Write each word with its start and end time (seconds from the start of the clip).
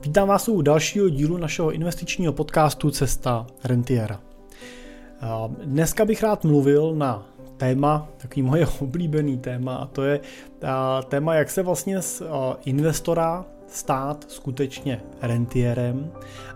Vítám 0.00 0.28
vás 0.28 0.48
u 0.48 0.62
dalšího 0.62 1.08
dílu 1.08 1.36
našeho 1.36 1.70
investičního 1.70 2.32
podcastu 2.32 2.90
Cesta 2.90 3.46
rentiera. 3.64 4.20
Dneska 5.64 6.04
bych 6.04 6.22
rád 6.22 6.44
mluvil 6.44 6.94
na 6.94 7.26
téma, 7.56 8.08
takový 8.16 8.42
moje 8.42 8.66
oblíbený 8.80 9.38
téma, 9.38 9.76
a 9.76 9.86
to 9.86 10.02
je 10.02 10.20
téma, 11.08 11.34
jak 11.34 11.50
se 11.50 11.62
vlastně 11.62 12.02
z 12.02 12.22
investora 12.64 13.44
stát 13.66 14.24
skutečně 14.28 15.00
rentierem 15.22 16.12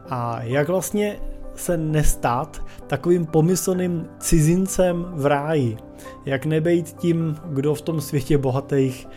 a 0.09 0.43
jak 0.43 0.69
vlastně 0.69 1.17
se 1.55 1.77
nestát 1.77 2.65
takovým 2.87 3.27
pomyslným 3.27 4.09
cizincem 4.19 5.07
v 5.13 5.27
ráji. 5.27 5.77
Jak 6.25 6.47
nebejt 6.47 6.93
tím, 6.93 7.37
kdo 7.47 7.75
v 7.75 7.83
tom 7.83 8.01
světě 8.01 8.39
bohatých 8.39 9.09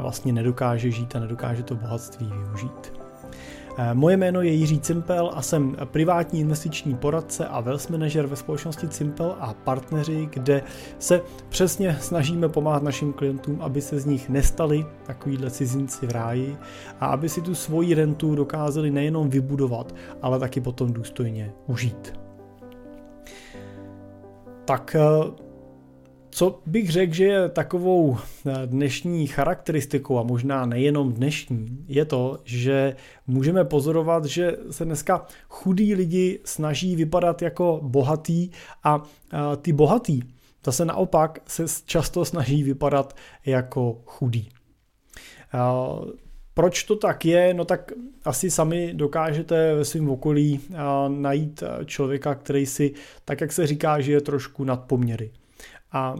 vlastně 0.00 0.32
nedokáže 0.32 0.90
žít 0.90 1.16
a 1.16 1.20
nedokáže 1.20 1.62
to 1.62 1.74
bohatství 1.74 2.26
využít. 2.26 2.97
Eh, 3.80 3.94
moje 3.94 4.16
jméno 4.16 4.42
je 4.42 4.52
Jiří 4.52 4.80
Cimpel 4.80 5.30
a 5.34 5.42
jsem 5.42 5.76
privátní 5.84 6.40
investiční 6.40 6.94
poradce 6.94 7.46
a 7.46 7.60
wealth 7.60 7.90
manager 7.90 8.26
ve 8.26 8.36
společnosti 8.36 8.88
Cimpel 8.88 9.36
a 9.40 9.54
partneři, 9.54 10.28
kde 10.32 10.62
se 10.98 11.20
přesně 11.48 11.96
snažíme 12.00 12.48
pomáhat 12.48 12.82
našim 12.82 13.12
klientům, 13.12 13.62
aby 13.62 13.80
se 13.80 14.00
z 14.00 14.06
nich 14.06 14.28
nestali 14.28 14.86
takovýhle 15.06 15.50
cizinci 15.50 16.06
v 16.06 16.10
ráji 16.10 16.56
a 17.00 17.06
aby 17.06 17.28
si 17.28 17.40
tu 17.40 17.54
svoji 17.54 17.94
rentu 17.94 18.34
dokázali 18.34 18.90
nejenom 18.90 19.30
vybudovat, 19.30 19.94
ale 20.22 20.38
taky 20.38 20.60
potom 20.60 20.92
důstojně 20.92 21.52
užít. 21.66 22.12
Tak 24.64 24.96
eh, 24.98 25.47
co 26.30 26.60
bych 26.66 26.90
řekl, 26.90 27.14
že 27.14 27.24
je 27.24 27.48
takovou 27.48 28.16
eh, 28.16 28.66
dnešní 28.66 29.26
charakteristikou, 29.26 30.18
a 30.18 30.22
možná 30.22 30.66
nejenom 30.66 31.12
dnešní, 31.12 31.84
je 31.88 32.04
to, 32.04 32.38
že 32.44 32.96
můžeme 33.26 33.64
pozorovat, 33.64 34.24
že 34.24 34.56
se 34.70 34.84
dneska 34.84 35.26
chudí 35.48 35.94
lidi 35.94 36.40
snaží 36.44 36.96
vypadat 36.96 37.42
jako 37.42 37.80
bohatý 37.82 38.50
a 38.84 39.02
ty 39.62 39.72
bohatý 39.72 40.22
zase 40.64 40.84
naopak 40.84 41.38
se 41.46 41.64
často 41.84 42.24
snaží 42.24 42.62
vypadat 42.62 43.16
jako 43.46 44.00
chudý. 44.06 44.48
Proč 46.54 46.82
to 46.82 46.96
tak 46.96 47.24
je? 47.24 47.54
No 47.54 47.64
tak 47.64 47.92
asi 48.24 48.50
sami 48.50 48.94
dokážete 48.94 49.74
ve 49.74 49.84
svém 49.84 50.10
okolí 50.10 50.60
najít 51.08 51.62
člověka, 51.84 52.34
který 52.34 52.66
si, 52.66 52.94
tak 53.24 53.40
jak 53.40 53.52
se 53.52 53.66
říká, 53.66 54.00
že 54.00 54.12
je 54.12 54.20
trošku 54.20 54.64
nad 54.64 54.84
poměry 54.84 55.30
a 55.92 56.14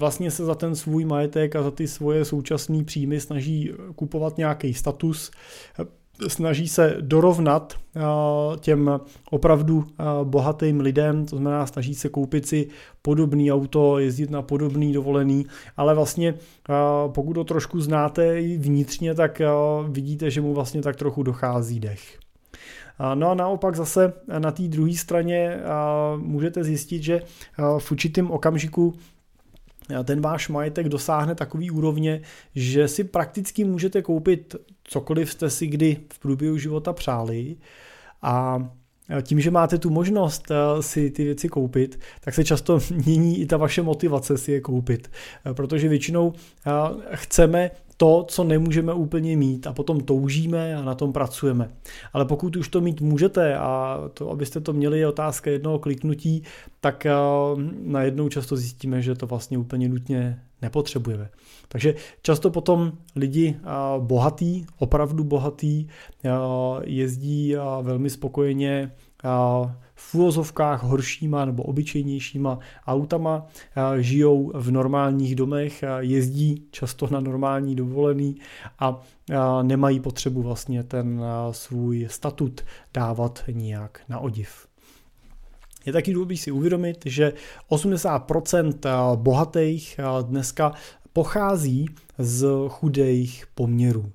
vlastně 0.00 0.30
se 0.30 0.44
za 0.44 0.54
ten 0.54 0.74
svůj 0.74 1.04
majetek 1.04 1.56
a 1.56 1.62
za 1.62 1.70
ty 1.70 1.88
svoje 1.88 2.24
současné 2.24 2.84
příjmy 2.84 3.20
snaží 3.20 3.72
kupovat 3.94 4.38
nějaký 4.38 4.74
status, 4.74 5.30
snaží 6.28 6.68
se 6.68 6.96
dorovnat 7.00 7.74
těm 8.60 9.00
opravdu 9.30 9.84
bohatým 10.24 10.80
lidem, 10.80 11.26
to 11.26 11.36
znamená 11.36 11.66
snaží 11.66 11.94
se 11.94 12.08
koupit 12.08 12.46
si 12.46 12.68
podobný 13.02 13.52
auto, 13.52 13.98
jezdit 13.98 14.30
na 14.30 14.42
podobný 14.42 14.92
dovolený, 14.92 15.46
ale 15.76 15.94
vlastně 15.94 16.34
pokud 17.14 17.32
to 17.32 17.44
trošku 17.44 17.80
znáte 17.80 18.40
vnitřně, 18.56 19.14
tak 19.14 19.42
vidíte, 19.88 20.30
že 20.30 20.40
mu 20.40 20.54
vlastně 20.54 20.82
tak 20.82 20.96
trochu 20.96 21.22
dochází 21.22 21.80
dech. 21.80 22.18
No 23.14 23.30
a 23.30 23.34
naopak 23.34 23.76
zase 23.76 24.12
na 24.38 24.50
té 24.50 24.62
druhé 24.62 24.94
straně 24.94 25.60
můžete 26.16 26.64
zjistit, 26.64 27.02
že 27.02 27.22
v 27.78 27.92
určitém 27.92 28.30
okamžiku 28.30 28.94
ten 30.04 30.20
váš 30.20 30.48
majetek 30.48 30.88
dosáhne 30.88 31.34
takový 31.34 31.70
úrovně, 31.70 32.20
že 32.54 32.88
si 32.88 33.04
prakticky 33.04 33.64
můžete 33.64 34.02
koupit 34.02 34.56
cokoliv 34.84 35.30
jste 35.32 35.50
si 35.50 35.66
kdy 35.66 35.96
v 36.12 36.18
průběhu 36.18 36.58
života 36.58 36.92
přáli 36.92 37.56
a 38.22 38.58
tím, 39.22 39.40
že 39.40 39.50
máte 39.50 39.78
tu 39.78 39.90
možnost 39.90 40.52
si 40.80 41.10
ty 41.10 41.24
věci 41.24 41.48
koupit, 41.48 42.00
tak 42.20 42.34
se 42.34 42.44
často 42.44 42.78
mění 43.06 43.40
i 43.40 43.46
ta 43.46 43.56
vaše 43.56 43.82
motivace 43.82 44.38
si 44.38 44.52
je 44.52 44.60
koupit. 44.60 45.10
Protože 45.52 45.88
většinou 45.88 46.32
chceme 47.12 47.70
to, 47.96 48.24
co 48.28 48.44
nemůžeme 48.44 48.92
úplně 48.92 49.36
mít 49.36 49.66
a 49.66 49.72
potom 49.72 50.00
toužíme 50.00 50.76
a 50.76 50.82
na 50.82 50.94
tom 50.94 51.12
pracujeme. 51.12 51.70
Ale 52.12 52.24
pokud 52.24 52.56
už 52.56 52.68
to 52.68 52.80
mít 52.80 53.00
můžete 53.00 53.56
a 53.56 54.00
to, 54.14 54.30
abyste 54.30 54.60
to 54.60 54.72
měli, 54.72 54.98
je 54.98 55.08
otázka 55.08 55.50
jednoho 55.50 55.78
kliknutí, 55.78 56.42
tak 56.80 57.06
najednou 57.82 58.28
často 58.28 58.56
zjistíme, 58.56 59.02
že 59.02 59.14
to 59.14 59.26
vlastně 59.26 59.58
úplně 59.58 59.88
nutně 59.88 60.42
nepotřebujeme. 60.62 61.28
Takže 61.68 61.94
často 62.22 62.50
potom 62.50 62.92
lidi 63.16 63.56
bohatý, 63.98 64.66
opravdu 64.78 65.24
bohatý, 65.24 65.86
jezdí 66.84 67.54
velmi 67.82 68.10
spokojeně 68.10 68.92
v 69.98 70.14
úvozovkách 70.14 70.82
horšíma 70.82 71.44
nebo 71.44 71.62
obyčejnějšíma 71.62 72.58
autama, 72.86 73.46
žijou 73.98 74.52
v 74.54 74.70
normálních 74.70 75.36
domech, 75.36 75.84
jezdí 75.98 76.62
často 76.70 77.08
na 77.10 77.20
normální 77.20 77.74
dovolený 77.74 78.36
a 78.78 79.00
nemají 79.62 80.00
potřebu 80.00 80.42
vlastně 80.42 80.82
ten 80.82 81.22
svůj 81.50 82.06
statut 82.10 82.60
dávat 82.94 83.44
nijak 83.52 84.00
na 84.08 84.18
odiv. 84.18 84.66
Je 85.86 85.92
taky 85.92 86.12
důležité 86.12 86.42
si 86.42 86.50
uvědomit, 86.50 86.98
že 87.04 87.32
80% 87.70 89.16
bohatých 89.16 90.00
dneska 90.22 90.72
pochází 91.12 91.86
z 92.18 92.46
chudých 92.68 93.44
poměrů. 93.54 94.12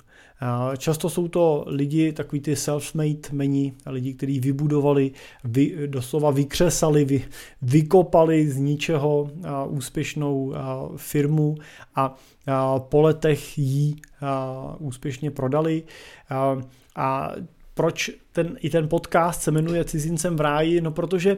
Často 0.78 1.10
jsou 1.10 1.28
to 1.28 1.64
lidi, 1.68 2.14
takový 2.14 2.42
ty 2.42 2.54
self-made 2.54 3.30
meni, 3.32 3.74
lidi, 3.86 4.14
kteří 4.14 4.40
vybudovali, 4.40 5.12
vy, 5.44 5.88
doslova 5.88 6.32
vykřesali, 6.32 7.06
vy, 7.06 7.24
vykopali 7.62 8.50
z 8.50 8.58
ničeho 8.58 9.30
úspěšnou 9.68 10.54
firmu 10.96 11.56
a, 11.96 12.16
po 12.80 13.02
letech 13.02 13.58
ji 13.58 13.96
úspěšně 14.80 15.32
prodali. 15.32 15.84
A 16.96 17.32
proč 17.74 18.12
ten, 18.32 18.58
i 18.62 18.70
ten 18.70 18.88
podcast 18.88 19.42
se 19.42 19.52
jmenuje 19.52 19.86
Cizincem 19.86 20.36
v 20.36 20.42
ráji? 20.42 20.82
No 20.82 20.92
protože 20.92 21.38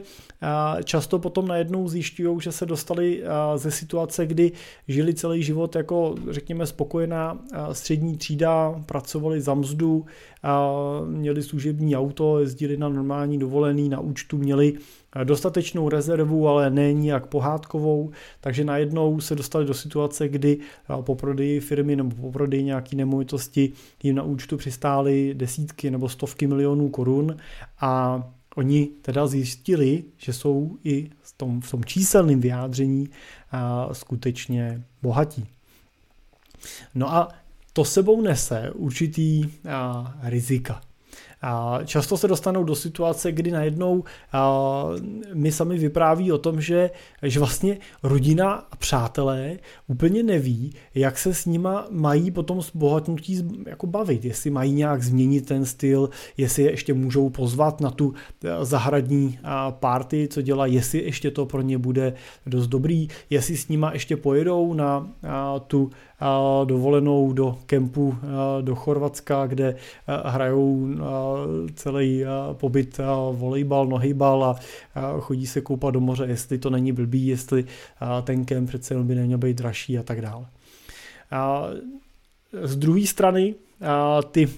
často 0.84 1.18
potom 1.18 1.48
najednou 1.48 1.88
zjišťují, 1.88 2.40
že 2.40 2.52
se 2.52 2.66
dostali 2.66 3.22
ze 3.56 3.70
situace, 3.70 4.26
kdy 4.26 4.52
žili 4.88 5.14
celý 5.14 5.42
život 5.42 5.76
jako, 5.76 6.14
řekněme, 6.30 6.66
spokojená 6.66 7.38
střední 7.72 8.16
třída, 8.16 8.82
pracovali 8.86 9.40
za 9.40 9.54
mzdu, 9.54 10.06
měli 11.06 11.42
služební 11.42 11.96
auto, 11.96 12.38
jezdili 12.38 12.76
na 12.76 12.88
normální 12.88 13.38
dovolený, 13.38 13.88
na 13.88 14.00
účtu 14.00 14.38
měli 14.38 14.72
dostatečnou 15.24 15.88
rezervu, 15.88 16.48
ale 16.48 16.70
ne 16.70 16.92
nijak 16.92 17.26
pohádkovou, 17.26 18.10
takže 18.40 18.64
najednou 18.64 19.20
se 19.20 19.34
dostali 19.34 19.64
do 19.64 19.74
situace, 19.74 20.28
kdy 20.28 20.58
po 21.00 21.14
prodeji 21.14 21.60
firmy 21.60 21.96
nebo 21.96 22.16
po 22.16 22.32
prodeji 22.32 22.62
nějaké 22.62 22.96
nemovitosti 22.96 23.72
jim 24.02 24.16
na 24.16 24.22
účtu 24.22 24.56
přistály 24.56 25.34
desítky 25.34 25.90
nebo 25.90 26.08
stovky 26.08 26.46
milionů 26.46 26.88
korun 26.88 27.36
a 27.80 28.22
oni 28.56 28.88
teda 29.02 29.26
zjistili, 29.26 30.04
že 30.16 30.32
jsou 30.32 30.76
i 30.84 31.10
v 31.22 31.32
tom, 31.36 31.60
v 31.60 31.70
tom 31.70 31.84
číselném 31.84 32.40
vyjádření 32.40 33.08
skutečně 33.92 34.82
bohatí. 35.02 35.46
No 36.94 37.14
a 37.14 37.28
to 37.72 37.84
sebou 37.84 38.20
nese 38.20 38.70
určitý 38.74 39.44
a, 39.68 40.14
rizika. 40.22 40.80
Často 41.84 42.16
se 42.16 42.28
dostanou 42.28 42.64
do 42.64 42.74
situace, 42.74 43.32
kdy 43.32 43.50
najednou 43.50 44.04
mi 45.34 45.52
sami 45.52 45.78
vypráví 45.78 46.32
o 46.32 46.38
tom, 46.38 46.60
že, 46.60 46.90
že 47.22 47.38
vlastně 47.38 47.78
rodina 48.02 48.52
a 48.70 48.76
přátelé 48.76 49.58
úplně 49.86 50.22
neví, 50.22 50.72
jak 50.94 51.18
se 51.18 51.34
s 51.34 51.46
nima 51.46 51.86
mají 51.90 52.30
potom 52.30 52.62
z 52.62 52.70
bohatnutí 52.74 53.48
jako 53.66 53.86
bavit, 53.86 54.24
jestli 54.24 54.50
mají 54.50 54.72
nějak 54.72 55.02
změnit 55.02 55.46
ten 55.46 55.64
styl, 55.64 56.10
jestli 56.36 56.62
je 56.62 56.70
ještě 56.70 56.94
můžou 56.94 57.30
pozvat 57.30 57.80
na 57.80 57.90
tu 57.90 58.14
e, 58.44 58.64
zahradní 58.64 59.38
party, 59.70 60.28
co 60.30 60.42
dělá, 60.42 60.66
jestli 60.66 60.98
ještě 60.98 61.30
to 61.30 61.46
pro 61.46 61.62
ně 61.62 61.78
bude 61.78 62.14
dost 62.46 62.66
dobrý, 62.66 63.08
jestli 63.30 63.56
s 63.56 63.68
nima 63.68 63.92
ještě 63.92 64.16
pojedou 64.16 64.74
na 64.74 65.08
tu 65.66 65.90
dovolenou 66.64 67.32
do 67.32 67.58
kempu 67.66 68.16
do 68.60 68.74
Chorvatska, 68.74 69.46
kde 69.46 69.76
hrajou 70.24 70.88
celý 71.74 72.24
pobyt 72.52 73.00
volejbal, 73.32 73.86
nohybal 73.86 74.44
a 74.44 74.56
chodí 75.20 75.46
se 75.46 75.60
koupat 75.60 75.94
do 75.94 76.00
moře, 76.00 76.24
jestli 76.28 76.58
to 76.58 76.70
není 76.70 76.92
blbý, 76.92 77.26
jestli 77.26 77.64
ten 78.22 78.44
kemp 78.44 78.68
přece 78.68 78.94
by 78.94 79.14
neměl 79.14 79.38
být 79.38 79.56
dražší 79.56 79.98
a 79.98 80.02
tak 80.02 80.20
dále. 80.20 80.46
Z 82.62 82.76
druhé 82.76 83.06
strany 83.06 83.54
ty 84.30 84.48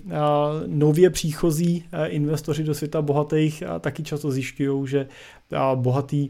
nově 0.67 1.11
příchozí 1.11 1.85
investoři 2.07 2.65
do 2.65 2.75
světa 2.75 3.03
bohatých 3.03 3.63
taky 3.81 4.03
často 4.03 4.31
zjišťují, 4.31 4.87
že 4.87 5.07
bohatý 5.75 6.29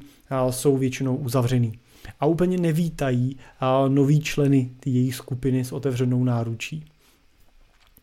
jsou 0.51 0.77
většinou 0.77 1.17
uzavřený 1.17 1.79
a 2.21 2.27
úplně 2.27 2.59
nevítají 2.59 3.37
noví 3.89 4.21
členy 4.21 4.71
jejich 4.87 5.15
skupiny 5.15 5.65
s 5.65 5.73
otevřenou 5.73 6.25
náručí. 6.25 6.85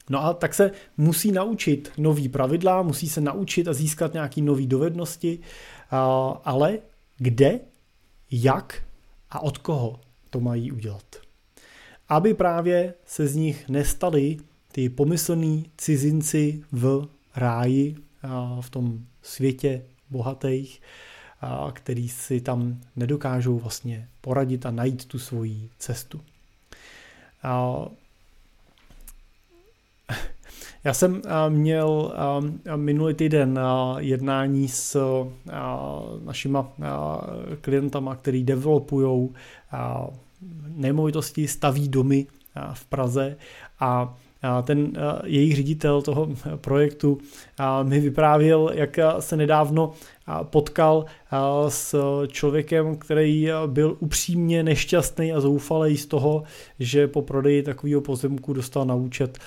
No 0.09 0.25
a 0.25 0.33
tak 0.33 0.53
se 0.53 0.71
musí 0.97 1.31
naučit 1.31 1.91
nový 1.97 2.29
pravidla, 2.29 2.81
musí 2.81 3.09
se 3.09 3.21
naučit 3.21 3.67
a 3.67 3.73
získat 3.73 4.13
nějaké 4.13 4.41
nové 4.41 4.65
dovednosti, 4.65 5.39
ale 6.44 6.79
kde, 7.17 7.59
jak 8.31 8.83
a 9.29 9.39
od 9.39 9.57
koho 9.57 10.00
to 10.29 10.39
mají 10.39 10.71
udělat. 10.71 11.15
Aby 12.09 12.33
právě 12.33 12.94
se 13.05 13.27
z 13.27 13.35
nich 13.35 13.69
nestali 13.69 14.38
ty 14.71 14.89
pomyslní 14.89 15.65
cizinci 15.77 16.63
v 16.71 17.07
ráji, 17.35 17.95
v 18.61 18.69
tom 18.69 19.00
světě 19.21 19.85
bohatých, 20.09 20.81
který 21.73 22.09
si 22.09 22.41
tam 22.41 22.79
nedokážou 22.95 23.59
vlastně 23.59 24.07
poradit 24.21 24.65
a 24.65 24.71
najít 24.71 25.05
tu 25.05 25.19
svoji 25.19 25.69
cestu. 25.77 26.21
Já 30.83 30.93
jsem 30.93 31.21
měl 31.49 32.13
minulý 32.75 33.13
týden 33.13 33.59
jednání 33.97 34.67
s 34.67 34.97
našima 36.25 36.73
klientama, 37.61 38.15
který 38.15 38.43
developují 38.43 39.29
nemovitosti, 40.67 41.47
staví 41.47 41.89
domy 41.89 42.27
v 42.73 42.85
Praze 42.85 43.37
a 43.79 44.17
ten 44.63 44.93
jejich 45.23 45.55
ředitel 45.55 46.01
toho 46.01 46.29
projektu 46.55 47.17
mi 47.83 47.99
vyprávěl, 47.99 48.71
jak 48.73 48.99
se 49.19 49.37
nedávno 49.37 49.91
potkal 50.43 51.05
s 51.67 51.95
člověkem, 52.27 52.97
který 52.97 53.47
byl 53.65 53.97
upřímně 53.99 54.63
nešťastný 54.63 55.33
a 55.33 55.41
zoufalý 55.41 55.97
z 55.97 56.05
toho, 56.05 56.43
že 56.79 57.07
po 57.07 57.21
prodeji 57.21 57.63
takového 57.63 58.01
pozemku 58.01 58.53
dostal 58.53 58.85
na 58.85 58.95
účet 58.95 59.39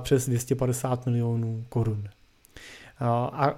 přes 0.00 0.26
250 0.26 1.06
milionů 1.06 1.64
korun. 1.68 2.04
A 3.00 3.54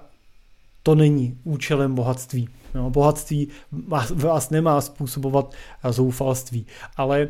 to 0.83 0.95
není 0.95 1.37
účelem 1.43 1.95
bohatství. 1.95 2.49
No, 2.75 2.89
bohatství 2.89 3.47
vás, 3.87 4.11
vás 4.11 4.49
nemá 4.49 4.81
způsobovat 4.81 5.53
zoufalství, 5.89 6.65
ale 6.97 7.27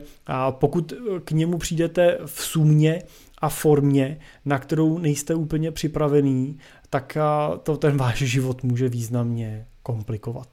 pokud 0.49 0.93
k 1.23 1.31
němu 1.31 1.57
přijdete 1.57 2.17
v 2.25 2.41
sumě 2.41 3.03
a 3.37 3.49
formě, 3.49 4.19
na 4.45 4.59
kterou 4.59 4.97
nejste 4.97 5.35
úplně 5.35 5.71
připravený, 5.71 6.59
tak 6.89 7.17
to 7.63 7.77
ten 7.77 7.97
váš 7.97 8.17
život 8.17 8.63
může 8.63 8.89
významně 8.89 9.65
komplikovat. 9.83 10.47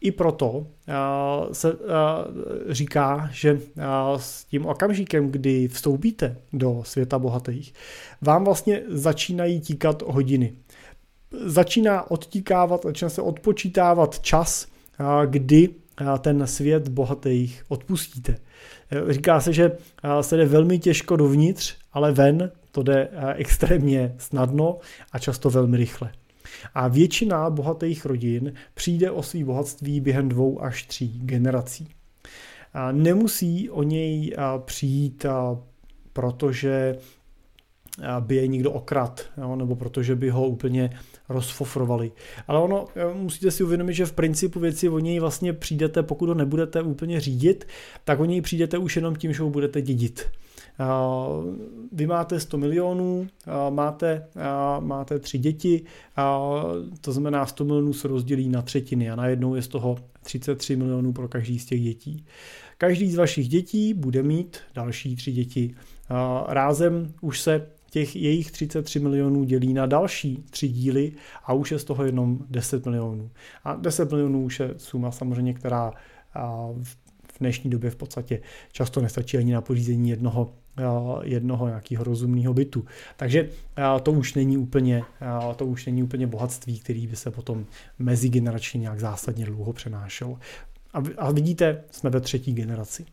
I 0.00 0.12
proto 0.12 0.66
se 1.52 1.72
říká, 2.68 3.28
že 3.32 3.60
s 4.16 4.44
tím 4.44 4.66
okamžikem, 4.66 5.30
kdy 5.30 5.68
vstoupíte 5.68 6.36
do 6.52 6.82
světa 6.84 7.18
bohatých, 7.18 7.74
vám 8.20 8.44
vlastně 8.44 8.82
začínají 8.88 9.60
tíkat 9.60 10.02
hodiny. 10.02 10.52
Začíná 11.44 12.10
odtíkávat, 12.10 12.82
začíná 12.84 13.08
se 13.08 13.22
odpočítávat 13.22 14.20
čas, 14.20 14.66
kdy 15.26 15.68
ten 16.20 16.46
svět 16.46 16.88
bohatých 16.88 17.64
odpustíte. 17.68 18.36
Říká 19.08 19.40
se, 19.40 19.52
že 19.52 19.72
se 20.20 20.36
jde 20.36 20.46
velmi 20.46 20.78
těžko 20.78 21.16
dovnitř, 21.16 21.76
ale 21.92 22.12
ven 22.12 22.50
to 22.72 22.82
jde 22.82 23.08
extrémně 23.34 24.14
snadno 24.18 24.78
a 25.12 25.18
často 25.18 25.50
velmi 25.50 25.76
rychle. 25.76 26.12
A 26.74 26.88
většina 26.88 27.50
bohatých 27.50 28.06
rodin 28.06 28.52
přijde 28.74 29.10
o 29.10 29.22
svý 29.22 29.44
bohatství 29.44 30.00
během 30.00 30.28
dvou 30.28 30.62
až 30.62 30.82
tří 30.82 31.20
generací. 31.24 31.88
Nemusí 32.92 33.70
o 33.70 33.82
něj 33.82 34.36
přijít, 34.64 35.26
protože 36.12 36.96
by 38.20 38.36
je 38.36 38.46
někdo 38.46 38.72
okrad, 38.72 39.24
jo, 39.38 39.56
nebo 39.56 39.76
protože 39.76 40.16
by 40.16 40.30
ho 40.30 40.46
úplně 40.46 40.90
rozfofrovali. 41.28 42.12
Ale 42.48 42.60
ono, 42.60 42.84
musíte 43.14 43.50
si 43.50 43.64
uvědomit, 43.64 43.94
že 43.94 44.06
v 44.06 44.12
principu 44.12 44.60
věci 44.60 44.88
o 44.88 44.98
něj 44.98 45.20
vlastně 45.20 45.52
přijdete, 45.52 46.02
pokud 46.02 46.28
ho 46.28 46.34
nebudete 46.34 46.82
úplně 46.82 47.20
řídit, 47.20 47.66
tak 48.04 48.20
o 48.20 48.24
něj 48.24 48.40
přijdete 48.40 48.78
už 48.78 48.96
jenom 48.96 49.16
tím, 49.16 49.32
že 49.32 49.42
ho 49.42 49.50
budete 49.50 49.82
dědit. 49.82 50.30
Vy 51.92 52.06
máte 52.06 52.40
100 52.40 52.58
milionů, 52.58 53.26
máte, 53.70 54.26
máte 54.80 55.18
tři 55.18 55.38
děti, 55.38 55.82
to 57.00 57.12
znamená 57.12 57.46
100 57.46 57.64
milionů 57.64 57.92
se 57.92 58.08
rozdělí 58.08 58.48
na 58.48 58.62
třetiny 58.62 59.10
a 59.10 59.16
najednou 59.16 59.54
je 59.54 59.62
z 59.62 59.68
toho 59.68 59.96
33 60.22 60.76
milionů 60.76 61.12
pro 61.12 61.28
každý 61.28 61.58
z 61.58 61.64
těch 61.64 61.82
dětí. 61.82 62.24
Každý 62.78 63.12
z 63.12 63.16
vašich 63.16 63.48
dětí 63.48 63.94
bude 63.94 64.22
mít 64.22 64.58
další 64.74 65.16
tři 65.16 65.32
děti. 65.32 65.74
Rázem 66.46 67.12
už 67.20 67.40
se 67.40 67.66
těch 67.90 68.16
jejich 68.16 68.50
33 68.50 68.98
milionů 69.00 69.44
dělí 69.44 69.74
na 69.74 69.86
další 69.86 70.44
tři 70.50 70.68
díly 70.68 71.12
a 71.44 71.52
už 71.52 71.72
je 71.72 71.78
z 71.78 71.84
toho 71.84 72.04
jenom 72.04 72.38
10 72.50 72.86
milionů. 72.86 73.30
A 73.64 73.76
10 73.76 74.10
milionů 74.10 74.44
už 74.44 74.60
je 74.60 74.74
suma 74.76 75.10
samozřejmě, 75.10 75.54
která 75.54 75.92
v 76.82 77.38
dnešní 77.40 77.70
době 77.70 77.90
v 77.90 77.96
podstatě 77.96 78.40
často 78.72 79.00
nestačí 79.00 79.38
ani 79.38 79.52
na 79.52 79.60
pořízení 79.60 80.10
jednoho 80.10 80.52
jednoho 81.22 81.68
nějakého 81.68 82.04
rozumného 82.04 82.54
bytu. 82.54 82.84
Takže 83.16 83.48
to 84.02 84.12
už 84.12 84.34
není 84.34 84.58
úplně, 84.58 85.02
to 85.56 85.66
už 85.66 85.86
není 85.86 86.02
úplně 86.02 86.26
bohatství, 86.26 86.78
který 86.78 87.06
by 87.06 87.16
se 87.16 87.30
potom 87.30 87.66
mezigeneračně 87.98 88.80
nějak 88.80 89.00
zásadně 89.00 89.44
dlouho 89.44 89.72
přenášelo. 89.72 90.38
A 91.18 91.32
vidíte, 91.32 91.84
jsme 91.90 92.10
ve 92.10 92.20
třetí 92.20 92.52
generaci. 92.52 93.04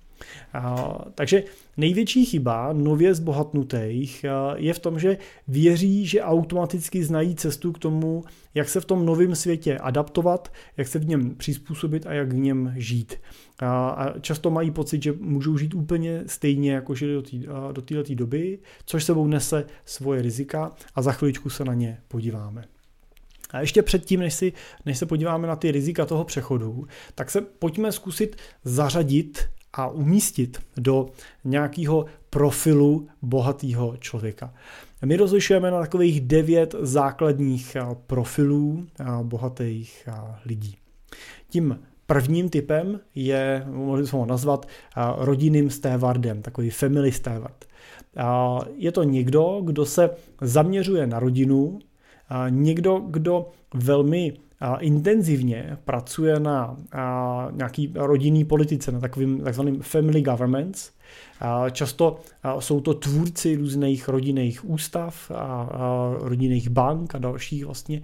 Takže 1.16 1.44
největší 1.78 2.26
chyba 2.26 2.74
nově 2.74 3.16
zbohatnutých 3.16 4.26
je 4.56 4.74
v 4.74 4.80
tom, 4.80 5.00
že 5.00 5.18
věří, 5.48 6.06
že 6.06 6.22
automaticky 6.22 7.04
znají 7.04 7.36
cestu 7.36 7.72
k 7.72 7.80
tomu, 7.80 8.24
jak 8.54 8.70
se 8.70 8.82
v 8.82 8.86
tom 8.86 9.06
novém 9.06 9.36
světě 9.36 9.78
adaptovat, 9.78 10.54
jak 10.78 10.88
se 10.88 11.00
v 11.00 11.08
něm 11.08 11.36
přizpůsobit 11.36 12.06
a 12.08 12.14
jak 12.14 12.34
v 12.34 12.38
něm 12.38 12.74
žít. 12.76 13.16
A 13.62 14.06
často 14.22 14.50
mají 14.50 14.72
pocit, 14.72 15.04
že 15.04 15.14
můžou 15.20 15.58
žít 15.58 15.74
úplně 15.74 16.24
stejně, 16.26 16.74
jako 16.74 16.96
žili 16.96 17.24
do 17.72 17.82
této 17.82 18.16
doby, 18.16 18.60
což 18.86 19.04
sebou 19.04 19.28
nese 19.28 19.66
svoje 19.86 20.22
rizika 20.22 20.72
a 20.96 21.02
za 21.02 21.12
chviličku 21.12 21.50
se 21.50 21.66
na 21.66 21.74
ně 21.74 21.98
podíváme. 22.08 22.64
A 23.52 23.60
ještě 23.60 23.82
předtím, 23.82 24.20
než, 24.20 24.34
si, 24.34 24.54
než 24.86 24.98
se 24.98 25.06
podíváme 25.06 25.48
na 25.48 25.56
ty 25.56 25.72
rizika 25.72 26.06
toho 26.06 26.24
přechodu, 26.24 26.88
tak 27.16 27.32
se 27.32 27.42
pojďme 27.42 27.92
zkusit 27.92 28.36
zařadit 28.64 29.50
a 29.78 29.88
umístit 29.88 30.60
do 30.78 31.06
nějakého 31.44 32.06
profilu 32.30 33.08
bohatého 33.22 33.98
člověka. 33.98 34.54
My 35.06 35.16
rozlišujeme 35.16 35.72
na 35.72 35.80
takových 35.80 36.22
devět 36.22 36.76
základních 36.80 37.76
eh, 37.76 37.86
profilů 38.08 38.88
eh, 39.00 39.06
bohatých 39.24 40.08
eh, 40.08 40.14
lidí. 40.46 40.78
Tím 41.50 41.80
prvním 42.06 42.50
typem 42.50 43.00
je, 43.16 43.64
mohli 43.68 44.02
bychom 44.02 44.20
ho 44.20 44.26
nazvat, 44.26 44.66
rodinným 45.18 45.70
stevardem, 45.70 46.42
takový 46.42 46.70
family 46.70 47.12
steward. 47.12 47.66
Je 48.76 48.92
to 48.92 49.04
někdo, 49.04 49.62
kdo 49.64 49.86
se 49.86 50.10
zaměřuje 50.42 51.08
na 51.08 51.20
rodinu, 51.20 51.80
někdo, 52.50 53.00
kdo 53.00 53.50
velmi 53.74 54.34
intenzivně 54.80 55.78
pracuje 55.86 56.40
na 56.40 56.78
nějaký 57.52 57.94
rodinný 57.96 58.46
politice, 58.46 58.92
na 58.92 59.00
takovým 59.00 59.42
takzvaným 59.42 59.82
family 59.82 60.22
governments. 60.22 60.92
Často 61.72 62.18
jsou 62.60 62.82
to 62.82 62.94
tvůrci 62.94 63.56
různých 63.56 64.08
rodinných 64.08 64.70
ústav 64.70 65.32
a 65.36 65.70
rodinných 66.20 66.70
bank 66.70 67.16
a 67.16 67.18
dalších 67.18 67.66
vlastně 67.66 68.02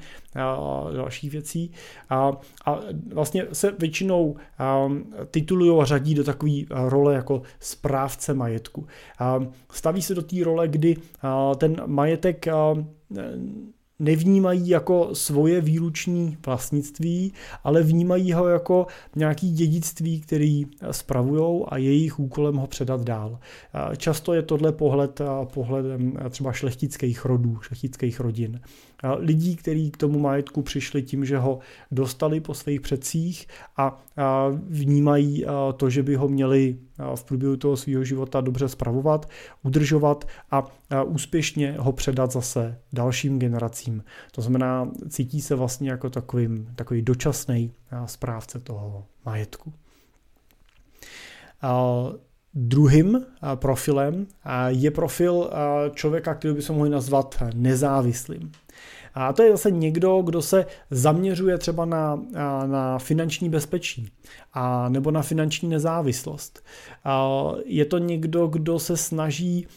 dalších 0.96 1.32
věcí. 1.32 1.72
A, 2.10 2.32
a 2.66 2.80
vlastně 3.14 3.46
se 3.54 3.72
většinou 3.80 4.36
titulují 5.32 5.82
a 5.82 5.86
řadí 5.86 6.16
do 6.16 6.24
takové 6.24 6.52
role 6.70 7.14
jako 7.14 7.42
správce 7.60 8.34
majetku. 8.34 8.88
Staví 9.72 10.02
se 10.02 10.16
do 10.16 10.22
té 10.22 10.44
role, 10.44 10.68
kdy 10.68 10.96
ten 11.58 11.76
majetek 11.86 12.46
nevnímají 14.00 14.70
jako 14.70 15.10
svoje 15.14 15.62
výluční 15.62 16.38
vlastnictví, 16.46 17.34
ale 17.64 17.84
vnímají 17.84 18.34
ho 18.34 18.48
jako 18.48 18.88
nějaký 19.16 19.52
dědictví, 19.52 20.20
který 20.20 20.66
spravují 20.92 21.64
a 21.68 21.78
jejich 21.78 22.20
úkolem 22.20 22.56
ho 22.56 22.68
předat 22.68 23.04
dál. 23.04 23.40
Často 23.98 24.34
je 24.34 24.42
tohle 24.42 24.72
pohled 24.72 25.22
pohledem 25.54 26.14
třeba 26.30 26.52
šlechtických 26.52 27.26
rodů, 27.26 27.58
šlechtických 27.62 28.20
rodin 28.20 28.62
lidí, 29.18 29.56
kteří 29.56 29.92
k 29.92 29.98
tomu 29.98 30.20
majetku 30.20 30.62
přišli 30.62 31.02
tím, 31.02 31.26
že 31.26 31.38
ho 31.38 31.60
dostali 31.92 32.40
po 32.40 32.54
svých 32.54 32.82
předcích 32.82 33.48
a 33.78 34.04
vnímají 34.68 35.46
to, 35.78 35.90
že 35.90 36.04
by 36.04 36.16
ho 36.16 36.28
měli 36.28 36.78
v 37.16 37.24
průběhu 37.24 37.58
toho 37.58 37.78
svého 37.78 38.04
života 38.04 38.42
dobře 38.42 38.70
spravovat, 38.70 39.30
udržovat 39.64 40.28
a 40.52 40.64
úspěšně 41.04 41.76
ho 41.80 41.92
předat 41.92 42.32
zase 42.32 42.80
dalším 42.94 43.40
generacím. 43.40 44.04
To 44.32 44.42
znamená, 44.42 44.90
cítí 45.10 45.42
se 45.42 45.56
vlastně 45.56 45.90
jako 45.90 46.10
takovým, 46.10 46.72
takový 46.76 47.02
dočasný 47.02 47.74
správce 48.06 48.60
toho 48.60 49.06
majetku. 49.26 49.74
Druhým 52.54 53.26
profilem 53.56 54.28
je 54.68 54.92
profil 54.92 55.50
člověka, 55.94 56.36
který 56.36 56.54
by 56.54 56.62
se 56.62 56.74
mohli 56.74 56.90
nazvat 56.90 57.44
nezávislým. 57.54 58.52
A 59.16 59.34
to 59.34 59.44
je 59.44 59.52
zase 59.52 59.72
někdo, 59.72 60.22
kdo 60.22 60.42
se 60.42 60.66
zaměřuje 60.92 61.58
třeba 61.58 61.86
na, 61.86 62.22
na 62.66 63.00
finanční 63.00 63.50
bezpečí 63.50 64.10
a 64.54 64.90
nebo 64.90 65.12
na 65.12 65.22
finanční 65.22 65.70
nezávislost. 65.70 66.64
A 67.04 67.28
je 67.66 67.86
to 67.86 67.98
někdo, 67.98 68.48
kdo 68.48 68.80
se 68.80 68.98
snaží 68.98 69.68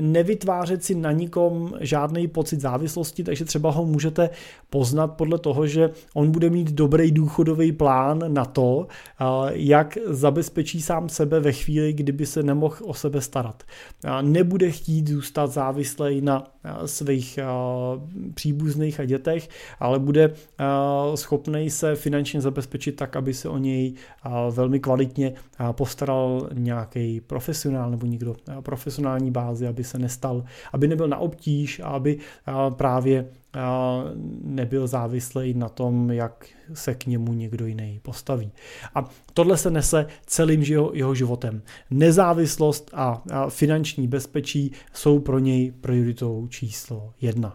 nevytvářet 0.00 0.84
si 0.84 0.94
na 0.94 1.12
nikom 1.12 1.74
žádný 1.80 2.28
pocit 2.28 2.60
závislosti, 2.60 3.24
takže 3.24 3.44
třeba 3.44 3.70
ho 3.70 3.84
můžete 3.86 4.30
poznat 4.70 5.06
podle 5.06 5.38
toho, 5.38 5.66
že 5.66 5.90
on 6.14 6.30
bude 6.30 6.50
mít 6.50 6.72
dobrý 6.72 7.12
důchodový 7.12 7.72
plán 7.72 8.24
na 8.28 8.44
to, 8.44 8.86
jak 9.50 9.98
zabezpečí 10.06 10.82
sám 10.82 11.08
sebe 11.08 11.40
ve 11.40 11.52
chvíli, 11.52 11.92
kdyby 11.92 12.26
se 12.26 12.42
nemohl 12.42 12.76
o 12.82 12.94
sebe 12.94 13.20
starat. 13.20 13.62
Nebude 14.22 14.70
chtít 14.70 15.08
zůstat 15.08 15.46
závislý 15.46 16.20
na 16.20 16.46
svých 16.86 17.38
příbuzných 18.34 19.00
a 19.00 19.04
dětech, 19.04 19.48
ale 19.80 19.98
bude 19.98 20.32
schopný 21.14 21.70
se 21.70 21.94
finančně 21.94 22.40
zabezpečit 22.40 22.92
tak, 22.92 23.16
aby 23.16 23.34
se 23.34 23.48
o 23.48 23.58
něj 23.58 23.94
velmi 24.50 24.80
kvalitně 24.80 25.32
postaral 25.72 26.48
nějaký 26.54 27.20
profesionál 27.20 27.90
nebo 27.90 28.06
někdo 28.06 28.34
profesionální 28.94 29.30
bázi, 29.30 29.66
aby 29.66 29.84
se 29.84 29.98
nestal, 29.98 30.44
aby 30.72 30.88
nebyl 30.88 31.08
na 31.08 31.18
obtíž 31.18 31.80
a 31.80 31.86
aby 31.86 32.18
právě 32.76 33.26
nebyl 34.42 34.86
závislý 34.86 35.54
na 35.54 35.68
tom, 35.68 36.10
jak 36.10 36.46
se 36.74 36.94
k 36.94 37.06
němu 37.06 37.32
někdo 37.32 37.66
jiný 37.66 38.00
postaví. 38.02 38.52
A 38.94 39.04
tohle 39.34 39.56
se 39.56 39.70
nese 39.70 40.06
celým 40.26 40.62
jeho, 40.62 40.90
jeho 40.94 41.14
životem. 41.14 41.62
Nezávislost 41.90 42.90
a 42.94 43.22
finanční 43.48 44.08
bezpečí 44.08 44.72
jsou 44.92 45.18
pro 45.18 45.38
něj 45.38 45.72
prioritou 45.80 46.46
číslo 46.48 47.12
jedna. 47.20 47.54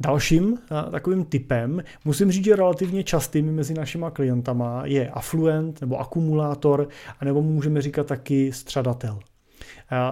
Dalším 0.00 0.58
takovým 0.90 1.24
typem, 1.24 1.82
musím 2.04 2.32
říct, 2.32 2.44
že 2.44 2.56
relativně 2.56 3.04
častým 3.04 3.54
mezi 3.54 3.74
našima 3.74 4.10
klientama 4.10 4.82
je 4.84 5.10
afluent 5.10 5.80
nebo 5.80 6.00
akumulátor, 6.00 6.88
anebo 7.20 7.42
můžeme 7.42 7.82
říkat 7.82 8.06
taky 8.06 8.52
střadatel. 8.52 9.18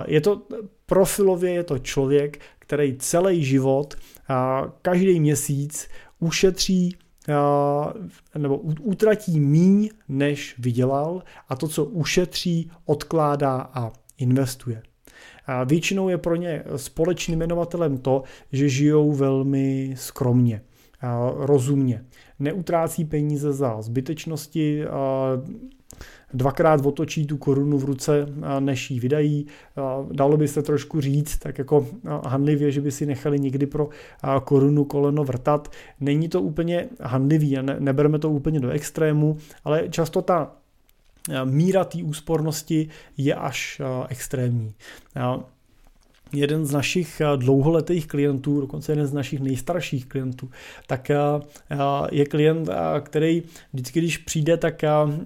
Je 0.06 0.20
to 0.20 0.42
profilově 0.86 1.52
je 1.52 1.64
to 1.64 1.78
člověk, 1.78 2.40
který 2.58 2.96
celý 2.98 3.44
život, 3.44 3.94
každý 4.82 5.20
měsíc 5.20 5.88
ušetří 6.18 6.96
nebo 8.38 8.58
utratí 8.80 9.40
míň, 9.40 9.90
než 10.08 10.54
vydělal 10.58 11.22
a 11.48 11.56
to, 11.56 11.68
co 11.68 11.84
ušetří, 11.84 12.70
odkládá 12.84 13.70
a 13.74 13.92
investuje. 14.18 14.82
A 15.46 15.64
většinou 15.64 16.08
je 16.08 16.18
pro 16.18 16.36
ně 16.36 16.64
společným 16.76 17.38
jmenovatelem 17.38 17.98
to, 17.98 18.22
že 18.52 18.68
žijou 18.68 19.12
velmi 19.12 19.94
skromně, 19.96 20.62
rozumně. 21.36 22.04
Neutrácí 22.38 23.04
peníze 23.04 23.52
za 23.52 23.82
zbytečnosti, 23.82 24.84
dvakrát 26.34 26.86
otočí 26.86 27.26
tu 27.26 27.36
korunu 27.36 27.78
v 27.78 27.84
ruce, 27.84 28.26
než 28.60 28.90
ji 28.90 29.00
vydají. 29.00 29.46
Dalo 30.12 30.36
by 30.36 30.48
se 30.48 30.62
trošku 30.62 31.00
říct, 31.00 31.38
tak 31.38 31.58
jako 31.58 31.86
handlivě, 32.26 32.70
že 32.70 32.80
by 32.80 32.90
si 32.90 33.06
nechali 33.06 33.40
někdy 33.40 33.66
pro 33.66 33.88
korunu 34.44 34.84
koleno 34.84 35.24
vrtat. 35.24 35.72
Není 36.00 36.28
to 36.28 36.42
úplně 36.42 36.88
handlivý, 37.00 37.56
ne, 37.62 37.76
nebereme 37.78 38.18
to 38.18 38.30
úplně 38.30 38.60
do 38.60 38.70
extrému, 38.70 39.36
ale 39.64 39.88
často 39.90 40.22
ta 40.22 40.52
míra 41.44 41.84
té 41.84 42.02
úspornosti 42.02 42.88
je 43.16 43.34
až 43.34 43.82
extrémní 44.08 44.74
jeden 46.32 46.66
z 46.66 46.72
našich 46.72 47.20
eh, 47.20 47.36
dlouholetých 47.36 48.06
klientů, 48.06 48.60
dokonce 48.60 48.92
jeden 48.92 49.06
z 49.06 49.12
našich 49.12 49.40
nejstarších 49.40 50.06
klientů, 50.06 50.50
tak 50.86 51.10
eh, 51.10 51.16
eh, 51.70 51.76
je 52.10 52.26
klient, 52.26 52.68
který 53.00 53.42
vždycky, 53.72 53.98
když 53.98 54.18
přijde, 54.18 54.56
tak 54.56 54.82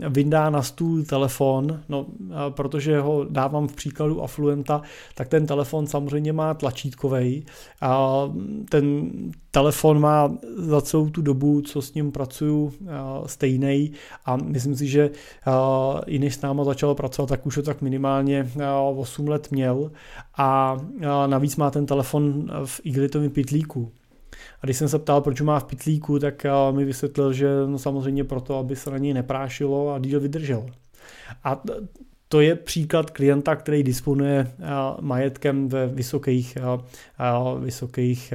vyndá 0.08 0.50
na 0.50 0.62
stůl 0.62 1.04
telefon, 1.04 1.80
no, 1.88 2.06
protože 2.48 3.00
ho 3.00 3.24
dávám 3.24 3.68
v 3.68 3.74
příkladu 3.74 4.22
Affluenta, 4.22 4.82
tak 5.14 5.28
ten 5.28 5.46
telefon 5.46 5.86
samozřejmě 5.86 6.32
má 6.32 6.54
tlačítkovej 6.54 7.42
a 7.80 8.22
ten 8.68 9.10
telefon 9.50 10.00
má 10.00 10.32
za 10.56 10.80
celou 10.80 11.08
tu 11.08 11.22
dobu, 11.22 11.60
co 11.60 11.82
s 11.82 11.94
ním 11.94 12.12
pracuju, 12.12 12.72
stejný 13.26 13.92
a 14.24 14.36
myslím 14.36 14.76
si, 14.76 14.86
že 14.86 15.10
i 16.06 16.18
než 16.18 16.34
s 16.34 16.42
náma 16.42 16.64
začal 16.64 16.94
pracovat, 16.94 17.28
tak 17.28 17.46
už 17.46 17.56
ho 17.56 17.62
tak 17.62 17.82
minimálně 17.82 18.50
8 18.96 19.28
let 19.28 19.48
měl. 19.50 19.90
A 20.36 20.76
navíc 21.26 21.56
má 21.56 21.70
ten 21.70 21.86
telefon 21.86 22.50
v 22.64 22.80
igelitovém 22.84 23.30
pitlíku. 23.30 23.92
A 24.60 24.66
když 24.66 24.76
jsem 24.76 24.88
se 24.88 24.98
ptal, 24.98 25.20
proč 25.20 25.40
má 25.40 25.60
v 25.60 25.64
pitlíku, 25.64 26.18
tak 26.18 26.46
mi 26.70 26.84
vysvětlil, 26.84 27.32
že 27.32 27.48
no 27.66 27.78
samozřejmě 27.78 28.24
proto, 28.24 28.58
aby 28.58 28.76
se 28.76 28.90
na 28.90 28.98
něj 28.98 29.14
neprášilo 29.14 29.94
a 29.94 29.98
díl 29.98 30.20
vydržel. 30.20 30.66
A 31.44 31.62
to 32.32 32.40
je 32.40 32.54
příklad 32.54 33.10
klienta, 33.10 33.56
který 33.56 33.82
disponuje 33.82 34.52
majetkem 35.00 35.68
ve 35.68 35.86
vysokých, 35.86 36.58
vysokých 37.60 38.34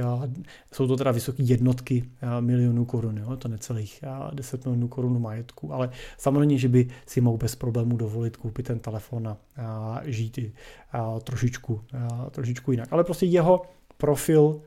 jsou 0.72 0.86
to 0.86 0.96
teda 0.96 1.10
vysoké 1.10 1.42
jednotky 1.42 2.04
milionů 2.40 2.84
korun, 2.84 3.18
jo? 3.18 3.36
to 3.36 3.48
necelých 3.48 4.04
10 4.32 4.64
milionů 4.64 4.88
korun 4.88 5.22
majetku, 5.22 5.74
ale 5.74 5.90
samozřejmě, 6.18 6.58
že 6.58 6.68
by 6.68 6.88
si 7.06 7.20
mohl 7.20 7.36
bez 7.36 7.56
problémů 7.56 7.96
dovolit 7.96 8.36
koupit 8.36 8.66
ten 8.66 8.78
telefon 8.78 9.28
a 9.28 10.00
žít 10.04 10.38
i 10.38 10.52
trošičku, 11.24 11.80
trošičku 12.30 12.70
jinak. 12.70 12.92
Ale 12.92 13.04
prostě 13.04 13.26
jeho 13.26 13.62
profil 13.96 14.60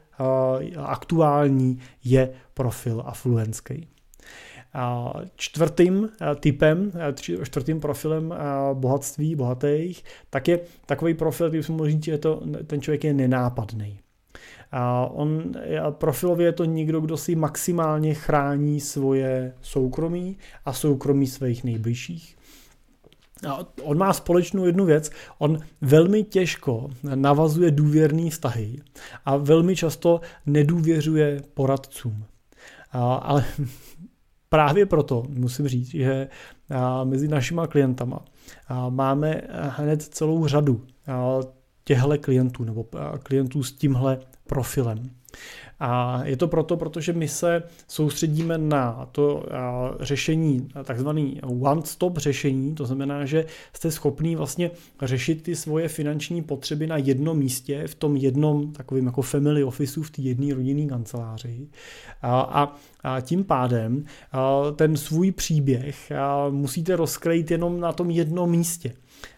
aktuální 0.77 1.79
je 2.03 2.29
profil 2.53 3.03
afluentský. 3.05 3.87
Čtvrtým 5.35 6.09
eh, 6.09 6.35
typem, 6.35 6.91
eh, 6.95 7.43
čtvrtým 7.43 7.79
profilem 7.79 8.31
eh, 8.31 8.37
bohatství, 8.73 9.35
bohatých, 9.35 10.03
tak 10.29 10.47
je 10.47 10.59
takový 10.85 11.13
profil, 11.13 11.47
který 11.47 11.63
si 11.63 11.73
říct, 11.85 12.03
že 12.03 12.17
to, 12.17 12.43
ten 12.67 12.81
člověk 12.81 13.03
je 13.03 13.13
nenápadný. 13.13 13.99
A 14.71 15.05
on, 15.05 15.51
profilově 15.89 16.47
je 16.47 16.51
to 16.51 16.65
někdo, 16.65 16.99
kdo 16.99 17.17
si 17.17 17.35
maximálně 17.35 18.13
chrání 18.13 18.79
svoje 18.79 19.53
soukromí 19.61 20.37
a 20.65 20.73
soukromí 20.73 21.27
svých 21.27 21.63
nejbližších. 21.63 22.37
A 23.47 23.59
on 23.81 23.97
má 23.97 24.13
společnou 24.13 24.65
jednu 24.65 24.85
věc, 24.85 25.11
on 25.37 25.59
velmi 25.81 26.23
těžko 26.23 26.89
navazuje 27.15 27.71
důvěrný 27.71 28.29
vztahy 28.29 28.79
a 29.25 29.37
velmi 29.37 29.75
často 29.75 30.21
nedůvěřuje 30.45 31.41
poradcům. 31.53 32.25
A, 32.91 33.15
ale 33.15 33.45
právě 34.53 34.85
proto 34.85 35.23
musím 35.29 35.67
říct, 35.67 35.89
že 35.89 36.27
mezi 37.03 37.27
našima 37.27 37.67
klientama 37.67 38.25
máme 38.89 39.41
hned 39.51 40.01
celou 40.01 40.47
řadu 40.47 40.85
těchto 41.83 42.17
klientů 42.17 42.63
nebo 42.63 42.85
klientů 43.23 43.63
s 43.63 43.71
tímhle 43.71 44.19
profilem. 44.47 45.09
A 45.79 46.21
je 46.23 46.37
to 46.37 46.47
proto, 46.47 46.77
protože 46.77 47.13
my 47.13 47.27
se 47.27 47.63
soustředíme 47.87 48.57
na 48.57 49.09
to 49.11 49.45
řešení, 49.99 50.69
takzvaný 50.83 51.41
one-stop 51.43 52.17
řešení, 52.17 52.75
to 52.75 52.85
znamená, 52.85 53.25
že 53.25 53.45
jste 53.73 53.91
schopný 53.91 54.35
vlastně 54.35 54.71
řešit 55.01 55.43
ty 55.43 55.55
svoje 55.55 55.87
finanční 55.87 56.41
potřeby 56.41 56.87
na 56.87 56.97
jednom 56.97 57.37
místě, 57.37 57.83
v 57.87 57.95
tom 57.95 58.15
jednom 58.15 58.71
takovým 58.71 59.05
jako 59.05 59.21
family 59.21 59.63
officeu, 59.63 60.03
v 60.03 60.09
té 60.09 60.21
jedné 60.21 60.53
rodinné 60.53 60.89
kanceláři. 60.89 61.67
A, 62.21 62.41
a, 62.41 62.75
a 63.03 63.21
tím 63.21 63.43
pádem 63.43 64.05
ten 64.75 64.97
svůj 64.97 65.31
příběh 65.31 66.11
musíte 66.49 66.95
rozkrejit 66.95 67.51
jenom 67.51 67.79
na 67.79 67.93
tom 67.93 68.09
jednom 68.09 68.49
místě. 68.49 68.93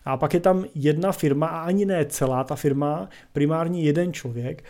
A 0.06 0.18
pak 0.18 0.34
je 0.34 0.40
tam 0.40 0.66
jedna 0.75 1.12
firma, 1.12 1.48
a 1.48 1.60
ani 1.60 1.86
ne 1.86 2.06
celá 2.06 2.44
ta 2.44 2.56
firma, 2.56 3.10
primárně 3.34 3.82
jeden 3.82 4.13
člověk, 4.13 4.63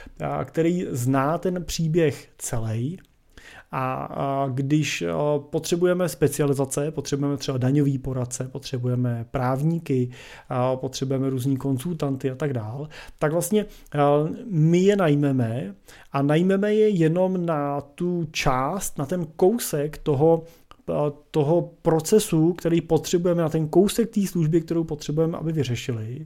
který 0.45 0.85
zná 0.89 1.37
ten 1.37 1.63
příběh 1.63 2.29
celý, 2.37 2.99
a 3.75 4.45
když 4.53 5.03
potřebujeme 5.37 6.09
specializace, 6.09 6.91
potřebujeme 6.91 7.37
třeba 7.37 7.57
daňový 7.57 7.97
poradce, 7.97 8.47
potřebujeme 8.51 9.25
právníky, 9.31 10.09
potřebujeme 10.75 11.29
různí 11.29 11.57
konsultanty 11.57 12.31
a 12.31 12.35
tak 12.35 12.53
dál, 12.53 12.87
tak 13.19 13.31
vlastně 13.31 13.65
my 14.45 14.77
je 14.77 14.95
najmeme 14.95 15.75
a 16.11 16.21
najmeme 16.21 16.73
je 16.73 16.89
jenom 16.89 17.45
na 17.45 17.81
tu 17.81 18.27
část, 18.31 18.97
na 18.97 19.05
ten 19.05 19.25
kousek 19.35 19.97
toho 19.97 20.43
toho 21.31 21.69
procesu, 21.81 22.53
který 22.53 22.81
potřebujeme, 22.81 23.41
na 23.41 23.49
ten 23.49 23.67
kousek 23.67 24.09
té 24.09 24.27
služby, 24.27 24.61
kterou 24.61 24.83
potřebujeme, 24.83 25.37
aby 25.37 25.51
vyřešili. 25.51 26.25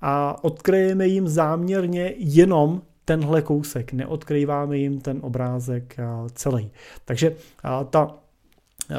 A 0.00 0.44
odkryjeme 0.44 1.06
jim 1.06 1.28
záměrně 1.28 2.14
jenom 2.16 2.82
tenhle 3.04 3.42
kousek, 3.42 3.92
neodkrýváme 3.92 4.78
jim 4.78 5.00
ten 5.00 5.18
obrázek 5.22 5.96
celý. 6.34 6.70
Takže 7.04 7.36
ta 7.90 8.21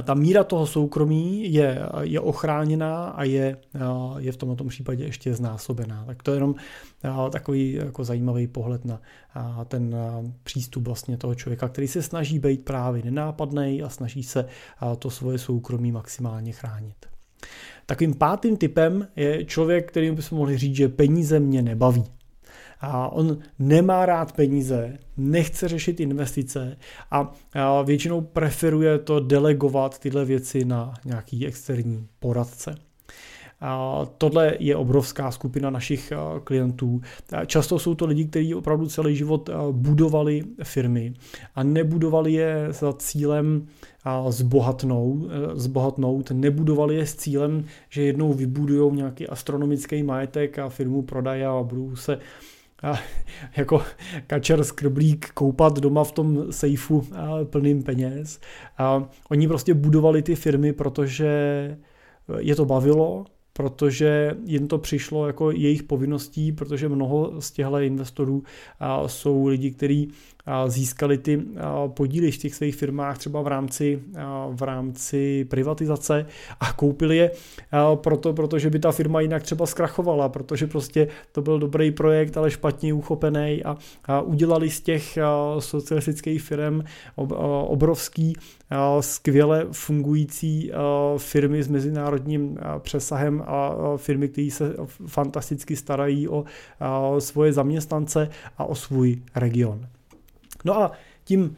ta 0.03 0.13
míra 0.13 0.43
toho 0.43 0.67
soukromí 0.67 1.53
je, 1.53 1.79
je 2.01 2.19
ochráněná 2.19 3.05
a 3.05 3.23
je, 3.23 3.57
je 4.17 4.31
v 4.31 4.37
tomto 4.37 4.63
případě 4.63 5.03
ještě 5.03 5.33
znásobená. 5.33 6.05
Tak 6.05 6.23
to 6.23 6.31
je 6.31 6.35
jenom 6.35 6.55
takový 7.31 7.73
jako 7.73 8.03
zajímavý 8.03 8.47
pohled 8.47 8.85
na 8.85 9.01
ten 9.67 9.95
přístup 10.43 10.83
vlastně 10.83 11.17
toho 11.17 11.35
člověka, 11.35 11.67
který 11.67 11.87
se 11.87 12.01
snaží 12.01 12.39
být 12.39 12.65
právě 12.65 13.03
nenápadný 13.03 13.83
a 13.83 13.89
snaží 13.89 14.23
se 14.23 14.45
to 14.99 15.09
svoje 15.09 15.37
soukromí 15.37 15.91
maximálně 15.91 16.51
chránit. 16.51 16.95
Takovým 17.85 18.13
pátým 18.13 18.57
typem 18.57 19.07
je 19.15 19.45
člověk, 19.45 19.87
který 19.87 20.11
bychom 20.11 20.37
mohli 20.37 20.57
říct, 20.57 20.75
že 20.75 20.89
peníze 20.89 21.39
mě 21.39 21.61
nebaví. 21.61 22.03
A 22.85 23.07
on 23.07 23.37
nemá 23.59 24.05
rád 24.05 24.31
peníze, 24.31 24.97
nechce 25.17 25.67
řešit 25.67 25.99
investice 25.99 26.77
a 27.55 27.81
většinou 27.83 28.21
preferuje 28.21 28.99
to 28.99 29.19
delegovat 29.19 29.99
tyhle 29.99 30.25
věci 30.25 30.65
na 30.65 30.93
nějaký 31.05 31.47
externí 31.47 32.07
poradce. 32.19 32.75
A 33.61 34.01
tohle 34.17 34.53
je 34.59 34.75
obrovská 34.75 35.31
skupina 35.31 35.69
našich 35.69 36.13
klientů. 36.43 37.01
Často 37.45 37.79
jsou 37.79 37.95
to 37.95 38.05
lidi, 38.05 38.25
kteří 38.25 38.55
opravdu 38.55 38.87
celý 38.87 39.15
život 39.15 39.49
budovali 39.71 40.43
firmy 40.63 41.13
a 41.55 41.63
nebudovali 41.63 42.33
je 42.33 42.67
za 42.69 42.93
cílem 42.93 43.67
zbohatnout, 44.29 45.31
zbohatnout, 45.53 46.31
nebudovali 46.31 46.95
je 46.95 47.05
s 47.05 47.15
cílem, 47.15 47.65
že 47.89 48.01
jednou 48.01 48.33
vybudují 48.33 48.95
nějaký 48.95 49.27
astronomický 49.27 50.03
majetek 50.03 50.59
a 50.59 50.69
firmu 50.69 51.01
prodají 51.01 51.43
a 51.43 51.63
budou 51.63 51.95
se 51.95 52.19
a 52.83 52.99
jako 53.57 53.81
kačer 54.27 54.63
skrblík 54.63 55.29
koupat 55.33 55.79
doma 55.79 56.03
v 56.03 56.11
tom 56.11 56.51
sejfu 56.51 57.07
plným 57.43 57.83
peněz. 57.83 58.39
A 58.77 59.09
oni 59.29 59.47
prostě 59.47 59.73
budovali 59.73 60.21
ty 60.21 60.35
firmy, 60.35 60.73
protože 60.73 61.27
je 62.37 62.55
to 62.55 62.65
bavilo, 62.65 63.25
protože 63.53 64.35
jim 64.45 64.67
to 64.67 64.77
přišlo 64.77 65.27
jako 65.27 65.51
jejich 65.51 65.83
povinností, 65.83 66.51
protože 66.51 66.89
mnoho 66.89 67.41
z 67.41 67.51
těchto 67.51 67.79
investorů 67.79 68.43
jsou 69.07 69.47
lidi, 69.47 69.71
kteří 69.71 70.11
získali 70.67 71.17
ty 71.17 71.41
podíly 71.87 72.31
v 72.31 72.37
těch 72.37 72.55
svých 72.55 72.75
firmách 72.75 73.17
třeba 73.17 73.41
v 73.41 73.47
rámci, 73.47 73.99
v 74.51 74.61
rámci 74.61 75.45
privatizace 75.45 76.25
a 76.59 76.73
koupili 76.73 77.17
je 77.17 77.31
proto, 77.95 78.33
protože 78.33 78.69
by 78.69 78.79
ta 78.79 78.91
firma 78.91 79.21
jinak 79.21 79.43
třeba 79.43 79.65
zkrachovala, 79.65 80.29
protože 80.29 80.67
prostě 80.67 81.07
to 81.31 81.41
byl 81.41 81.59
dobrý 81.59 81.91
projekt, 81.91 82.37
ale 82.37 82.51
špatně 82.51 82.93
uchopený 82.93 83.63
a, 83.63 84.21
udělali 84.21 84.69
z 84.69 84.81
těch 84.81 85.17
socialistických 85.59 86.41
firm 86.41 86.81
obrovský 87.65 88.33
skvěle 88.99 89.67
fungující 89.71 90.71
firmy 91.17 91.63
s 91.63 91.67
mezinárodním 91.67 92.57
přesahem 92.79 93.43
a 93.47 93.75
firmy, 93.97 94.27
které 94.27 94.51
se 94.51 94.75
fantasticky 95.07 95.75
starají 95.75 96.27
o 96.27 96.45
svoje 97.19 97.53
zaměstnance 97.53 98.29
a 98.57 98.65
o 98.65 98.75
svůj 98.75 99.21
region. 99.35 99.87
No 100.63 100.77
a 100.81 100.91
tím 101.23 101.55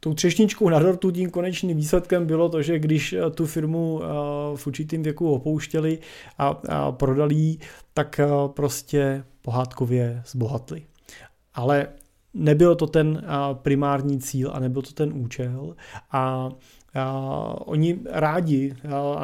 tou 0.00 0.14
třešničkou 0.14 0.68
na 0.68 0.78
dortu 0.78 1.10
tím 1.10 1.30
konečným 1.30 1.76
výsledkem 1.76 2.26
bylo 2.26 2.48
to, 2.48 2.62
že 2.62 2.78
když 2.78 3.12
eh, 3.12 3.30
tu 3.30 3.46
firmu 3.46 4.00
eh, 4.02 4.06
v 4.56 4.66
určitém 4.66 5.02
věku 5.02 5.32
opouštěli 5.32 5.98
a, 6.38 6.46
a 6.68 6.92
prodali 6.92 7.34
ji, 7.34 7.58
tak 7.94 8.20
eh, 8.20 8.26
prostě 8.46 9.24
pohádkově 9.42 10.22
zbohatli. 10.26 10.82
Ale 11.54 11.88
nebyl 12.34 12.74
to 12.74 12.86
ten 12.86 13.22
primární 13.52 14.20
cíl 14.20 14.50
a 14.54 14.60
nebyl 14.60 14.82
to 14.82 14.92
ten 14.92 15.12
účel 15.14 15.76
a 16.12 16.50
oni 17.58 17.98
rádi, 18.10 18.74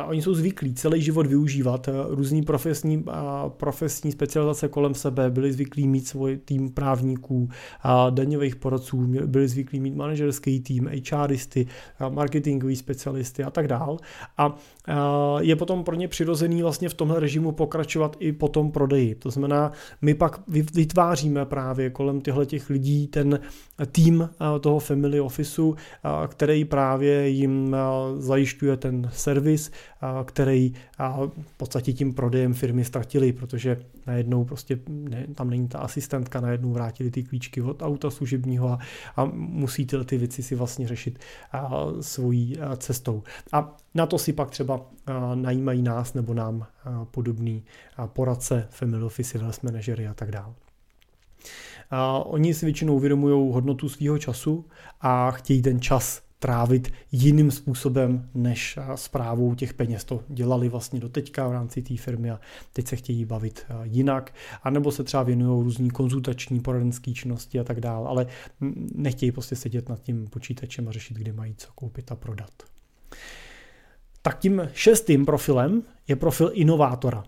oni 0.06 0.22
jsou 0.22 0.34
zvyklí 0.34 0.74
celý 0.74 1.02
život 1.02 1.26
využívat 1.26 1.88
různý 2.08 2.42
profesní, 2.42 3.04
profesní 3.48 4.12
specializace 4.12 4.68
kolem 4.68 4.94
sebe, 4.94 5.30
byli 5.30 5.52
zvyklí 5.52 5.88
mít 5.88 6.08
svůj 6.08 6.36
tým 6.36 6.70
právníků, 6.70 7.48
daňových 8.10 8.56
poradců, 8.56 9.06
byli 9.26 9.48
zvyklí 9.48 9.80
mít 9.80 9.94
manažerský 9.94 10.60
tým, 10.60 10.90
HRisty, 11.12 11.66
marketingový 12.08 12.76
specialisty 12.76 13.44
a 13.44 13.50
tak 13.50 13.68
dál. 13.68 13.96
A 14.38 14.56
je 15.40 15.56
potom 15.56 15.84
pro 15.84 15.94
ně 15.94 16.08
přirozený 16.08 16.62
vlastně 16.62 16.88
v 16.88 16.94
tomhle 16.94 17.20
režimu 17.20 17.52
pokračovat 17.52 18.16
i 18.18 18.32
po 18.32 18.48
tom 18.48 18.72
prodeji. 18.72 19.14
To 19.14 19.30
znamená, 19.30 19.72
my 20.02 20.14
pak 20.14 20.40
vytváříme 20.74 21.46
právě 21.46 21.90
kolem 21.90 22.20
těchto 22.20 22.44
těch 22.44 22.70
lidí 22.70 23.06
ten 23.06 23.40
tým 23.86 24.30
toho 24.60 24.78
family 24.78 25.20
officeu, 25.20 25.76
který 26.28 26.64
právě 26.64 27.28
jim 27.28 27.76
zajišťuje 28.18 28.76
ten 28.76 29.10
servis, 29.12 29.70
který 30.24 30.72
v 31.28 31.56
podstatě 31.56 31.92
tím 31.92 32.14
prodejem 32.14 32.54
firmy 32.54 32.84
ztratili, 32.84 33.32
protože 33.32 33.80
najednou 34.06 34.44
prostě 34.44 34.78
ne, 34.88 35.26
tam 35.34 35.50
není 35.50 35.68
ta 35.68 35.78
asistentka, 35.78 36.40
najednou 36.40 36.72
vrátili 36.72 37.10
ty 37.10 37.22
klíčky 37.22 37.62
od 37.62 37.82
auta 37.82 38.10
služebního 38.10 38.68
a, 38.68 38.78
a 39.16 39.24
musí 39.34 39.86
tyhle 39.86 40.04
ty 40.04 40.18
věci 40.18 40.42
si 40.42 40.54
vlastně 40.54 40.88
řešit 40.88 41.18
svojí 42.00 42.56
cestou. 42.76 43.22
A 43.52 43.76
na 43.94 44.06
to 44.06 44.18
si 44.18 44.32
pak 44.32 44.50
třeba 44.50 44.80
najímají 45.34 45.82
nás 45.82 46.14
nebo 46.14 46.34
nám 46.34 46.66
podobný 47.10 47.64
a, 47.96 48.06
poradce, 48.06 48.66
family 48.70 49.02
office, 49.02 49.38
wealth 49.38 49.62
managery 49.62 50.08
a 50.08 50.14
tak 50.14 50.30
dále. 50.30 50.54
Oni 52.24 52.54
si 52.54 52.66
většinou 52.66 52.96
uvědomují 52.96 53.52
hodnotu 53.52 53.88
svého 53.88 54.18
času 54.18 54.64
a 55.00 55.30
chtějí 55.30 55.62
ten 55.62 55.80
čas 55.80 56.22
trávit 56.38 56.92
jiným 57.12 57.50
způsobem 57.50 58.28
než 58.34 58.78
zprávou 58.94 59.54
těch 59.54 59.74
peněz. 59.74 60.04
To 60.04 60.22
dělali 60.28 60.68
vlastně 60.68 61.00
do 61.00 61.08
teďka 61.08 61.48
v 61.48 61.52
rámci 61.52 61.82
té 61.82 61.96
firmy 61.96 62.30
a 62.30 62.40
teď 62.72 62.86
se 62.86 62.96
chtějí 62.96 63.24
bavit 63.24 63.66
jinak. 63.82 64.34
A 64.62 64.70
nebo 64.70 64.92
se 64.92 65.04
třeba 65.04 65.22
věnují 65.22 65.64
různý 65.64 65.90
konzultační 65.90 66.60
poradenské 66.60 67.12
činnosti 67.12 67.60
a 67.60 67.64
tak 67.64 67.80
dále, 67.80 68.08
ale 68.08 68.26
nechtějí 68.94 69.32
prostě 69.32 69.56
sedět 69.56 69.88
nad 69.88 70.02
tím 70.02 70.26
počítačem 70.26 70.88
a 70.88 70.92
řešit, 70.92 71.16
kde 71.16 71.32
mají 71.32 71.54
co 71.56 71.68
koupit 71.74 72.12
a 72.12 72.16
prodat. 72.16 72.50
Tak 74.22 74.38
tím 74.38 74.68
šestým 74.72 75.26
profilem 75.26 75.82
je 76.08 76.16
profil 76.16 76.50
inovátora. 76.54 77.24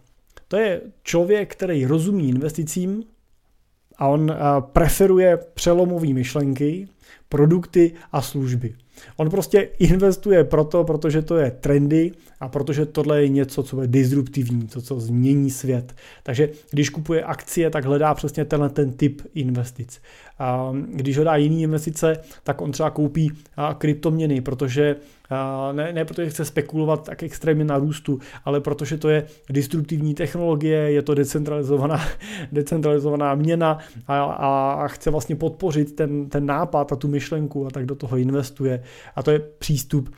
To 0.48 0.56
je 0.56 0.80
člověk, 1.02 1.52
který 1.52 1.86
rozumí 1.86 2.28
investicím 2.28 3.04
a 3.98 4.08
on 4.08 4.32
preferuje 4.60 5.38
přelomové 5.54 6.08
myšlenky, 6.08 6.88
produkty 7.28 7.92
a 8.12 8.22
služby. 8.22 8.74
On 9.16 9.30
prostě 9.30 9.60
investuje 9.78 10.44
proto, 10.44 10.84
protože 10.84 11.22
to 11.22 11.36
je 11.36 11.50
trendy 11.50 12.12
a 12.40 12.48
protože 12.48 12.86
tohle 12.86 13.22
je 13.22 13.28
něco, 13.28 13.62
co 13.62 13.82
je 13.82 13.88
disruptivní, 13.88 14.66
to, 14.66 14.82
co 14.82 15.00
změní 15.00 15.50
svět. 15.50 15.94
Takže 16.22 16.48
když 16.70 16.90
kupuje 16.90 17.24
akcie, 17.24 17.70
tak 17.70 17.84
hledá 17.84 18.14
přesně 18.14 18.44
tenhle 18.44 18.68
ten 18.68 18.92
typ 18.92 19.22
investic. 19.34 20.00
Když 20.88 21.16
hledá 21.16 21.36
jiný 21.36 21.62
investice, 21.62 22.18
tak 22.42 22.60
on 22.60 22.72
třeba 22.72 22.90
koupí 22.90 23.32
kryptoměny, 23.78 24.40
protože 24.40 24.96
ne, 25.72 25.92
ne 25.92 26.04
protože 26.04 26.30
chce 26.30 26.44
spekulovat 26.44 27.04
tak 27.04 27.22
extrémně 27.22 27.64
na 27.64 27.78
růstu, 27.78 28.18
ale 28.44 28.60
protože 28.60 28.98
to 28.98 29.08
je 29.08 29.26
destruktivní 29.50 30.14
technologie, 30.14 30.78
je 30.78 31.02
to 31.02 31.14
decentralizovaná, 31.14 32.00
decentralizovaná 32.52 33.34
měna 33.34 33.78
a, 34.06 34.22
a 34.22 34.88
chce 34.88 35.10
vlastně 35.10 35.36
podpořit 35.36 35.96
ten, 35.96 36.28
ten 36.28 36.46
nápad 36.46 36.92
a 36.92 36.96
tu 36.96 37.08
myšlenku 37.08 37.66
a 37.66 37.70
tak 37.70 37.86
do 37.86 37.94
toho 37.94 38.16
investuje. 38.16 38.82
A 39.16 39.22
to 39.22 39.30
je 39.30 39.38
přístup, 39.38 40.14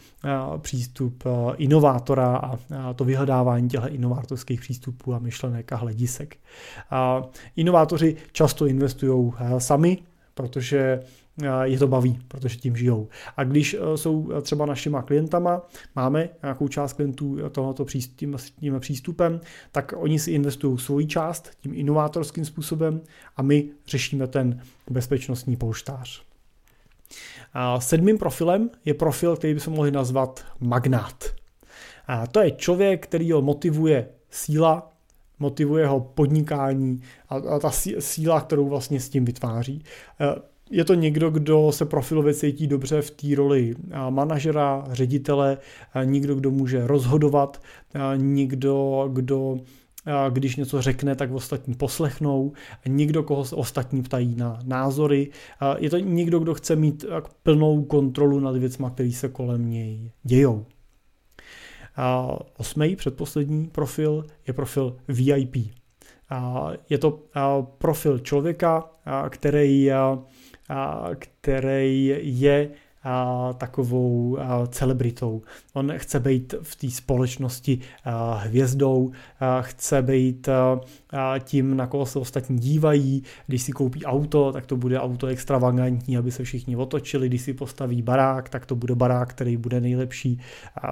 přístup 0.59 1.24
inovátora 1.57 2.37
a 2.79 2.92
to 2.94 3.05
vyhledávání 3.05 3.68
těchto 3.68 3.88
inovátorských 3.88 4.61
přístupů 4.61 5.14
a 5.14 5.18
myšlenek 5.18 5.72
a 5.72 5.76
hledisek. 5.76 6.37
Inovátoři 7.57 8.16
často 8.33 8.66
investují 8.66 9.33
sami, 9.59 9.98
protože 10.37 11.01
je 11.62 11.79
to 11.79 11.87
baví, 11.87 12.20
protože 12.29 12.57
tím 12.57 12.77
žijou. 12.77 13.09
A 13.37 13.44
když 13.44 13.77
jsou 13.94 14.33
třeba 14.42 14.66
našima 14.66 15.03
klientama, 15.03 15.62
máme 15.94 16.29
nějakou 16.42 16.68
část 16.68 16.92
klientů 16.92 17.49
tohoto 17.51 17.85
tím 18.57 18.77
přístupem, 18.81 19.40
tak 19.72 19.94
oni 19.96 20.18
si 20.18 20.31
investují 20.31 20.79
svoji 20.79 21.07
část 21.07 21.51
tím 21.61 21.75
inovátorským 21.75 22.44
způsobem 22.44 23.01
a 23.37 23.42
my 23.42 23.68
řešíme 23.87 24.27
ten 24.27 24.61
bezpečnostní 24.90 25.57
polštář. 25.57 26.22
A 27.55 27.81
sedmým 27.81 28.18
profilem 28.18 28.70
je 28.85 28.94
profil, 28.94 29.37
který 29.37 29.55
bychom 29.55 29.75
mohli 29.75 29.90
nazvat 29.90 30.44
magnát. 30.61 31.25
A 32.07 32.27
to 32.27 32.40
je 32.40 32.51
člověk, 32.51 33.07
který 33.07 33.33
ho 33.33 33.42
motivuje 33.42 34.09
síla, 34.31 34.92
motivuje 35.38 35.87
ho 35.87 36.01
podnikání 36.01 37.01
a, 37.29 37.35
a 37.35 37.59
ta 37.59 37.70
síla, 37.99 38.40
kterou 38.40 38.68
vlastně 38.68 39.01
s 39.01 39.09
tím 39.09 39.25
vytváří. 39.25 39.85
E, 40.20 40.57
je 40.70 40.85
to 40.85 40.94
někdo, 40.94 41.31
kdo 41.31 41.72
se 41.72 41.85
profilově 41.85 42.35
cítí 42.35 42.66
dobře 42.66 43.03
v 43.03 43.11
té 43.11 43.35
roli 43.35 43.75
manažera, 44.11 44.85
ředitele, 44.90 45.59
někdo, 46.05 46.35
kdo 46.35 46.51
může 46.51 46.87
rozhodovat, 46.87 47.62
někdo, 48.16 49.09
kdo 49.12 49.59
když 50.31 50.57
něco 50.57 50.83
řekne, 50.83 51.14
tak 51.14 51.33
ostatní 51.33 51.75
poslechnou, 51.75 52.53
někdo, 52.87 53.22
koho 53.22 53.44
se 53.44 53.57
ostatní 53.57 54.03
ptají 54.03 54.35
na 54.37 54.59
názory. 54.64 55.31
Je 55.79 55.90
to 55.90 55.99
někdo, 55.99 56.38
kdo 56.38 56.55
chce 56.55 56.77
mít 56.77 57.05
plnou 57.42 57.85
kontrolu 57.85 58.40
nad 58.40 58.57
věcmi, 58.57 58.87
které 58.94 59.12
se 59.12 59.29
kolem 59.29 59.70
něj 59.70 60.11
dějou. 60.22 60.66
Osmý, 62.56 62.96
předposlední 62.96 63.66
profil 63.66 64.26
je 64.46 64.54
profil 64.54 64.96
VIP. 65.09 65.56
Je 66.90 66.98
to 66.98 67.22
profil 67.78 68.18
člověka, 68.18 68.90
který, 69.28 69.90
který 71.18 72.14
je 72.22 72.70
a, 73.07 73.53
takovou 73.53 74.38
a, 74.40 74.66
celebritou. 74.66 75.42
On 75.73 75.92
chce 75.97 76.21
být 76.21 76.55
v 76.62 76.77
té 76.77 76.90
společnosti 76.90 77.79
a, 78.05 78.35
hvězdou, 78.35 79.12
a, 79.40 79.62
chce 79.62 80.03
být 80.03 80.49
a, 80.49 80.81
a, 81.11 81.38
tím, 81.38 81.77
na 81.77 81.87
koho 81.87 82.07
se 82.07 82.19
ostatní 82.19 82.59
dívají. 82.59 83.23
Když 83.47 83.62
si 83.62 83.73
koupí 83.73 84.05
auto, 84.05 84.53
tak 84.53 84.66
to 84.66 84.77
bude 84.77 85.01
auto 85.01 85.27
extravagantní, 85.27 86.16
aby 86.16 86.33
se 86.33 86.45
všichni 86.45 86.77
otočili. 86.77 87.29
Když 87.29 87.42
si 87.42 87.55
postaví 87.55 88.03
barák, 88.03 88.49
tak 88.49 88.66
to 88.66 88.77
bude 88.77 88.95
barák, 88.95 89.31
který 89.31 89.57
bude 89.57 89.81
nejlepší 89.81 90.40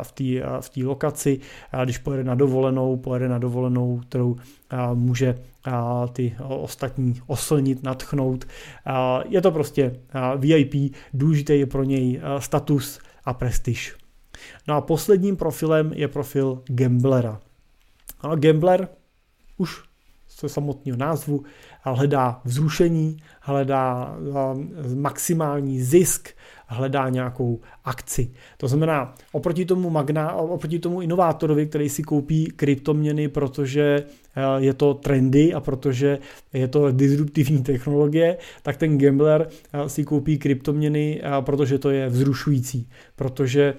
v 0.02 0.12
té 0.12 0.24
v 0.60 0.86
lokaci. 0.86 1.40
A 1.72 1.84
když 1.84 1.98
pojede 1.98 2.24
na 2.24 2.34
dovolenou, 2.34 2.96
pojede 2.96 3.28
na 3.28 3.38
dovolenou, 3.38 3.98
kterou 3.98 4.36
a, 4.70 4.94
může 4.94 5.30
a, 5.30 5.53
ty 6.12 6.36
ostatní 6.46 7.20
oslnit, 7.26 7.82
natchnout. 7.82 8.44
Je 9.28 9.42
to 9.42 9.50
prostě 9.50 10.00
VIP, 10.36 10.94
důležitý 11.14 11.58
je 11.58 11.66
pro 11.66 11.84
něj 11.84 12.20
status 12.38 12.98
a 13.24 13.34
prestiž. 13.34 13.96
No 14.68 14.74
a 14.74 14.80
posledním 14.80 15.36
profilem 15.36 15.92
je 15.94 16.08
profil 16.08 16.62
gamblera. 16.66 17.40
A 18.20 18.34
gambler 18.34 18.88
už 19.56 19.82
se 20.28 20.48
samotného 20.48 20.98
názvu 20.98 21.44
hledá 21.82 22.40
vzrušení, 22.44 23.16
hledá 23.40 24.16
maximální 24.94 25.80
zisk, 25.80 26.28
hledá 26.66 27.08
nějakou 27.08 27.60
akci. 27.84 28.32
To 28.56 28.68
znamená, 28.68 29.14
oproti 29.32 29.64
tomu, 29.64 29.90
magna, 29.90 30.32
oproti 30.32 30.78
tomu 30.78 31.02
inovátorovi, 31.02 31.66
který 31.66 31.88
si 31.88 32.02
koupí 32.02 32.46
kryptoměny, 32.46 33.28
protože 33.28 34.04
je 34.58 34.74
to 34.74 34.94
trendy 34.94 35.54
a 35.54 35.60
protože 35.60 36.18
je 36.52 36.68
to 36.68 36.92
disruptivní 36.92 37.62
technologie, 37.62 38.38
tak 38.62 38.76
ten 38.76 38.98
gambler 38.98 39.48
eh, 39.72 39.88
si 39.88 40.04
koupí 40.04 40.38
kryptoměny, 40.38 41.20
eh, 41.22 41.30
protože 41.40 41.78
to 41.78 41.90
je 41.90 42.08
vzrušující, 42.08 42.88
protože 43.16 43.74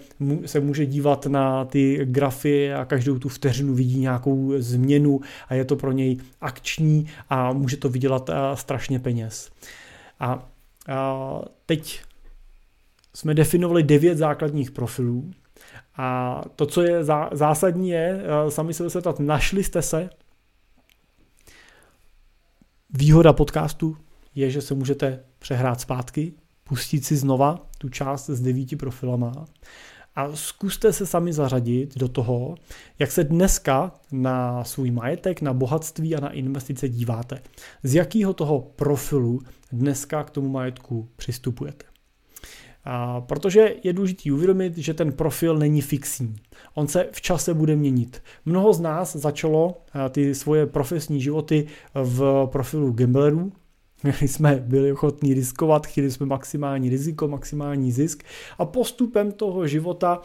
se 0.45 0.59
může 0.59 0.85
dívat 0.85 1.25
na 1.25 1.65
ty 1.65 1.99
grafy 2.03 2.73
a 2.73 2.85
každou 2.85 3.19
tu 3.19 3.29
vteřinu 3.29 3.73
vidí 3.73 3.99
nějakou 3.99 4.53
změnu 4.57 5.19
a 5.47 5.53
je 5.53 5.65
to 5.65 5.75
pro 5.75 5.91
něj 5.91 6.17
akční 6.41 7.07
a 7.29 7.53
může 7.53 7.77
to 7.77 7.89
vydělat 7.89 8.29
strašně 8.53 8.99
peněz. 8.99 9.51
A 10.19 10.49
teď 11.65 12.01
jsme 13.13 13.33
definovali 13.33 13.83
devět 13.83 14.17
základních 14.17 14.71
profilů 14.71 15.31
a 15.97 16.41
to, 16.55 16.65
co 16.65 16.81
je 16.81 17.03
zásadní, 17.31 17.89
je 17.89 18.21
eh, 18.23 18.51
sami 18.51 18.73
se 18.73 18.89
zeptat, 18.89 19.19
našli 19.19 19.63
jste 19.63 19.81
se? 19.81 20.09
Výhoda 22.97 23.33
podcastu 23.33 23.97
je, 24.35 24.51
že 24.51 24.61
se 24.61 24.73
můžete 24.73 25.19
přehrát 25.39 25.81
zpátky, 25.81 26.33
pustit 26.63 27.05
si 27.05 27.15
znova 27.15 27.67
tu 27.77 27.89
část 27.89 28.29
s 28.29 28.41
devíti 28.41 28.75
profilama 28.75 29.45
a 30.15 30.35
zkuste 30.35 30.93
se 30.93 31.05
sami 31.05 31.33
zařadit 31.33 31.97
do 31.97 32.07
toho, 32.07 32.55
jak 32.99 33.11
se 33.11 33.23
dneska 33.23 33.91
na 34.11 34.63
svůj 34.63 34.91
majetek, 34.91 35.41
na 35.41 35.53
bohatství 35.53 36.15
a 36.15 36.19
na 36.19 36.29
investice 36.29 36.89
díváte. 36.89 37.41
Z 37.83 37.95
jakého 37.95 38.33
toho 38.33 38.61
profilu 38.61 39.41
dneska 39.71 40.23
k 40.23 40.29
tomu 40.29 40.49
majetku 40.49 41.09
přistupujete. 41.15 41.94
Protože 43.19 43.75
je 43.83 43.93
důležité 43.93 44.31
uvědomit, 44.31 44.77
že 44.77 44.93
ten 44.93 45.11
profil 45.11 45.57
není 45.57 45.81
fixní. 45.81 46.35
On 46.73 46.87
se 46.87 47.07
v 47.11 47.21
čase 47.21 47.53
bude 47.53 47.75
měnit. 47.75 48.23
Mnoho 48.45 48.73
z 48.73 48.79
nás 48.79 49.15
začalo 49.15 49.77
ty 50.09 50.35
svoje 50.35 50.65
profesní 50.65 51.21
životy 51.21 51.65
v 51.93 52.47
profilu 52.51 52.91
gamblerů, 52.91 53.51
jsme 54.21 54.55
byli 54.55 54.91
ochotní 54.91 55.33
riskovat, 55.33 55.87
chtěli 55.87 56.11
jsme 56.11 56.25
maximální 56.25 56.89
riziko, 56.89 57.27
maximální 57.27 57.91
zisk 57.91 58.23
a 58.57 58.65
postupem 58.65 59.31
toho 59.31 59.67
života 59.67 60.21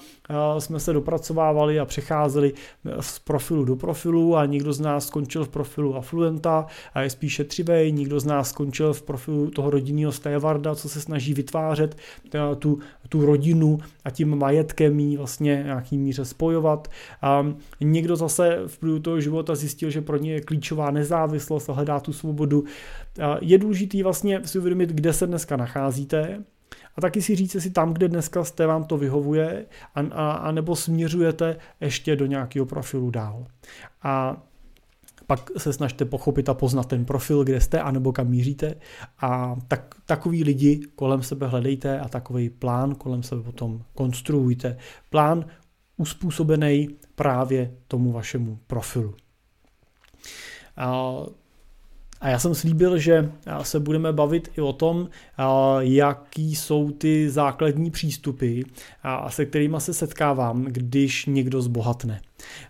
jsme 0.58 0.80
se 0.80 0.92
dopracovávali 0.92 1.80
a 1.80 1.84
přecházeli 1.84 2.52
z 3.00 3.18
profilu 3.18 3.64
do 3.64 3.76
profilu 3.76 4.36
a 4.36 4.46
někdo 4.46 4.72
z 4.72 4.80
nás 4.80 5.06
skončil 5.06 5.44
v 5.44 5.48
profilu 5.48 5.96
afluenta 5.96 6.66
a 6.94 7.02
je 7.02 7.10
spíše 7.10 7.44
třivej, 7.44 7.92
někdo 7.92 8.20
z 8.20 8.24
nás 8.24 8.48
skončil 8.48 8.92
v 8.92 9.02
profilu 9.02 9.50
toho 9.50 9.70
rodinného 9.70 10.12
stévarda, 10.12 10.74
co 10.74 10.88
se 10.88 11.00
snaží 11.00 11.34
vytvářet 11.34 11.96
tu, 12.58 12.78
tu 13.08 13.26
rodinu 13.26 13.78
a 14.04 14.10
tím 14.10 14.38
majetkem 14.38 15.00
jí 15.00 15.16
vlastně 15.16 15.62
nějaký 15.64 15.98
míře 15.98 16.24
spojovat. 16.24 16.88
A 17.22 17.46
někdo 17.80 18.16
zase 18.16 18.62
v 18.66 18.78
průběhu 18.78 19.00
toho 19.02 19.20
života 19.20 19.54
zjistil, 19.54 19.90
že 19.90 20.00
pro 20.00 20.16
ně 20.16 20.32
je 20.32 20.40
klíčová 20.40 20.90
nezávislost 20.90 21.70
a 21.70 21.72
hledá 21.72 22.00
tu 22.00 22.12
svobodu. 22.12 22.64
Je 23.40 23.58
důležité 23.58 24.02
vlastně 24.02 24.40
si 24.44 24.58
uvědomit, 24.58 24.90
kde 24.90 25.12
se 25.12 25.26
dneska 25.26 25.56
nacházíte, 25.56 26.44
a 26.96 27.00
taky 27.00 27.22
si 27.22 27.36
říct, 27.36 27.54
jestli 27.54 27.70
tam, 27.70 27.94
kde 27.94 28.08
dneska 28.08 28.44
jste, 28.44 28.66
vám 28.66 28.84
to 28.84 28.98
vyhovuje, 28.98 29.66
a, 29.94 30.00
a, 30.00 30.32
a 30.32 30.52
nebo 30.52 30.76
směřujete 30.76 31.56
ještě 31.80 32.16
do 32.16 32.26
nějakého 32.26 32.66
profilu 32.66 33.10
dál. 33.10 33.46
A 34.02 34.42
pak 35.26 35.50
se 35.56 35.72
snažte 35.72 36.04
pochopit 36.04 36.48
a 36.48 36.54
poznat 36.54 36.86
ten 36.86 37.04
profil, 37.04 37.44
kde 37.44 37.60
jste, 37.60 37.80
anebo 37.80 38.12
kam 38.12 38.28
míříte 38.28 38.74
a 39.18 39.56
tak, 39.68 39.94
takový 40.06 40.44
lidi 40.44 40.80
kolem 40.94 41.22
sebe 41.22 41.46
hledejte 41.46 42.00
a 42.00 42.08
takový 42.08 42.50
plán 42.50 42.94
kolem 42.94 43.22
sebe 43.22 43.42
potom 43.42 43.82
konstruujte. 43.94 44.76
Plán 45.10 45.44
uspůsobený 45.96 46.88
právě 47.14 47.74
tomu 47.88 48.12
vašemu 48.12 48.58
profilu. 48.66 49.14
A 50.76 51.12
a 52.20 52.28
já 52.28 52.38
jsem 52.38 52.54
slíbil, 52.54 52.98
že 52.98 53.30
se 53.62 53.80
budeme 53.80 54.12
bavit 54.12 54.48
i 54.56 54.60
o 54.60 54.72
tom, 54.72 55.08
jaký 55.78 56.56
jsou 56.56 56.90
ty 56.90 57.30
základní 57.30 57.90
přístupy, 57.90 58.62
se 59.28 59.46
kterými 59.46 59.76
se 59.78 59.94
setkávám, 59.94 60.64
když 60.64 61.26
někdo 61.26 61.62
zbohatne. 61.62 62.20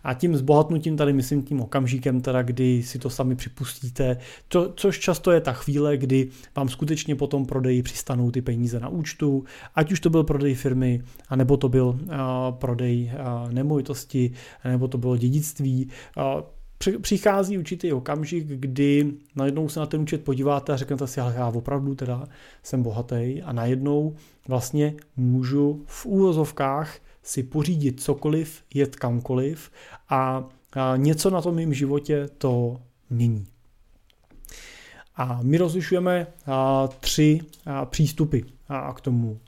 A 0.04 0.14
tím 0.14 0.36
zbohatnutím 0.36 0.96
tady 0.96 1.12
myslím 1.12 1.42
tím 1.42 1.60
okamžikem, 1.60 2.20
teda, 2.20 2.42
kdy 2.42 2.82
si 2.82 2.98
to 2.98 3.10
sami 3.10 3.36
připustíte, 3.36 4.16
to, 4.48 4.72
což 4.76 4.98
často 4.98 5.30
je 5.30 5.40
ta 5.40 5.52
chvíle, 5.52 5.96
kdy 5.96 6.28
vám 6.56 6.68
skutečně 6.68 7.16
po 7.16 7.26
tom 7.26 7.46
prodeji 7.46 7.82
přistanou 7.82 8.30
ty 8.30 8.42
peníze 8.42 8.80
na 8.80 8.88
účtu, 8.88 9.44
ať 9.74 9.92
už 9.92 10.00
to 10.00 10.10
byl 10.10 10.24
prodej 10.24 10.54
firmy, 10.54 11.02
anebo 11.28 11.56
to 11.56 11.68
byl 11.68 11.86
uh, 11.86 11.98
prodej 12.50 13.12
uh, 13.14 13.52
nemovitosti, 13.52 14.32
nebo 14.64 14.88
to 14.88 14.98
bylo 14.98 15.16
dědictví. 15.16 15.88
Uh, 16.16 16.42
přichází 17.00 17.58
určitý 17.58 17.92
okamžik, 17.92 18.46
kdy 18.46 19.12
najednou 19.36 19.68
se 19.68 19.80
na 19.80 19.86
ten 19.86 20.00
účet 20.00 20.24
podíváte 20.24 20.72
a 20.72 20.76
řeknete 20.76 21.06
si, 21.06 21.20
ale 21.20 21.34
já 21.34 21.48
opravdu 21.48 21.94
teda 21.94 22.24
jsem 22.62 22.82
bohatý 22.82 23.42
a 23.42 23.52
najednou 23.52 24.16
vlastně 24.48 24.94
můžu 25.16 25.84
v 25.86 26.06
úvozovkách 26.06 26.98
si 27.22 27.42
pořídit 27.42 28.00
cokoliv, 28.00 28.62
jet 28.74 28.96
kamkoliv 28.96 29.70
a, 30.08 30.48
něco 30.96 31.30
na 31.30 31.42
tom 31.42 31.54
mém 31.54 31.74
životě 31.74 32.28
to 32.38 32.80
mění. 33.10 33.46
A 35.16 35.40
my 35.42 35.58
rozlišujeme 35.58 36.26
tři 37.00 37.40
přístupy 37.84 38.38
k 38.94 39.00
tomu 39.00 39.40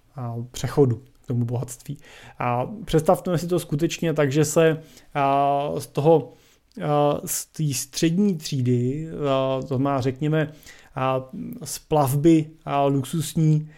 přechodu 0.51 1.03
k 1.23 1.27
tomu 1.27 1.45
bohatství. 1.45 1.99
A 2.39 2.67
představme 2.85 3.39
si 3.39 3.47
to 3.47 3.59
skutečně 3.59 4.15
tak, 4.15 4.33
že 4.33 4.45
se 4.45 4.83
z 5.79 5.87
toho 5.87 6.33
z 7.25 7.47
té 7.47 7.75
střední 7.75 8.37
třídy, 8.37 9.09
to 9.69 9.79
má 9.79 10.01
řekněme 10.01 10.53
z 11.65 11.79
plavby 11.79 12.47
luxusní 12.89 13.71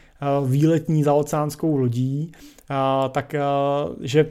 výletní 0.46 1.02
za 1.02 1.14
oceánskou 1.14 1.76
lodí, 1.76 2.32
tak 3.10 3.34
že 4.00 4.26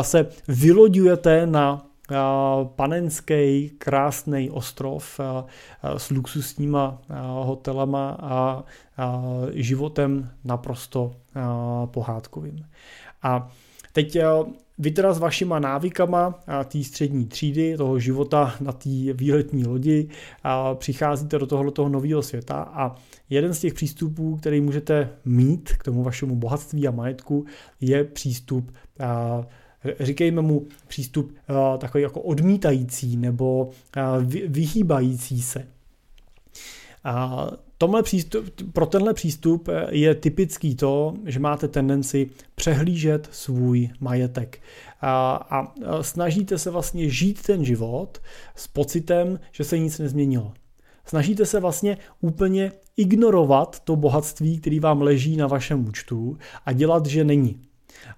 se 0.00 0.26
vyloďujete 0.48 1.46
na 1.46 1.86
panenský 2.64 3.70
krásný 3.78 4.50
ostrov 4.50 5.20
s 5.96 6.10
luxusníma 6.10 6.98
hotelama 7.42 8.16
a 8.20 8.64
životem 9.52 10.30
naprosto 10.44 11.14
pohádkovým. 11.86 12.66
A 13.22 13.48
teď 13.92 14.18
vy 14.78 14.90
teda 14.90 15.12
s 15.12 15.18
vašima 15.18 15.58
návykama 15.58 16.40
té 16.64 16.84
střední 16.84 17.26
třídy, 17.26 17.76
toho 17.76 17.98
života 17.98 18.54
na 18.60 18.72
té 18.72 18.90
výletní 19.12 19.66
lodi 19.66 20.08
a 20.42 20.74
přicházíte 20.74 21.38
do 21.38 21.46
tohoto 21.46 21.88
nového 21.88 22.22
světa 22.22 22.62
a 22.62 22.96
jeden 23.30 23.54
z 23.54 23.60
těch 23.60 23.74
přístupů, 23.74 24.36
který 24.36 24.60
můžete 24.60 25.10
mít 25.24 25.72
k 25.72 25.84
tomu 25.84 26.02
vašemu 26.02 26.36
bohatství 26.36 26.88
a 26.88 26.90
majetku, 26.90 27.44
je 27.80 28.04
přístup 28.04 28.72
říkejme 30.00 30.42
mu 30.42 30.66
přístup 30.86 31.32
takový 31.78 32.02
jako 32.02 32.20
odmítající 32.20 33.16
nebo 33.16 33.70
vyhýbající 34.46 35.42
se. 35.42 35.68
Tomhle 37.84 38.02
přístup, 38.02 38.44
pro 38.72 38.86
tenhle 38.86 39.14
přístup 39.14 39.68
je 39.90 40.14
typický 40.14 40.74
to, 40.74 41.14
že 41.24 41.40
máte 41.40 41.68
tendenci 41.68 42.30
přehlížet 42.54 43.28
svůj 43.32 43.90
majetek 44.00 44.60
a, 45.00 45.34
a 45.50 45.72
snažíte 46.02 46.58
se 46.58 46.70
vlastně 46.70 47.08
žít 47.08 47.42
ten 47.42 47.64
život 47.64 48.22
s 48.54 48.68
pocitem, 48.68 49.40
že 49.52 49.64
se 49.64 49.78
nic 49.78 49.98
nezměnilo. 49.98 50.52
Snažíte 51.04 51.46
se 51.46 51.60
vlastně 51.60 51.98
úplně 52.20 52.72
ignorovat 52.96 53.80
to 53.80 53.96
bohatství, 53.96 54.60
který 54.60 54.80
vám 54.80 55.02
leží 55.02 55.36
na 55.36 55.46
vašem 55.46 55.88
účtu 55.88 56.38
a 56.66 56.72
dělat, 56.72 57.06
že 57.06 57.24
není. 57.24 57.60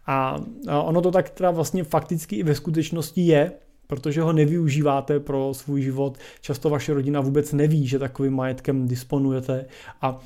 A 0.07 0.41
ono 0.85 1.01
to 1.01 1.11
tak 1.11 1.31
teda 1.31 1.51
vlastně 1.51 1.85
fakticky 1.85 2.37
i 2.37 2.43
ve 2.43 2.55
skutečnosti 2.55 3.21
je, 3.21 3.53
protože 3.87 4.23
ho 4.23 4.33
nevyužíváte 4.33 5.21
pro 5.21 5.55
svůj 5.55 5.83
život. 5.83 6.19
Často 6.41 6.71
vaše 6.71 6.95
rodina 6.95 7.21
vůbec 7.21 7.53
neví, 7.53 7.87
že 7.87 7.99
takovým 7.99 8.35
majetkem 8.35 8.89
disponujete 8.89 9.67
a 10.01 10.21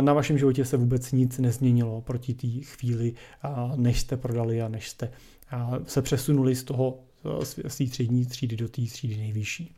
na 0.00 0.12
vašem 0.12 0.38
životě 0.38 0.64
se 0.64 0.76
vůbec 0.76 1.12
nic 1.12 1.38
nezměnilo 1.38 2.00
proti 2.00 2.34
té 2.34 2.48
chvíli, 2.62 3.14
než 3.76 4.00
jste 4.00 4.16
prodali 4.16 4.62
a 4.62 4.68
než 4.68 4.90
jste 4.90 5.10
se 5.86 6.02
přesunuli 6.02 6.54
z 6.54 6.64
toho 6.64 6.98
z 7.42 7.76
té 7.76 7.86
střední 7.86 8.26
třídy 8.26 8.56
do 8.56 8.68
té 8.68 8.82
třídy 8.82 9.16
nejvyšší. 9.16 9.74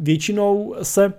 Většinou 0.00 0.74
se 0.82 1.12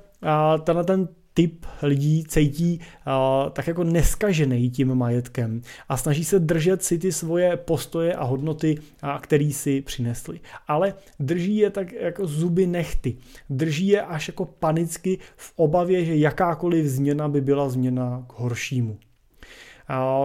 tenhle 0.63 0.84
ten 0.84 1.08
typ 1.36 1.65
lidí 1.82 2.24
cítí 2.28 2.80
uh, 2.80 3.50
tak 3.50 3.67
jako 3.67 3.84
neskažený 3.84 4.69
tím 4.69 4.95
majetkem 4.95 5.62
a 5.89 5.98
snaží 5.98 6.24
se 6.24 6.39
držet 6.39 6.84
si 6.84 6.98
ty 6.98 7.12
svoje 7.12 7.58
postoje 7.58 8.13
a 8.13 8.24
hodnoty, 8.24 8.78
uh, 9.04 9.19
které 9.19 9.52
si 9.52 9.82
přinesli. 9.82 10.39
Ale 10.67 10.93
drží 11.19 11.58
je 11.58 11.69
tak 11.69 11.91
jako 11.93 12.28
zuby 12.28 12.67
nechty. 12.67 13.17
Drží 13.50 13.88
je 13.88 14.02
až 14.02 14.28
jako 14.28 14.45
panicky 14.45 15.19
v 15.36 15.54
obavě, 15.56 16.06
že 16.06 16.15
jakákoliv 16.15 16.86
změna 16.86 17.28
by 17.28 17.41
byla 17.41 17.69
změna 17.69 18.26
k 18.28 18.34
horšímu. 18.39 18.98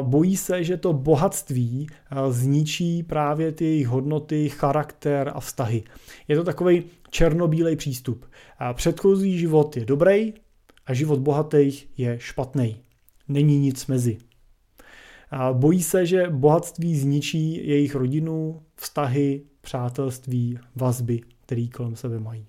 Bojí 0.02 0.36
se, 0.36 0.64
že 0.64 0.76
to 0.76 0.92
bohatství 0.92 1.86
zničí 2.30 3.02
právě 3.02 3.52
ty 3.52 3.64
jejich 3.64 3.86
hodnoty, 3.86 4.48
charakter 4.48 5.32
a 5.34 5.40
vztahy. 5.40 5.82
Je 6.28 6.36
to 6.36 6.44
takový 6.44 6.82
černobílej 7.10 7.76
přístup. 7.76 8.26
Předchozí 8.72 9.38
život 9.38 9.76
je 9.76 9.84
dobrý, 9.84 10.32
a 10.90 10.94
život 10.94 11.18
bohatých 11.18 11.88
je 11.96 12.18
špatný. 12.18 12.76
Není 13.28 13.58
nic 13.58 13.86
mezi. 13.86 14.18
A 15.30 15.52
bojí 15.52 15.82
se, 15.82 16.06
že 16.06 16.30
bohatství 16.30 16.98
zničí 16.98 17.68
jejich 17.68 17.94
rodinu, 17.94 18.62
vztahy, 18.76 19.42
přátelství, 19.60 20.58
vazby, 20.76 21.20
které 21.46 21.66
kolem 21.66 21.96
sebe 21.96 22.20
mají. 22.20 22.46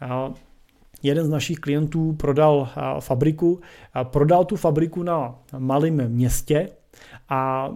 A 0.00 0.34
jeden 1.02 1.26
z 1.26 1.28
našich 1.28 1.58
klientů 1.58 2.12
prodal 2.12 2.68
fabriku. 3.00 3.60
A 3.92 4.04
prodal 4.04 4.44
tu 4.44 4.56
fabriku 4.56 5.02
na 5.02 5.38
malém 5.58 6.08
městě, 6.08 6.68
a, 7.28 7.70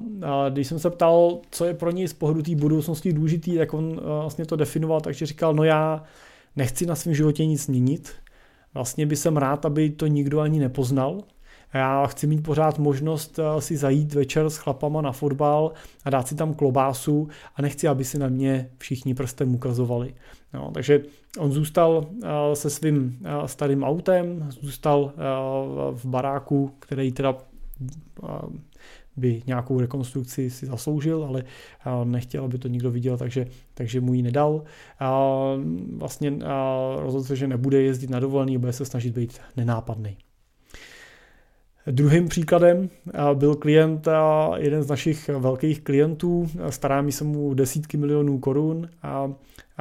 když 0.51 0.67
jsem 0.67 0.79
se 0.79 0.91
ptal, 0.91 1.41
co 1.51 1.65
je 1.65 1.75
pro 1.75 1.91
něj 1.91 2.09
z 2.09 2.13
pohledu 2.13 2.43
té 2.43 2.55
budoucnosti 2.55 3.13
důležitý, 3.13 3.57
tak 3.59 3.75
on 3.75 4.01
vlastně 4.01 4.47
to 4.47 4.57
definoval, 4.57 5.01
takže 5.01 5.27
říkal, 5.27 5.55
no 5.55 5.65
já 5.65 6.05
nechci 6.57 6.87
na 6.87 6.95
svém 6.95 7.15
životě 7.15 7.47
nic 7.47 7.67
měnit, 7.67 8.13
Vlastně 8.79 9.07
by 9.07 9.17
jsem 9.17 9.37
rád, 9.37 9.67
aby 9.67 9.91
to 9.91 10.07
nikdo 10.07 10.41
ani 10.41 10.61
nepoznal. 10.61 11.21
Já 11.75 12.07
chci 12.07 12.27
mít 12.27 12.43
pořád 12.43 12.79
možnost 12.79 13.39
eh, 13.39 13.61
si 13.61 13.77
zajít 13.77 14.15
večer 14.15 14.51
s 14.51 14.57
chlapama 14.57 15.03
na 15.03 15.13
fotbal 15.13 15.73
a 16.05 16.11
dát 16.11 16.29
si 16.29 16.35
tam 16.35 16.55
klobásu 16.55 17.29
a 17.57 17.63
nechci, 17.63 17.89
aby 17.89 18.05
si 18.05 18.19
na 18.19 18.29
mě 18.29 18.71
všichni 18.79 19.15
prstem 19.15 19.55
ukazovali. 19.55 20.15
No, 20.55 20.71
takže 20.75 21.01
on 21.39 21.53
zůstal 21.53 22.07
eh, 22.23 22.57
se 22.57 22.71
svým 22.71 23.19
eh, 23.25 23.49
starým 23.49 23.85
autem, 23.85 24.49
zůstal 24.61 25.13
v 25.93 26.05
baráku, 26.05 26.71
který 26.79 27.13
teda 27.13 27.37
by 29.19 29.43
nějakou 29.47 29.81
rekonstrukci 29.81 30.51
si 30.51 30.67
zasloužil, 30.67 31.25
ale 31.25 31.45
nechtěl, 32.05 32.45
aby 32.45 32.59
to 32.59 32.69
nikdo 32.69 32.91
viděl, 32.91 33.17
takže, 33.17 33.47
takže 33.75 34.01
mu 34.01 34.15
ji 34.15 34.23
nedal. 34.23 34.63
A 35.01 35.31
vlastně 35.97 36.39
rozhodl 36.99 37.25
se, 37.25 37.37
že 37.37 37.47
nebude 37.47 37.83
jezdit 37.83 38.11
na 38.11 38.21
dovolený, 38.21 38.59
bude 38.59 38.73
se 38.73 38.85
snažit 38.85 39.15
být 39.15 39.41
nenápadný. 39.57 40.17
Druhým 41.91 42.29
příkladem 42.29 42.91
byl 43.35 43.55
klient, 43.55 44.09
jeden 44.57 44.83
z 44.83 44.89
našich 44.89 45.29
velkých 45.29 45.81
klientů, 45.81 46.49
stará 46.71 47.11
se 47.11 47.25
mu 47.25 47.55
desítky 47.55 47.97
milionů 47.97 48.39
korun 48.39 48.89
a 49.03 49.29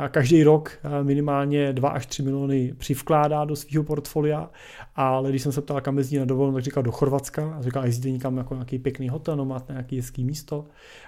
každý 0.10 0.44
rok 0.44 0.80
minimálně 1.04 1.74
2 1.74 1.90
až 1.90 2.06
3 2.06 2.24
miliony 2.24 2.74
přivkládá 2.78 3.46
do 3.46 3.56
svého 3.56 3.84
portfolia, 3.84 4.50
ale 4.96 5.30
když 5.30 5.42
jsem 5.42 5.52
se 5.52 5.62
ptal, 5.62 5.82
kam 5.82 5.98
jezdí 5.98 6.18
na 6.18 6.26
dovolenou, 6.26 6.56
tak 6.56 6.64
říkal 6.64 6.84
do 6.84 6.92
Chorvatska. 6.92 7.56
A 7.58 7.62
říkal, 7.62 7.86
jezdíte 7.86 8.12
někam 8.12 8.38
jako 8.38 8.54
nějaký 8.54 8.80
pěkný 8.80 9.10
hotel, 9.10 9.36
no 9.36 9.46
máte 9.46 9.74
nějaký 9.74 9.98
hezký 9.98 10.24
místo. 10.24 10.66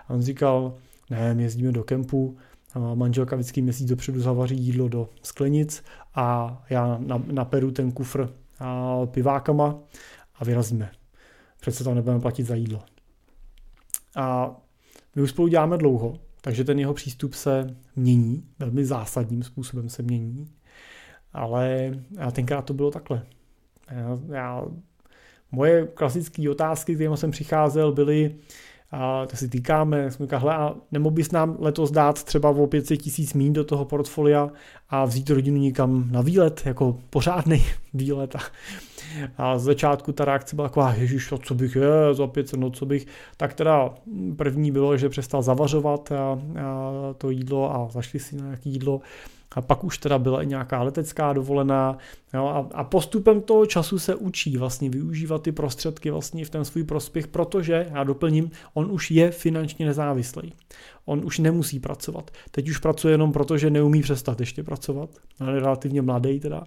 A 0.07 0.13
on 0.13 0.21
říkal, 0.21 0.73
ne, 1.09 1.33
my 1.33 1.43
jezdíme 1.43 1.71
do 1.71 1.83
kempu, 1.83 2.37
manželka 2.95 3.35
vždycky 3.35 3.61
měsíc 3.61 3.89
dopředu 3.89 4.21
zavaří 4.21 4.57
jídlo 4.57 4.87
do 4.87 5.09
sklenic 5.21 5.83
a 6.15 6.57
já 6.69 6.99
naperu 7.31 7.71
ten 7.71 7.91
kufr 7.91 8.29
pivákama 9.05 9.75
a 10.39 10.45
vyrazíme. 10.45 10.91
Přece 11.59 11.83
tam 11.83 11.95
nebudeme 11.95 12.21
platit 12.21 12.43
za 12.43 12.55
jídlo. 12.55 12.81
A 14.15 14.55
my 15.15 15.21
už 15.21 15.29
spolu 15.29 15.47
děláme 15.47 15.77
dlouho, 15.77 16.19
takže 16.41 16.63
ten 16.63 16.79
jeho 16.79 16.93
přístup 16.93 17.33
se 17.33 17.75
mění, 17.95 18.43
velmi 18.59 18.85
zásadním 18.85 19.43
způsobem 19.43 19.89
se 19.89 20.03
mění. 20.03 20.51
Ale 21.33 21.91
tenkrát 22.31 22.65
to 22.65 22.73
bylo 22.73 22.91
takhle. 22.91 23.25
Já, 23.91 24.19
já, 24.35 24.65
moje 25.51 25.87
klasické 25.87 26.49
otázky, 26.49 26.95
kterými 26.95 27.17
jsem 27.17 27.31
přicházel, 27.31 27.91
byly, 27.91 28.35
a 28.91 29.25
to 29.25 29.35
si 29.35 29.49
týkáme, 29.49 30.11
jsme 30.11 30.25
říkali, 30.25 30.53
a 30.53 30.75
nemohl 30.91 31.15
bys 31.15 31.31
nám 31.31 31.55
letos 31.59 31.91
dát 31.91 32.23
třeba 32.23 32.49
o 32.49 32.67
500 32.67 33.01
tisíc 33.01 33.33
mín 33.33 33.53
do 33.53 33.63
toho 33.63 33.85
portfolia 33.85 34.49
a 34.89 35.05
vzít 35.05 35.29
rodinu 35.29 35.57
někam 35.57 36.11
na 36.11 36.21
výlet, 36.21 36.61
jako 36.65 36.99
pořádný 37.09 37.65
výlet. 37.93 38.35
A, 38.35 38.39
a 39.37 39.59
z 39.59 39.63
začátku 39.63 40.11
ta 40.11 40.25
reakce 40.25 40.55
byla 40.55 40.67
taková, 40.67 40.93
ježiš, 40.93 41.33
co 41.43 41.55
bych 41.55 41.75
je, 41.75 42.13
za 42.13 42.27
500, 42.27 42.59
no 42.59 42.71
co 42.71 42.85
bych. 42.85 43.07
Tak 43.37 43.53
teda 43.53 43.93
první 44.35 44.71
bylo, 44.71 44.97
že 44.97 45.09
přestal 45.09 45.41
zavařovat 45.41 46.11
a, 46.11 46.39
a 46.61 46.91
to 47.17 47.29
jídlo 47.29 47.75
a 47.75 47.89
zašli 47.91 48.19
si 48.19 48.35
na 48.35 48.43
nějaké 48.43 48.69
jídlo 48.69 49.01
a 49.51 49.61
pak 49.61 49.83
už 49.83 49.97
teda 49.97 50.19
byla 50.19 50.41
i 50.43 50.45
nějaká 50.45 50.83
letecká 50.83 51.33
dovolená 51.33 51.97
jo, 52.33 52.45
a, 52.45 52.77
a 52.77 52.83
postupem 52.83 53.41
toho 53.41 53.65
času 53.65 53.99
se 53.99 54.15
učí 54.15 54.57
vlastně 54.57 54.89
využívat 54.89 55.41
ty 55.41 55.51
prostředky 55.51 56.11
vlastně 56.11 56.45
v 56.45 56.49
ten 56.49 56.65
svůj 56.65 56.83
prospěch, 56.83 57.27
protože, 57.27 57.87
já 57.93 58.03
doplním, 58.03 58.51
on 58.73 58.91
už 58.91 59.11
je 59.11 59.31
finančně 59.31 59.85
nezávislý. 59.85 60.53
On 61.05 61.25
už 61.25 61.39
nemusí 61.39 61.79
pracovat. 61.79 62.31
Teď 62.51 62.69
už 62.69 62.77
pracuje 62.77 63.13
jenom 63.13 63.31
proto, 63.31 63.57
že 63.57 63.69
neumí 63.69 64.01
přestat 64.01 64.39
ještě 64.39 64.63
pracovat, 64.63 65.09
ale 65.39 65.59
relativně 65.59 66.01
mladý 66.01 66.39
teda 66.39 66.63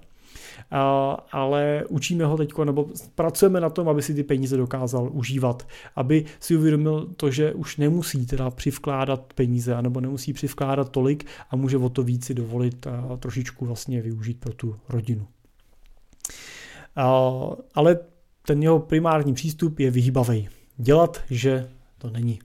ale 1.33 1.85
učíme 1.88 2.25
ho 2.25 2.37
teď, 2.37 2.53
nebo 2.64 2.88
pracujeme 3.14 3.61
na 3.61 3.71
tom, 3.71 3.88
aby 3.88 4.03
si 4.03 4.14
ty 4.14 4.23
peníze 4.23 4.57
dokázal 4.57 5.11
užívat, 5.12 5.68
aby 5.97 6.25
si 6.40 6.57
uvědomil 6.57 7.09
to, 7.16 7.31
že 7.31 7.53
už 7.53 7.77
nemusí 7.77 8.27
teda 8.27 8.51
přivkládat 8.51 9.33
peníze, 9.33 9.75
anebo 9.75 10.01
nemusí 10.01 10.33
přivkládat 10.33 10.88
tolik 10.88 11.27
a 11.51 11.57
může 11.57 11.77
o 11.77 11.88
to 11.88 12.03
víc 12.03 12.25
si 12.25 12.35
dovolit 12.35 12.87
a 12.87 13.16
trošičku 13.16 13.66
vlastně 13.66 14.03
využít 14.03 14.40
pro 14.40 14.53
tu 14.53 14.77
rodinu. 14.88 15.27
Ale 17.75 17.99
ten 18.47 18.62
jeho 18.62 18.79
primární 18.79 19.35
přístup 19.35 19.79
je 19.79 19.90
vyhýbavý. 19.90 20.49
Dělat, 20.77 21.21
že 21.31 21.68
to 21.99 22.11
není. 22.11 22.38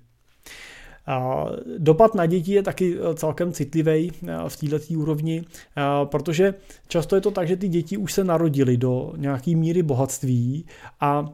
Dopad 1.77 2.15
na 2.15 2.25
děti 2.25 2.51
je 2.51 2.63
taky 2.63 2.97
eh, 2.97 3.15
celkem 3.15 3.51
citlivý 3.51 4.11
eh, 4.11 4.35
v 4.47 4.57
této 4.57 4.93
úrovni, 4.97 5.43
eh, 5.43 5.81
protože 6.03 6.53
často 6.87 7.15
je 7.15 7.21
to 7.21 7.31
tak, 7.31 7.47
že 7.47 7.55
ty 7.55 7.67
děti 7.67 7.97
už 7.97 8.13
se 8.13 8.23
narodily 8.23 8.77
do 8.77 9.13
nějaké 9.17 9.55
míry 9.55 9.83
bohatství 9.83 10.65
a 10.99 11.25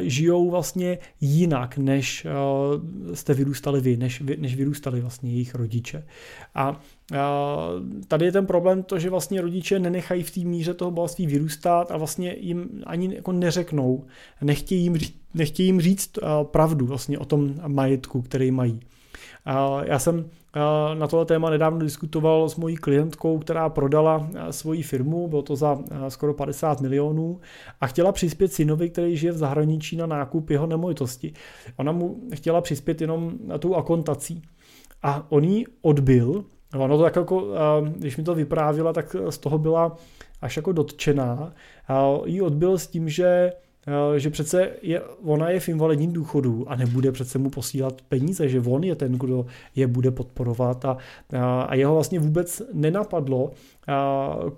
žijou 0.00 0.50
vlastně 0.50 0.98
jinak, 1.20 1.78
než 1.78 2.26
jste 3.14 3.34
vyrůstali 3.34 3.80
vy, 3.80 3.96
než, 3.96 4.22
než 4.38 4.56
vyrůstali 4.56 5.00
vlastně 5.00 5.30
jejich 5.30 5.54
rodiče. 5.54 6.06
A 6.54 6.80
tady 8.08 8.24
je 8.24 8.32
ten 8.32 8.46
problém 8.46 8.82
to, 8.82 8.98
že 8.98 9.10
vlastně 9.10 9.40
rodiče 9.40 9.78
nenechají 9.78 10.22
v 10.22 10.30
té 10.30 10.40
míře 10.40 10.74
toho 10.74 10.90
bohatství 10.90 11.26
vyrůstat 11.26 11.90
a 11.90 11.96
vlastně 11.96 12.36
jim 12.40 12.82
ani 12.86 13.14
jako 13.14 13.32
neřeknou, 13.32 14.04
nechtějí 14.42 14.82
jim, 14.82 14.98
nechtějí 15.34 15.66
jim 15.66 15.80
říct 15.80 16.18
pravdu 16.42 16.86
vlastně 16.86 17.18
o 17.18 17.24
tom 17.24 17.54
majetku, 17.66 18.22
který 18.22 18.50
mají. 18.50 18.80
Já 19.82 19.98
jsem 19.98 20.30
na 20.94 21.06
tohle 21.06 21.26
téma 21.26 21.50
nedávno 21.50 21.78
diskutoval 21.78 22.48
s 22.48 22.56
mojí 22.56 22.76
klientkou, 22.76 23.38
která 23.38 23.68
prodala 23.68 24.28
svoji 24.50 24.82
firmu, 24.82 25.28
bylo 25.28 25.42
to 25.42 25.56
za 25.56 25.78
skoro 26.08 26.34
50 26.34 26.80
milionů 26.80 27.40
a 27.80 27.86
chtěla 27.86 28.12
přispět 28.12 28.52
synovi, 28.52 28.90
který 28.90 29.16
žije 29.16 29.32
v 29.32 29.36
zahraničí 29.36 29.96
na 29.96 30.06
nákup 30.06 30.50
jeho 30.50 30.66
nemovitosti. 30.66 31.32
Ona 31.76 31.92
mu 31.92 32.20
chtěla 32.34 32.60
přispět 32.60 33.00
jenom 33.00 33.32
na 33.46 33.58
tou 33.58 33.74
akontací. 33.74 34.42
A 35.02 35.26
on 35.28 35.44
jí 35.44 35.66
odbil, 35.82 36.44
ono 36.78 36.96
to 36.96 37.02
tak 37.02 37.16
jako, 37.16 37.48
když 37.96 38.16
mi 38.16 38.22
to 38.22 38.34
vyprávila, 38.34 38.92
tak 38.92 39.16
z 39.30 39.38
toho 39.38 39.58
byla 39.58 39.96
až 40.40 40.56
jako 40.56 40.72
dotčená, 40.72 41.52
jí 42.24 42.42
odbil 42.42 42.78
s 42.78 42.86
tím, 42.86 43.08
že 43.08 43.52
že 44.16 44.30
přece 44.30 44.70
je, 44.82 45.00
ona 45.22 45.50
je 45.50 45.60
v 45.60 45.68
invalidním 45.68 46.12
důchodu 46.12 46.70
a 46.70 46.76
nebude 46.76 47.12
přece 47.12 47.38
mu 47.38 47.50
posílat 47.50 48.02
peníze, 48.02 48.48
že 48.48 48.60
on 48.60 48.84
je 48.84 48.94
ten, 48.94 49.12
kdo 49.12 49.46
je 49.74 49.86
bude 49.86 50.10
podporovat 50.10 50.84
a, 50.84 50.96
a 51.66 51.74
jeho 51.74 51.94
vlastně 51.94 52.20
vůbec 52.20 52.62
nenapadlo, 52.72 53.50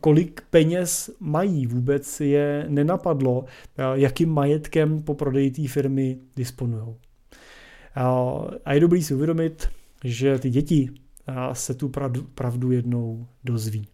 kolik 0.01 0.41
peněz 0.51 1.11
mají, 1.21 1.67
vůbec 1.67 2.21
je 2.21 2.65
nenapadlo, 2.69 3.45
jakým 3.95 4.31
majetkem 4.31 5.03
po 5.03 5.15
prodeji 5.15 5.51
té 5.51 5.69
firmy 5.69 6.19
disponují. 6.37 6.95
A 8.65 8.73
je 8.73 8.81
dobrý 8.81 9.03
si 9.03 9.15
uvědomit, 9.15 9.69
že 10.05 10.39
ty 10.39 10.51
děti 10.51 10.91
se 11.53 11.75
tu 11.75 11.93
pravdu 12.35 12.71
jednou 12.71 13.27
dozví. 13.45 13.89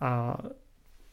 A 0.00 0.38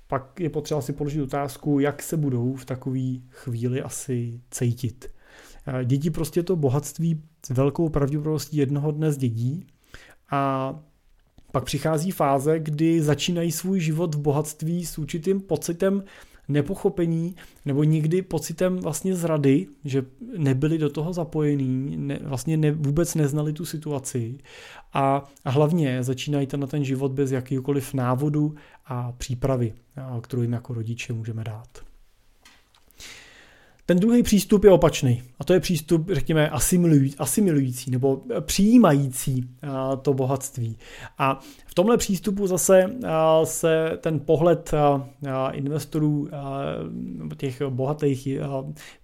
pak 0.08 0.40
je 0.40 0.50
potřeba 0.50 0.82
si 0.82 0.94
položit 0.94 1.22
otázku, 1.22 1.80
jak 1.80 2.04
se 2.04 2.18
budou 2.18 2.56
v 2.56 2.66
takové 2.66 3.10
chvíli 3.30 3.82
asi 3.82 4.42
cítit. 4.52 5.12
Děti 5.84 6.10
prostě 6.10 6.44
to 6.44 6.56
bohatství 6.56 7.22
s 7.46 7.50
velkou 7.50 7.90
pravděpodobností 7.90 8.58
jednoho 8.58 8.92
dne 8.92 9.12
zdědí 9.12 9.68
a 10.32 10.74
pak 11.52 11.64
přichází 11.64 12.12
fáze, 12.12 12.60
kdy 12.60 13.02
začínají 13.02 13.52
svůj 13.52 13.80
život 13.80 14.16
v 14.16 14.20
bohatství 14.20 14.86
s 14.86 14.98
určitým 14.98 15.42
pocitem 15.42 16.04
nepochopení 16.48 17.36
nebo 17.66 17.84
nikdy 17.84 18.22
pocitem 18.22 18.78
vlastně 18.78 19.16
zrady, 19.16 19.68
že 19.86 20.06
nebyli 20.38 20.78
do 20.78 20.90
toho 20.90 21.14
zapojení, 21.14 21.98
ne, 21.98 22.20
vlastně 22.24 22.58
ne, 22.58 22.72
vůbec 22.72 23.16
neznali 23.16 23.54
tu 23.54 23.66
situaci 23.66 24.38
a, 24.94 25.24
a 25.46 25.50
hlavně 25.50 26.04
začínají 26.04 26.48
na 26.56 26.68
ten 26.68 26.84
život 26.84 27.12
bez 27.12 27.32
jakýkoliv 27.32 27.94
návodu 27.94 28.56
a 28.86 29.12
přípravy, 29.12 29.74
kterou 30.22 30.42
jim 30.42 30.54
jako 30.54 30.74
rodiče 30.74 31.14
můžeme 31.14 31.44
dát. 31.44 31.85
Ten 33.88 34.00
druhý 34.00 34.24
přístup 34.24 34.64
je 34.64 34.72
opačný 34.72 35.24
a 35.40 35.44
to 35.44 35.54
je 35.54 35.60
přístup, 35.60 36.10
řekněme, 36.12 36.50
asimilující 37.18 37.92
nebo 37.92 38.22
přijímající 38.42 39.50
to 40.02 40.14
bohatství. 40.14 40.78
A 41.18 41.40
v 41.66 41.74
tomhle 41.74 41.98
přístupu 41.98 42.48
zase 42.48 42.92
se 43.44 43.98
ten 44.02 44.20
pohled 44.20 44.72
investorů, 45.52 46.30
těch 47.38 47.62
bohatých, 47.62 48.28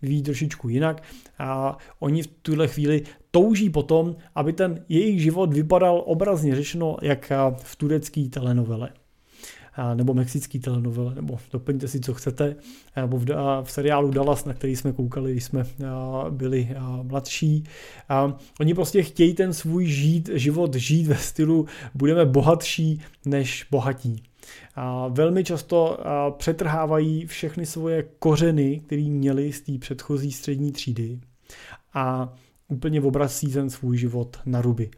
vyvíjí 0.02 0.24
trošičku 0.24 0.70
jinak. 0.70 1.04
A 1.40 1.78
oni 2.00 2.24
v 2.24 2.28
tuhle 2.42 2.68
chvíli 2.68 3.02
touží 3.32 3.70
potom, 3.70 4.16
aby 4.36 4.54
ten 4.54 4.86
jejich 4.90 5.22
život 5.22 5.54
vypadal 5.54 6.04
obrazně 6.06 6.56
řečeno 6.56 6.98
jak 7.02 7.32
v 7.58 7.76
turecké 7.76 8.30
telenovele 8.30 8.90
nebo 9.94 10.14
mexický 10.14 10.60
telenovele, 10.60 11.16
nebo 11.16 11.40
doplňte 11.52 11.88
si, 11.88 12.00
co 12.00 12.14
chcete, 12.14 12.56
nebo 12.96 13.18
v, 13.18 13.26
v 13.64 13.72
seriálu 13.72 14.12
Dallas, 14.12 14.46
na 14.46 14.54
který 14.54 14.76
jsme 14.76 14.94
koukali, 14.94 15.32
když 15.32 15.44
jsme 15.44 15.66
byli 16.30 16.70
mladší. 17.04 17.64
Oni 18.60 18.74
prostě 18.74 19.04
chtějí 19.04 19.34
ten 19.34 19.54
svůj 19.54 19.86
žít, 19.86 20.30
život 20.34 20.76
žít 20.76 21.08
ve 21.08 21.16
stylu 21.16 21.66
budeme 21.94 22.26
bohatší 22.26 23.02
než 23.26 23.68
bohatí. 23.72 24.24
A 24.76 25.08
velmi 25.08 25.44
často 25.44 25.98
přetrhávají 26.38 27.26
všechny 27.26 27.66
svoje 27.66 28.04
kořeny, 28.20 28.82
které 28.86 29.04
měli 29.04 29.54
z 29.54 29.62
té 29.62 29.78
předchozí 29.78 30.32
střední 30.32 30.72
třídy 30.72 31.20
a 31.94 32.34
úplně 32.68 33.02
obrací 33.02 33.48
ten 33.48 33.70
svůj 33.70 33.98
život 33.98 34.40
na 34.46 34.62
ruby. 34.62 34.90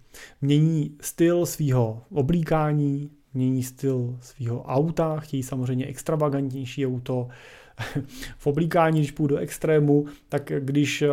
Mění 0.41 0.95
styl 1.01 1.45
svého 1.45 2.01
oblíkání, 2.11 3.09
mění 3.33 3.63
styl 3.63 4.17
svého 4.21 4.63
auta, 4.63 5.19
chtějí 5.19 5.43
samozřejmě 5.43 5.85
extravagantnější 5.85 6.87
auto, 6.87 7.27
v 8.37 8.47
oblíkání, 8.47 8.99
když 8.99 9.11
půjdu 9.11 9.35
do 9.35 9.41
extrému, 9.41 10.05
tak 10.29 10.51
když 10.59 11.01
eh, 11.01 11.07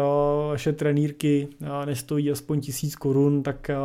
vaše 0.49 0.73
trenýrky 0.73 1.49
eh, 1.63 1.87
nestojí 1.87 2.31
aspoň 2.31 2.61
tisíc 2.61 2.97
korun, 2.97 3.43
tak 3.43 3.71
eh, 3.71 3.77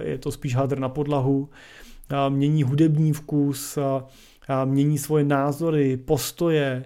je 0.00 0.18
to 0.18 0.32
spíš 0.32 0.54
hadr 0.54 0.78
na 0.78 0.88
podlahu. 0.88 1.48
Mění 2.28 2.62
hudební 2.62 3.12
vkus, 3.12 3.78
mění 4.64 4.98
svoje 4.98 5.24
názory, 5.24 5.96
postoje. 5.96 6.84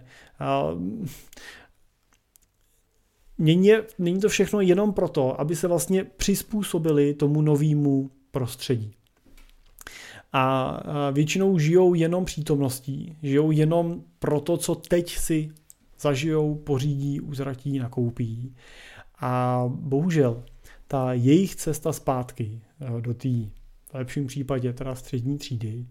Mění, 3.38 3.70
mění 3.98 4.20
to 4.20 4.28
všechno 4.28 4.60
jenom 4.60 4.92
proto, 4.92 5.40
aby 5.40 5.56
se 5.56 5.68
vlastně 5.68 6.04
přizpůsobili 6.04 7.14
tomu 7.14 7.42
novému 7.42 8.10
prostředí 8.30 8.97
a 10.32 10.80
většinou 11.12 11.58
žijou 11.58 11.94
jenom 11.94 12.24
přítomností, 12.24 13.16
žijou 13.22 13.50
jenom 13.50 14.04
pro 14.18 14.40
to, 14.40 14.56
co 14.56 14.74
teď 14.74 15.16
si 15.16 15.48
zažijou, 16.00 16.54
pořídí, 16.54 17.20
uzratí, 17.20 17.78
nakoupí. 17.78 18.54
A 19.20 19.64
bohužel 19.68 20.44
ta 20.88 21.12
jejich 21.12 21.56
cesta 21.56 21.92
zpátky 21.92 22.60
eh, 22.80 23.00
do 23.00 23.14
té 23.14 23.28
v 23.90 23.94
lepším 23.94 24.26
případě 24.26 24.72
teda 24.72 24.94
střední 24.94 25.38
třídy 25.38 25.86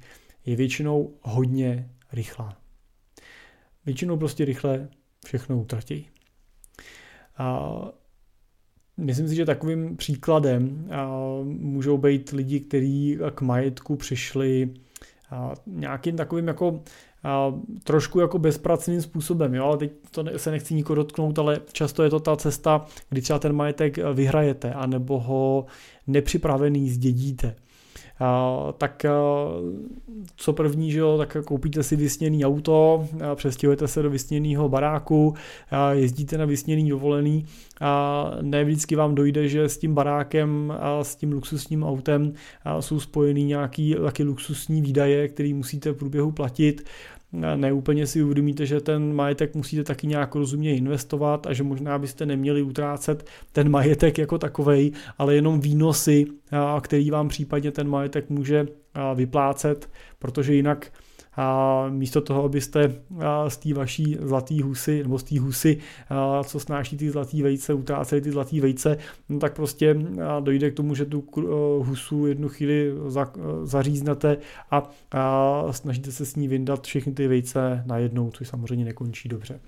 je 0.45 0.55
většinou 0.55 1.17
hodně 1.21 1.89
rychlá. 2.13 2.57
Většinou 3.85 4.17
prostě 4.17 4.45
rychle 4.45 4.89
všechno 5.25 5.59
utratí. 5.59 6.09
Myslím 8.97 9.27
si, 9.27 9.35
že 9.35 9.45
takovým 9.45 9.97
příkladem 9.97 10.89
můžou 11.43 11.97
být 11.97 12.29
lidi, 12.29 12.59
kteří 12.59 13.17
k 13.35 13.41
majetku 13.41 13.95
přišli 13.95 14.69
nějakým 15.67 16.15
takovým 16.15 16.47
jako 16.47 16.79
trošku 17.83 18.19
jako 18.19 18.39
bezpracným 18.39 19.01
způsobem, 19.01 19.53
jo, 19.53 19.65
ale 19.65 19.77
teď 19.77 19.91
to 20.11 20.25
se 20.37 20.51
nechci 20.51 20.73
nikoho 20.73 20.95
dotknout, 20.95 21.39
ale 21.39 21.61
často 21.71 22.03
je 22.03 22.09
to 22.09 22.19
ta 22.19 22.35
cesta, 22.35 22.85
kdy 23.09 23.21
třeba 23.21 23.39
ten 23.39 23.53
majetek 23.53 23.97
vyhrajete, 24.13 24.73
anebo 24.73 25.19
ho 25.19 25.65
nepřipravený 26.07 26.89
zdědíte 26.89 27.55
tak 28.77 29.05
co 30.35 30.53
první, 30.53 30.91
že 30.91 30.99
jo, 30.99 31.17
tak 31.17 31.37
koupíte 31.45 31.83
si 31.83 31.95
vysněný 31.95 32.45
auto, 32.45 33.07
přestěhujete 33.35 33.87
se 33.87 34.01
do 34.01 34.09
vysněného 34.09 34.69
baráku, 34.69 35.33
jezdíte 35.91 36.37
na 36.37 36.45
vysněný 36.45 36.89
dovolený 36.89 37.45
a 37.81 38.31
ne 38.41 38.63
vždycky 38.63 38.95
vám 38.95 39.15
dojde, 39.15 39.49
že 39.49 39.69
s 39.69 39.77
tím 39.77 39.93
barákem 39.93 40.73
a 40.79 41.03
s 41.03 41.15
tím 41.15 41.31
luxusním 41.31 41.83
autem 41.83 42.33
jsou 42.79 42.99
spojený 42.99 43.43
nějaký 43.43 43.95
taky 44.03 44.23
luxusní 44.23 44.81
výdaje, 44.81 45.27
které 45.27 45.53
musíte 45.53 45.91
v 45.91 45.97
průběhu 45.97 46.31
platit 46.31 46.85
neúplně 47.55 48.07
si 48.07 48.23
uvědomíte, 48.23 48.65
že 48.65 48.81
ten 48.81 49.13
majetek 49.13 49.55
musíte 49.55 49.83
taky 49.83 50.07
nějak 50.07 50.35
rozumně 50.35 50.75
investovat 50.75 51.47
a 51.47 51.53
že 51.53 51.63
možná 51.63 51.99
byste 51.99 52.25
neměli 52.25 52.61
utrácet 52.61 53.29
ten 53.51 53.69
majetek 53.69 54.17
jako 54.17 54.37
takovej, 54.37 54.91
ale 55.17 55.35
jenom 55.35 55.59
výnosy, 55.59 56.25
který 56.81 57.11
vám 57.11 57.27
případně 57.27 57.71
ten 57.71 57.89
majetek 57.89 58.29
může 58.29 58.67
vyplácet, 59.15 59.89
protože 60.19 60.53
jinak 60.53 60.91
a 61.37 61.85
místo 61.89 62.21
toho, 62.21 62.43
abyste 62.43 62.95
z 63.47 63.57
té 63.57 63.73
vaší 63.73 64.17
zlatý 64.21 64.61
husy, 64.61 65.03
nebo 65.03 65.19
z 65.19 65.23
té 65.23 65.39
husy, 65.39 65.77
co 66.43 66.59
snáší 66.59 66.97
ty 66.97 67.09
zlatý 67.09 67.41
vejce, 67.41 67.73
utráceli 67.73 68.21
ty 68.21 68.31
zlatý 68.31 68.59
vejce, 68.59 68.97
no 69.29 69.39
tak 69.39 69.55
prostě 69.55 69.95
dojde 70.39 70.71
k 70.71 70.73
tomu, 70.73 70.95
že 70.95 71.05
tu 71.05 71.23
husu 71.79 72.25
jednu 72.25 72.49
chvíli 72.49 72.91
zaříznete 73.63 74.37
a 75.11 75.63
snažíte 75.71 76.11
se 76.11 76.25
s 76.25 76.35
ní 76.35 76.47
vyndat 76.47 76.83
všechny 76.83 77.13
ty 77.13 77.27
vejce 77.27 77.83
najednou, 77.85 78.31
což 78.31 78.47
samozřejmě 78.47 78.85
nekončí 78.85 79.29
dobře. 79.29 79.59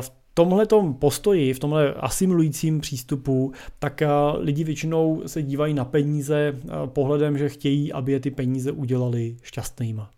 V 0.00 0.12
tomhle 0.38 0.66
postoji, 0.98 1.52
v 1.52 1.58
tomhle 1.58 1.94
asimulujícím 1.94 2.80
přístupu, 2.80 3.52
tak 3.78 4.02
eh, 4.02 4.08
lidi 4.38 4.64
většinou 4.64 5.22
se 5.26 5.42
dívají 5.42 5.74
na 5.74 5.84
peníze 5.84 6.54
eh, 6.54 6.70
pohledem, 6.86 7.38
že 7.38 7.48
chtějí, 7.48 7.92
aby 7.92 8.12
je 8.12 8.20
ty 8.20 8.30
peníze 8.30 8.72
udělali 8.72 9.36
šťastnýma. 9.42 10.10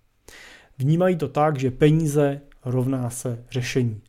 Vnímají 0.79 1.17
to 1.17 1.29
tak, 1.29 1.59
že 1.59 1.71
peníze 1.71 2.41
rovná 2.65 3.11
se 3.11 3.45
řešení. 3.51 4.01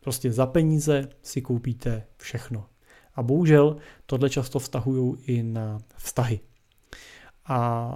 Prostě 0.00 0.32
za 0.32 0.46
peníze 0.46 1.08
si 1.22 1.42
koupíte 1.42 2.02
všechno. 2.16 2.66
A 3.14 3.22
bohužel 3.22 3.76
tohle 4.06 4.30
často 4.30 4.58
vztahují 4.58 5.14
i 5.26 5.42
na 5.42 5.78
vztahy. 5.96 6.40
A 7.46 7.90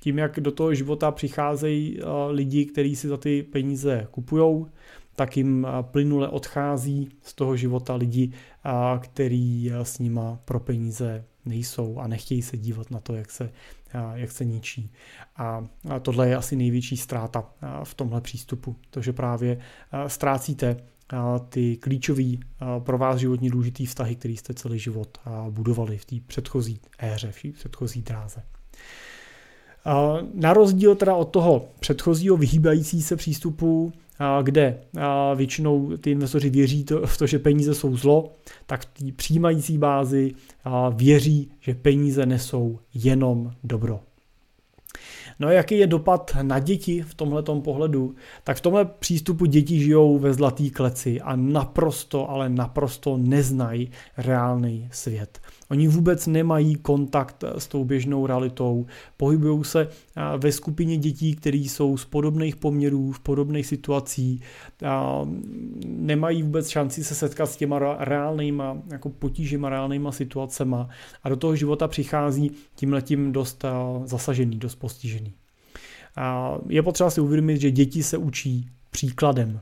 tím, 0.00 0.18
jak 0.18 0.40
do 0.40 0.52
toho 0.52 0.74
života 0.74 1.10
přicházejí 1.10 1.98
eh, 1.98 2.04
lidi, 2.30 2.66
kteří 2.66 2.96
si 2.96 3.08
za 3.08 3.16
ty 3.16 3.42
peníze 3.42 4.06
kupují, 4.10 4.66
tak 5.16 5.36
jim 5.36 5.66
plynule 5.80 6.28
odchází 6.28 7.08
z 7.22 7.34
toho 7.34 7.56
života 7.56 7.94
lidi, 7.94 8.32
který 9.00 9.70
s 9.82 9.98
nima 9.98 10.38
pro 10.44 10.60
peníze 10.60 11.24
nejsou 11.44 11.98
a 11.98 12.06
nechtějí 12.06 12.42
se 12.42 12.56
dívat 12.58 12.90
na 12.90 13.00
to, 13.00 13.14
jak 13.14 13.30
se, 13.30 13.50
jak 14.14 14.32
se 14.32 14.44
ničí. 14.44 14.92
A 15.36 15.64
tohle 16.02 16.28
je 16.28 16.36
asi 16.36 16.56
největší 16.56 16.96
ztráta 16.96 17.44
v 17.84 17.94
tomhle 17.94 18.20
přístupu, 18.20 18.76
protože 18.90 19.12
právě 19.12 19.58
ztrácíte 20.06 20.76
ty 21.48 21.76
klíčové 21.76 22.32
pro 22.78 22.98
vás 22.98 23.18
životně 23.18 23.50
důležitý 23.50 23.86
vztahy, 23.86 24.16
který 24.16 24.36
jste 24.36 24.54
celý 24.54 24.78
život 24.78 25.18
budovali 25.50 25.98
v 25.98 26.04
té 26.04 26.16
předchozí 26.26 26.80
éře, 26.98 27.32
v 27.32 27.42
té 27.42 27.52
předchozí 27.52 28.02
dráze. 28.02 28.42
Na 30.34 30.52
rozdíl 30.52 30.94
teda 30.94 31.14
od 31.14 31.24
toho 31.24 31.68
předchozího 31.80 32.36
vyhýbající 32.36 33.02
se 33.02 33.16
přístupu, 33.16 33.92
kde 34.42 34.78
většinou 35.34 35.96
ty 35.96 36.10
investoři 36.10 36.50
věří 36.50 36.84
v 37.04 37.18
to, 37.18 37.26
že 37.26 37.38
peníze 37.38 37.74
jsou 37.74 37.96
zlo, 37.96 38.32
tak 38.66 38.80
v 38.80 38.84
té 38.84 39.12
přijímající 39.12 39.78
bázi 39.78 40.34
věří, 40.94 41.50
že 41.60 41.74
peníze 41.74 42.26
nesou 42.26 42.78
jenom 42.94 43.52
dobro. 43.64 44.00
No 45.38 45.48
a 45.48 45.52
jaký 45.52 45.78
je 45.78 45.86
dopad 45.86 46.36
na 46.42 46.58
děti 46.58 47.02
v 47.02 47.14
tomhletom 47.14 47.62
pohledu? 47.62 48.14
Tak 48.44 48.56
v 48.56 48.60
tomhle 48.60 48.84
přístupu 48.84 49.46
děti 49.46 49.80
žijou 49.80 50.18
ve 50.18 50.34
zlatý 50.34 50.70
kleci 50.70 51.20
a 51.20 51.36
naprosto, 51.36 52.30
ale 52.30 52.48
naprosto 52.48 53.16
neznají 53.16 53.90
reálný 54.16 54.88
svět. 54.92 55.40
Oni 55.70 55.88
vůbec 55.88 56.26
nemají 56.26 56.74
kontakt 56.74 57.44
s 57.58 57.66
tou 57.68 57.84
běžnou 57.84 58.26
realitou, 58.26 58.86
pohybují 59.16 59.64
se 59.64 59.88
ve 60.36 60.52
skupině 60.52 60.96
dětí, 60.96 61.34
které 61.34 61.58
jsou 61.58 61.96
z 61.96 62.04
podobných 62.04 62.56
poměrů, 62.56 63.12
v 63.12 63.20
podobných 63.20 63.66
situací, 63.66 64.40
nemají 65.86 66.42
vůbec 66.42 66.68
šanci 66.68 67.04
se 67.04 67.14
setkat 67.14 67.46
s 67.46 67.56
těma 67.56 67.96
reálnýma 67.98 68.78
jako 68.90 69.08
potížima, 69.08 69.68
reálnýma 69.68 70.12
situacema 70.12 70.88
a 71.22 71.28
do 71.28 71.36
toho 71.36 71.56
života 71.56 71.88
přichází 71.88 72.50
tímhletím 72.74 73.32
dost 73.32 73.64
zasažený, 74.04 74.58
dost 74.58 74.74
postižený. 74.74 75.32
Je 76.68 76.82
potřeba 76.82 77.10
si 77.10 77.20
uvědomit, 77.20 77.60
že 77.60 77.70
děti 77.70 78.02
se 78.02 78.18
učí 78.18 78.68
příkladem. 78.90 79.60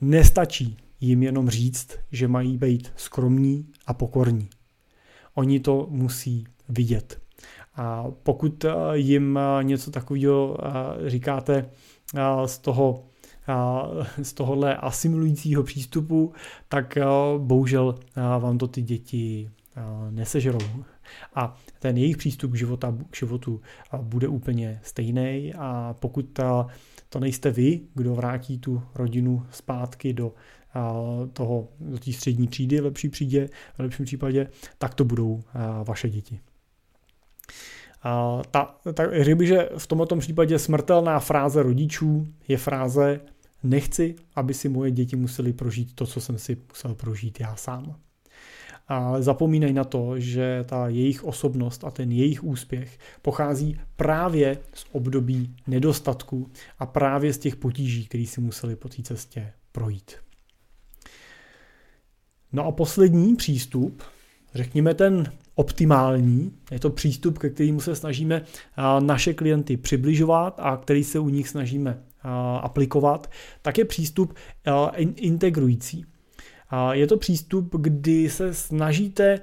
Nestačí 0.00 0.76
jim 1.00 1.22
jenom 1.22 1.50
říct, 1.50 1.88
že 2.12 2.28
mají 2.28 2.56
být 2.56 2.92
skromní 2.96 3.66
a 3.86 3.94
pokorní. 3.94 4.48
Oni 5.36 5.60
to 5.60 5.86
musí 5.90 6.44
vidět. 6.68 7.20
A 7.76 8.04
pokud 8.22 8.64
eh, 8.64 8.70
jim 8.94 9.38
eh, 9.38 9.64
něco 9.64 9.90
takového 9.90 10.56
eh, 10.60 11.10
říkáte 11.10 11.70
z 12.46 12.58
toho 12.58 13.04
z 14.22 14.32
tohohle 14.32 14.76
asimilujícího 14.76 15.62
přístupu, 15.62 16.32
tak 16.68 16.98
bohužel 17.38 17.98
vám 18.16 18.58
to 18.58 18.68
ty 18.68 18.82
děti 18.82 19.50
nesežerou. 20.10 20.58
A 21.34 21.56
ten 21.78 21.96
jejich 21.96 22.16
přístup 22.16 22.52
k, 22.52 22.54
života, 22.54 22.94
k 23.10 23.16
životu 23.16 23.60
bude 24.02 24.28
úplně 24.28 24.80
stejný 24.82 25.54
a 25.58 25.96
pokud 26.00 26.40
to 27.08 27.20
nejste 27.20 27.50
vy, 27.50 27.80
kdo 27.94 28.14
vrátí 28.14 28.58
tu 28.58 28.82
rodinu 28.94 29.46
zpátky 29.50 30.12
do 30.12 30.32
toho, 31.32 31.68
do 31.80 31.98
té 31.98 32.12
střední 32.12 32.48
třídy 32.48 32.80
v 32.80 32.84
lepší 32.84 33.08
přídě, 33.08 33.48
v 33.76 33.78
lepším 33.78 34.04
případě, 34.04 34.48
tak 34.78 34.94
to 34.94 35.04
budou 35.04 35.42
vaše 35.84 36.08
děti. 36.08 36.40
A 38.02 38.42
ta, 38.50 38.76
ta, 38.94 39.22
řekl 39.22 39.38
bych, 39.38 39.48
že 39.48 39.68
v 39.78 39.86
tomto 39.86 40.16
případě 40.16 40.58
smrtelná 40.58 41.20
fráze 41.20 41.62
rodičů 41.62 42.26
je 42.48 42.58
fráze 42.58 43.20
nechci, 43.62 44.14
aby 44.36 44.54
si 44.54 44.68
moje 44.68 44.90
děti 44.90 45.16
museli 45.16 45.52
prožít 45.52 45.94
to, 45.94 46.06
co 46.06 46.20
jsem 46.20 46.38
si 46.38 46.56
musel 46.68 46.94
prožít 46.94 47.40
já 47.40 47.56
sám. 47.56 47.96
A 48.88 49.22
zapomínají 49.22 49.72
na 49.72 49.84
to, 49.84 50.20
že 50.20 50.64
ta 50.68 50.88
jejich 50.88 51.24
osobnost 51.24 51.84
a 51.84 51.90
ten 51.90 52.12
jejich 52.12 52.44
úspěch 52.44 52.98
pochází 53.22 53.80
právě 53.96 54.58
z 54.74 54.86
období 54.92 55.56
nedostatku 55.66 56.50
a 56.78 56.86
právě 56.86 57.32
z 57.32 57.38
těch 57.38 57.56
potíží, 57.56 58.06
které 58.06 58.26
si 58.26 58.40
museli 58.40 58.76
po 58.76 58.88
té 58.88 59.02
cestě 59.02 59.52
projít. 59.72 60.25
No 62.56 62.66
a 62.66 62.72
poslední 62.72 63.36
přístup, 63.36 64.02
řekněme 64.54 64.94
ten 64.94 65.32
optimální, 65.54 66.52
je 66.70 66.78
to 66.78 66.90
přístup, 66.90 67.38
ke 67.38 67.50
kterému 67.50 67.80
se 67.80 67.96
snažíme 67.96 68.42
naše 69.00 69.34
klienty 69.34 69.76
přibližovat 69.76 70.54
a 70.62 70.76
který 70.76 71.04
se 71.04 71.18
u 71.18 71.28
nich 71.28 71.48
snažíme 71.48 72.02
aplikovat, 72.60 73.30
tak 73.62 73.78
je 73.78 73.84
přístup 73.84 74.34
integrující. 75.16 76.04
Je 76.92 77.06
to 77.06 77.16
přístup, 77.16 77.74
kdy 77.76 78.30
se 78.30 78.54
snažíte 78.54 79.40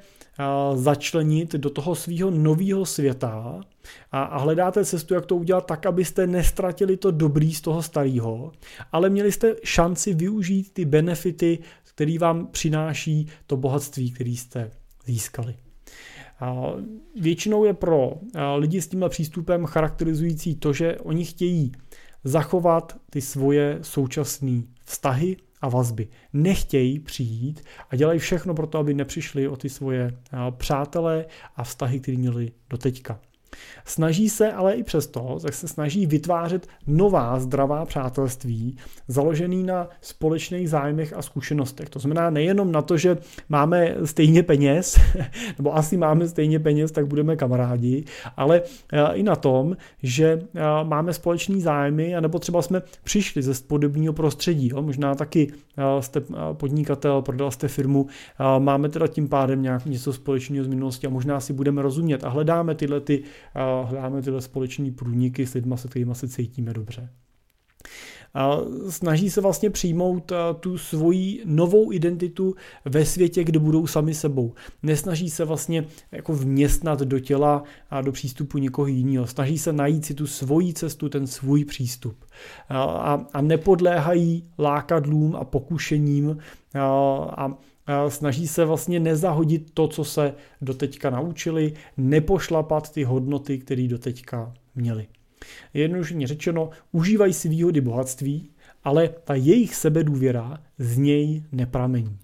začlenit 0.76 1.54
do 1.54 1.70
toho 1.70 1.96
svého 1.96 2.32
nového 2.32 2.86
světa 2.86 3.62
a 4.12 4.38
hledáte 4.38 4.86
cestu, 4.86 5.14
jak 5.14 5.26
to 5.26 5.36
udělat 5.36 5.66
tak, 5.66 5.86
abyste 5.86 6.28
nestratili 6.28 6.98
to 6.98 7.12
dobrý 7.12 7.54
z 7.54 7.62
toho 7.62 7.84
starého, 7.84 8.52
ale 8.92 9.10
měli 9.10 9.32
jste 9.32 9.56
šanci 9.64 10.14
využít 10.14 10.74
ty 10.74 10.86
benefity, 10.86 11.60
které 11.96 12.18
vám 12.20 12.48
přináší 12.48 13.28
to 13.48 13.58
bohatství, 13.58 14.12
které 14.12 14.30
jste 14.30 14.72
získali. 15.06 15.56
Většinou 17.20 17.66
je 17.66 17.74
pro 17.74 18.14
lidi 18.56 18.82
s 18.82 18.88
tímhle 18.88 19.10
přístupem 19.10 19.66
charakterizující 19.66 20.56
to, 20.56 20.74
že 20.74 20.98
oni 20.98 21.26
chtějí 21.26 21.72
zachovat 22.24 22.98
ty 23.10 23.22
svoje 23.22 23.80
současné 23.82 24.62
vztahy 24.86 25.38
a 25.62 25.70
vazby. 25.70 26.08
Nechtějí 26.34 27.00
přijít 27.00 27.64
a 27.90 27.96
dělají 27.96 28.20
všechno 28.20 28.54
pro 28.54 28.68
to, 28.68 28.78
aby 28.78 28.94
nepřišli 28.94 29.48
o 29.48 29.56
ty 29.56 29.70
svoje 29.70 30.18
přátelé 30.52 31.26
a 31.56 31.64
vztahy, 31.64 32.00
které 32.00 32.18
měli 32.18 32.52
doteďka. 32.70 33.20
Snaží 33.86 34.30
se 34.30 34.52
ale 34.52 34.74
i 34.74 34.84
přesto, 34.84 35.38
tak 35.42 35.54
se 35.54 35.68
snaží 35.68 36.06
vytvářet 36.06 36.68
nová 36.88 37.40
zdravá 37.40 37.86
přátelství, 37.86 38.78
založený 39.08 39.64
na 39.64 39.90
společných 40.02 40.70
zájmech 40.70 41.14
a 41.14 41.22
zkušenostech. 41.22 41.90
To 41.90 42.00
znamená 42.00 42.30
nejenom 42.30 42.72
na 42.72 42.82
to, 42.82 42.98
že 42.98 43.18
máme 43.50 43.96
stejně 44.06 44.44
peněz, 44.44 45.00
nebo 45.58 45.76
asi 45.76 45.98
máme 45.98 46.28
stejně 46.28 46.60
peněz, 46.60 46.92
tak 46.92 47.08
budeme 47.08 47.36
kamarádi, 47.36 48.04
ale 48.38 48.62
eh, 48.94 49.14
i 49.14 49.24
na 49.24 49.36
tom, 49.36 49.78
že 50.04 50.42
eh, 50.56 50.62
máme 50.84 51.14
společný 51.14 51.62
zájmy, 51.62 52.16
anebo 52.16 52.40
třeba 52.40 52.62
jsme 52.62 52.82
přišli 53.04 53.42
ze 53.42 53.54
podobného 53.68 54.14
prostředí. 54.14 54.70
Jo? 54.70 54.82
Možná 54.82 55.16
taky 55.16 55.54
eh, 55.78 56.02
jste 56.02 56.22
podnikatel, 56.54 57.22
prodal 57.22 57.52
jste 57.52 57.68
firmu, 57.68 58.08
máme 58.60 58.90
teda 58.90 59.08
tím 59.08 59.30
pádem 59.30 59.62
nějak 59.62 59.86
něco 59.86 60.14
společného 60.14 60.66
z 60.66 60.68
minulosti 60.68 61.08
a 61.08 61.10
možná 61.10 61.40
si 61.40 61.54
budeme 61.54 61.82
rozumět 61.82 62.24
a 62.24 62.30
hledáme 62.30 62.76
tyhle 62.76 63.00
ty 63.00 63.24
hledáme 63.84 64.22
tyhle 64.22 64.42
společní 64.42 64.92
průniky 64.92 65.48
s 65.48 65.54
lidmi, 65.54 65.78
se 65.78 65.88
kterými 65.88 66.16
se 66.16 66.28
cítíme 66.28 66.74
dobře. 66.74 67.10
Snaží 68.90 69.30
se 69.30 69.42
vlastně 69.42 69.70
přijmout 69.70 70.32
tu 70.60 70.78
svoji 70.78 71.42
novou 71.46 71.92
identitu 71.92 72.56
ve 72.86 73.06
světě, 73.06 73.44
kde 73.44 73.60
budou 73.60 73.88
sami 73.88 74.14
sebou. 74.14 74.54
Nesnaží 74.84 75.30
se 75.30 75.46
vlastně 75.46 75.86
jako 76.12 76.34
vměstnat 76.34 77.00
do 77.00 77.20
těla 77.20 77.64
a 77.90 78.02
do 78.02 78.12
přístupu 78.12 78.58
někoho 78.58 78.88
jiného. 78.88 79.28
Snaží 79.28 79.58
se 79.58 79.74
najít 79.74 80.06
si 80.06 80.14
tu 80.14 80.28
svoji 80.28 80.74
cestu, 80.74 81.10
ten 81.10 81.28
svůj 81.28 81.66
přístup. 81.66 82.26
A, 82.70 83.26
a 83.34 83.42
nepodléhají 83.42 84.44
lákadlům 84.60 85.36
a 85.36 85.44
pokušením 85.44 86.38
a, 86.74 86.86
a 87.38 87.58
snaží 88.08 88.48
se 88.48 88.66
vlastně 88.66 89.00
nezahodit 89.00 89.72
to, 89.74 89.88
co 89.88 90.04
se 90.04 90.34
doteďka 90.62 91.10
naučili, 91.10 91.74
nepošlapat 91.98 92.92
ty 92.92 93.04
hodnoty, 93.04 93.58
které 93.58 93.88
doteďka 93.88 94.54
měli. 94.76 95.08
Jednoduše 95.74 96.28
řečeno, 96.28 96.70
užívají 96.92 97.34
si 97.34 97.50
výhody 97.50 97.82
bohatství, 97.82 98.50
ale 98.84 99.10
ta 99.24 99.36
jejich 99.36 99.76
sebedůvěra 99.76 100.64
z 100.78 100.98
něj 100.98 101.44
nepramení. 101.52 102.18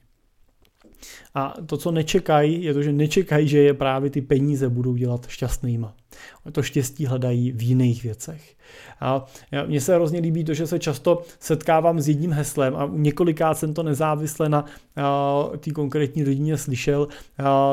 A 1.36 1.54
to, 1.66 1.78
co 1.78 1.91
nečekají, 1.91 2.64
je 2.64 2.74
to, 2.74 2.84
že 2.84 2.91
nečekají, 2.91 3.47
že 3.47 3.60
je 3.60 3.74
právě 3.74 4.10
ty 4.10 4.22
peníze 4.22 4.70
budou 4.70 4.95
dělat 4.95 5.28
šťastnýma. 5.28 5.95
To 6.52 6.64
štěstí 6.64 7.06
hledají 7.06 7.52
v 7.52 7.62
jiných 7.62 8.04
věcech. 8.04 8.56
A 9.02 9.26
mně 9.68 9.82
se 9.82 9.95
hrozně 9.95 10.20
líbí 10.20 10.43
to, 10.43 10.54
že 10.54 10.68
se 10.68 10.80
často 10.80 11.22
setkávám 11.39 12.00
s 12.00 12.08
jedním 12.08 12.32
heslem 12.32 12.76
a 12.76 12.89
několikrát 12.93 13.54
jsem 13.54 13.74
to 13.74 13.84
nezávisle 13.84 14.50
na 14.50 14.66
té 15.58 15.72
konkrétní 15.72 16.24
rodině 16.24 16.58
slyšel, 16.58 17.08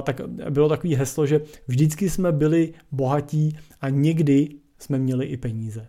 tak 0.03 0.21
bylo 0.51 0.69
takový 0.69 0.95
heslo, 0.95 1.27
že 1.27 1.41
vždycky 1.69 2.11
jsme 2.11 2.33
byli 2.33 2.75
bohatí 2.93 3.59
a 3.81 3.89
někdy 3.89 4.49
jsme 4.79 4.99
měli 4.99 5.27
i 5.27 5.37
peníze. 5.37 5.87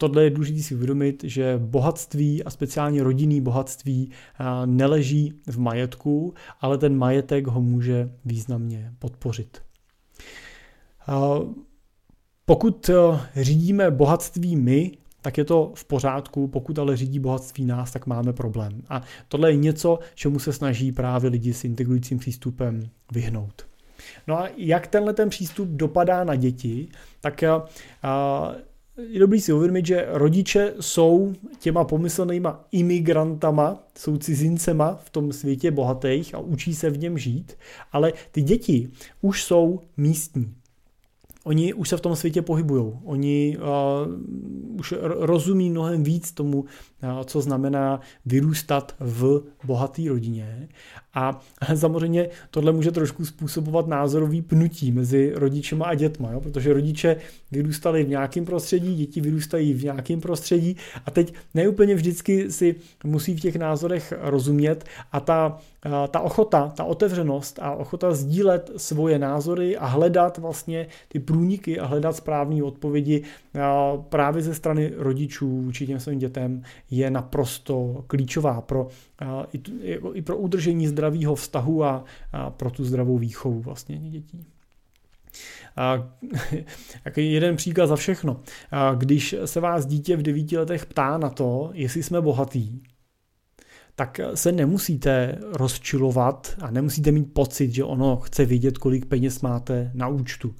Tohle 0.00 0.24
je 0.24 0.30
důležité 0.30 0.62
si 0.62 0.74
uvědomit, 0.74 1.24
že 1.24 1.58
bohatství 1.58 2.44
a 2.44 2.50
speciálně 2.50 3.02
rodinný 3.02 3.40
bohatství 3.40 4.10
neleží 4.66 5.32
v 5.46 5.58
majetku, 5.58 6.34
ale 6.60 6.78
ten 6.78 6.96
majetek 6.96 7.46
ho 7.46 7.60
může 7.60 8.10
významně 8.24 8.92
podpořit. 8.98 9.62
Pokud 12.44 12.90
řídíme 13.36 13.90
bohatství 13.90 14.56
my, 14.56 14.92
tak 15.22 15.38
je 15.38 15.44
to 15.44 15.72
v 15.74 15.84
pořádku, 15.84 16.48
pokud 16.48 16.78
ale 16.78 16.96
řídí 16.96 17.18
bohatství 17.18 17.64
nás, 17.64 17.90
tak 17.90 18.06
máme 18.06 18.32
problém. 18.32 18.82
A 18.88 19.02
tohle 19.28 19.50
je 19.50 19.56
něco, 19.56 19.98
čemu 20.14 20.38
se 20.38 20.52
snaží 20.52 20.92
právě 20.92 21.30
lidi 21.30 21.54
s 21.54 21.64
integrujícím 21.64 22.18
přístupem 22.18 22.90
vyhnout. 23.12 23.66
No 24.26 24.38
a 24.38 24.48
jak 24.56 24.86
tenhle 24.86 25.12
ten 25.12 25.28
přístup 25.28 25.68
dopadá 25.68 26.24
na 26.24 26.34
děti, 26.34 26.88
tak 27.20 27.44
je 29.08 29.20
dobrý 29.20 29.40
si 29.40 29.52
uvědomit, 29.52 29.86
že 29.86 30.06
rodiče 30.08 30.74
jsou 30.80 31.32
těma 31.58 31.84
pomyslnýma 31.84 32.64
imigrantama, 32.72 33.82
jsou 33.98 34.16
cizincema 34.16 34.94
v 35.04 35.10
tom 35.10 35.32
světě 35.32 35.70
bohatých 35.70 36.34
a 36.34 36.38
učí 36.38 36.74
se 36.74 36.90
v 36.90 36.98
něm 36.98 37.18
žít, 37.18 37.52
ale 37.92 38.12
ty 38.30 38.42
děti 38.42 38.88
už 39.20 39.44
jsou 39.44 39.80
místní. 39.96 40.54
oni 41.44 41.74
už 41.74 41.88
se 41.88 41.96
v 41.96 42.00
tom 42.00 42.16
světě 42.16 42.42
pohybují. 42.42 42.92
Oni 43.04 43.58
uh, 43.58 44.78
už 44.78 44.94
rozumí 45.02 45.70
mnohem 45.70 46.02
víc 46.02 46.32
tomu, 46.32 46.64
co 47.24 47.40
znamená 47.40 48.00
vyrůstat 48.26 48.94
v 49.00 49.42
bohaté 49.64 50.02
rodině. 50.08 50.68
A 51.14 51.40
samozřejmě 51.74 52.28
tohle 52.50 52.72
může 52.72 52.90
trošku 52.90 53.24
způsobovat 53.24 53.86
názorový 53.86 54.42
pnutí 54.42 54.92
mezi 54.92 55.32
rodičema 55.34 55.86
a 55.86 55.94
dětma, 55.94 56.32
jo? 56.32 56.40
protože 56.40 56.72
rodiče 56.72 57.16
vyrůstali 57.50 58.04
v 58.04 58.08
nějakém 58.08 58.44
prostředí, 58.44 58.96
děti 58.96 59.20
vyrůstají 59.20 59.74
v 59.74 59.84
nějakém 59.84 60.20
prostředí 60.20 60.76
a 61.06 61.10
teď 61.10 61.34
neúplně 61.54 61.94
vždycky 61.94 62.52
si 62.52 62.74
musí 63.04 63.36
v 63.36 63.40
těch 63.40 63.56
názorech 63.56 64.12
rozumět 64.20 64.84
a 65.12 65.20
ta 65.20 65.58
ta 66.10 66.20
ochota, 66.20 66.72
ta 66.76 66.84
otevřenost 66.84 67.58
a 67.62 67.72
ochota 67.72 68.14
sdílet 68.14 68.70
svoje 68.76 69.18
názory 69.18 69.76
a 69.76 69.86
hledat 69.86 70.38
vlastně 70.38 70.86
ty 71.08 71.18
průniky 71.18 71.80
a 71.80 71.86
hledat 71.86 72.16
správné 72.16 72.62
odpovědi 72.62 73.22
právě 74.08 74.42
ze 74.42 74.54
strany 74.54 74.92
rodičů 74.96 75.62
vůči 75.62 75.86
těm 75.86 76.00
svým 76.00 76.18
dětem 76.18 76.62
je 76.90 77.10
naprosto 77.10 78.04
klíčová 78.06 78.60
pro, 78.60 78.88
i 80.12 80.22
pro 80.22 80.36
udržení 80.36 80.86
zdravého 80.86 81.34
vztahu 81.34 81.84
a 81.84 82.04
pro 82.50 82.70
tu 82.70 82.84
zdravou 82.84 83.18
výchovu 83.18 83.60
vlastně 83.60 83.98
dětí. 83.98 84.46
A, 85.76 86.08
jeden 87.16 87.56
příklad 87.56 87.86
za 87.86 87.96
všechno. 87.96 88.40
A, 88.70 88.94
když 88.94 89.34
se 89.44 89.60
vás 89.60 89.86
dítě 89.86 90.16
v 90.16 90.22
devíti 90.22 90.58
letech 90.58 90.86
ptá 90.86 91.18
na 91.18 91.30
to, 91.30 91.70
jestli 91.72 92.02
jsme 92.02 92.20
bohatý, 92.20 92.82
tak 93.94 94.20
se 94.34 94.52
nemusíte 94.52 95.38
rozčilovat 95.52 96.56
a 96.60 96.70
nemusíte 96.70 97.12
mít 97.12 97.34
pocit, 97.34 97.74
že 97.74 97.84
ono 97.84 98.16
chce 98.16 98.44
vědět, 98.44 98.78
kolik 98.78 99.06
peněz 99.06 99.40
máte 99.40 99.90
na 99.94 100.08
účtu. 100.08 100.54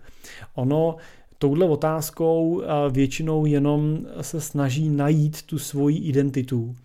Ono 0.55 0.97
touhle 1.41 1.69
otázkou 1.69 2.63
většinou 2.91 3.47
jenom 3.47 3.99
se 4.21 4.41
snaží 4.41 4.89
najít 4.89 5.43
tu 5.43 5.59
svoji 5.59 5.99
identitu, 5.99 6.77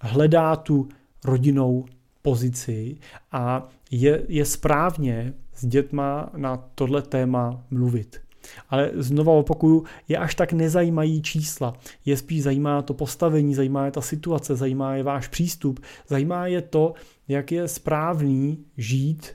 hledá 0.00 0.56
tu 0.56 0.88
rodinou 1.24 1.84
pozici 2.22 2.96
a 3.32 3.68
je, 3.90 4.22
je 4.28 4.44
správně 4.44 5.34
s 5.54 5.66
dětma 5.66 6.30
na 6.36 6.56
tohle 6.74 7.02
téma 7.02 7.64
mluvit. 7.70 8.20
Ale 8.68 8.90
znova 8.94 9.32
opakuju, 9.32 9.84
je 10.08 10.18
až 10.18 10.34
tak 10.34 10.52
nezajímají 10.52 11.22
čísla. 11.22 11.74
Je 12.04 12.16
spíš 12.16 12.42
zajímá 12.42 12.82
to 12.82 12.94
postavení, 12.94 13.54
zajímá 13.54 13.84
je 13.84 13.90
ta 13.90 14.00
situace, 14.00 14.56
zajímá 14.56 14.94
je 14.94 15.02
váš 15.02 15.28
přístup, 15.28 15.80
zajímá 16.08 16.46
je 16.46 16.62
to, 16.62 16.94
jak 17.28 17.52
je 17.52 17.68
správný 17.68 18.64
žít 18.76 19.32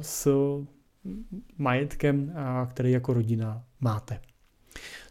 s 0.00 0.28
majetkem, 1.58 2.32
který 2.70 2.92
jako 2.92 3.12
rodina 3.12 3.64
máte. 3.80 4.20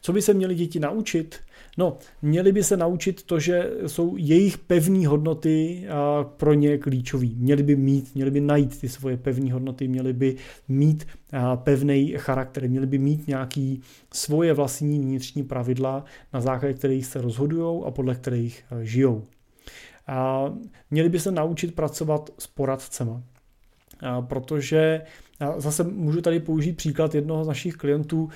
Co 0.01 0.13
by 0.13 0.21
se 0.21 0.33
měli 0.33 0.55
děti 0.55 0.79
naučit? 0.79 1.35
No, 1.77 1.97
měli 2.21 2.51
by 2.51 2.63
se 2.63 2.77
naučit 2.77 3.23
to, 3.23 3.39
že 3.39 3.71
jsou 3.87 4.15
jejich 4.17 4.57
pevné 4.57 5.07
hodnoty 5.07 5.85
pro 6.37 6.53
ně 6.53 6.77
klíčové. 6.77 7.27
Měli 7.35 7.63
by 7.63 7.75
mít, 7.75 8.15
měli 8.15 8.31
by 8.31 8.41
najít 8.41 8.81
ty 8.81 8.89
svoje 8.89 9.17
pevné 9.17 9.53
hodnoty, 9.53 9.87
měli 9.87 10.13
by 10.13 10.35
mít 10.67 11.07
pevný 11.55 12.13
charakter, 12.17 12.69
měli 12.69 12.87
by 12.87 12.97
mít 12.97 13.27
nějaký 13.27 13.81
svoje 14.13 14.53
vlastní 14.53 14.99
vnitřní 14.99 15.43
pravidla, 15.43 16.03
na 16.33 16.41
základě 16.41 16.73
kterých 16.73 17.05
se 17.05 17.21
rozhodují 17.21 17.83
a 17.85 17.91
podle 17.91 18.15
kterých 18.15 18.63
žijou. 18.81 19.27
Měli 20.91 21.09
by 21.09 21.19
se 21.19 21.31
naučit 21.31 21.75
pracovat 21.75 22.29
s 22.39 22.47
poradcema, 22.47 23.23
protože 24.21 25.01
zase 25.57 25.83
můžu 25.83 26.21
tady 26.21 26.39
použít 26.39 26.77
příklad 26.77 27.15
jednoho 27.15 27.43
z 27.43 27.47
našich 27.47 27.75
klientů, 27.75 28.29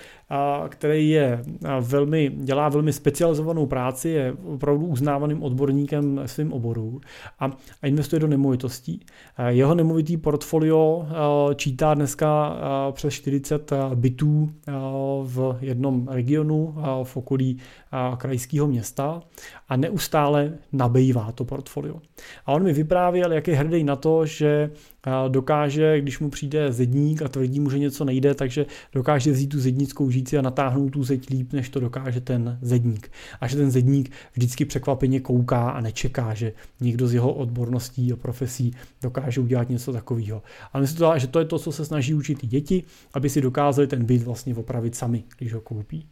který 0.69 1.09
je 1.09 1.43
velmi, 1.81 2.31
dělá 2.35 2.69
velmi 2.69 2.93
specializovanou 2.93 3.65
práci, 3.65 4.09
je 4.09 4.33
opravdu 4.45 4.85
uznávaným 4.85 5.43
odborníkem 5.43 6.21
v 6.25 6.31
svém 6.31 6.53
oboru 6.53 7.01
a, 7.39 7.51
investuje 7.83 8.19
do 8.19 8.27
nemovitostí. 8.27 9.05
Jeho 9.47 9.75
nemovitý 9.75 10.17
portfolio 10.17 11.07
čítá 11.55 11.93
dneska 11.93 12.57
přes 12.91 13.13
40 13.13 13.71
bytů 13.95 14.51
v 15.23 15.57
jednom 15.61 16.07
regionu 16.07 16.75
v 17.03 17.17
okolí 17.17 17.57
krajského 18.17 18.67
města 18.67 19.21
a 19.69 19.75
neustále 19.75 20.53
nabývá 20.71 21.31
to 21.31 21.45
portfolio. 21.45 21.95
A 22.45 22.51
on 22.51 22.63
mi 22.63 22.73
vyprávěl, 22.73 23.33
jak 23.33 23.47
je 23.47 23.55
hrdý 23.55 23.83
na 23.83 23.95
to, 23.95 24.25
že 24.25 24.71
dokáže, 25.27 26.01
když 26.01 26.19
mu 26.19 26.29
přijde 26.29 26.71
zedník 26.91 27.21
a 27.21 27.27
tvrdí 27.27 27.59
mu, 27.59 27.69
že 27.69 27.79
něco 27.79 28.05
nejde, 28.05 28.33
takže 28.33 28.65
dokáže 28.93 29.31
vzít 29.31 29.47
tu 29.47 29.59
zednickou 29.59 30.09
žíci 30.09 30.37
a 30.37 30.41
natáhnout 30.41 30.89
tu 30.89 31.03
zeď 31.03 31.29
líp, 31.29 31.53
než 31.53 31.69
to 31.69 31.79
dokáže 31.79 32.21
ten 32.21 32.59
zedník. 32.61 33.11
A 33.41 33.47
že 33.47 33.55
ten 33.55 33.71
zedník 33.71 34.11
vždycky 34.33 34.65
překvapeně 34.65 35.19
kouká 35.19 35.69
a 35.69 35.81
nečeká, 35.81 36.33
že 36.33 36.53
někdo 36.81 37.07
z 37.07 37.13
jeho 37.13 37.33
odborností 37.33 38.13
a 38.13 38.15
profesí 38.15 38.73
dokáže 39.01 39.41
udělat 39.41 39.69
něco 39.69 39.93
takového. 39.93 40.41
A 40.73 40.79
myslím 40.79 41.07
že 41.17 41.27
to 41.27 41.39
je 41.39 41.45
to, 41.45 41.59
co 41.59 41.71
se 41.71 41.85
snaží 41.85 42.13
učit 42.13 42.43
i 42.43 42.47
děti, 42.47 42.83
aby 43.13 43.29
si 43.29 43.41
dokázali 43.41 43.87
ten 43.87 44.05
byt 44.05 44.23
vlastně 44.23 44.55
opravit 44.55 44.95
sami, 44.95 45.23
když 45.37 45.53
ho 45.53 45.61
koupí. 45.61 46.05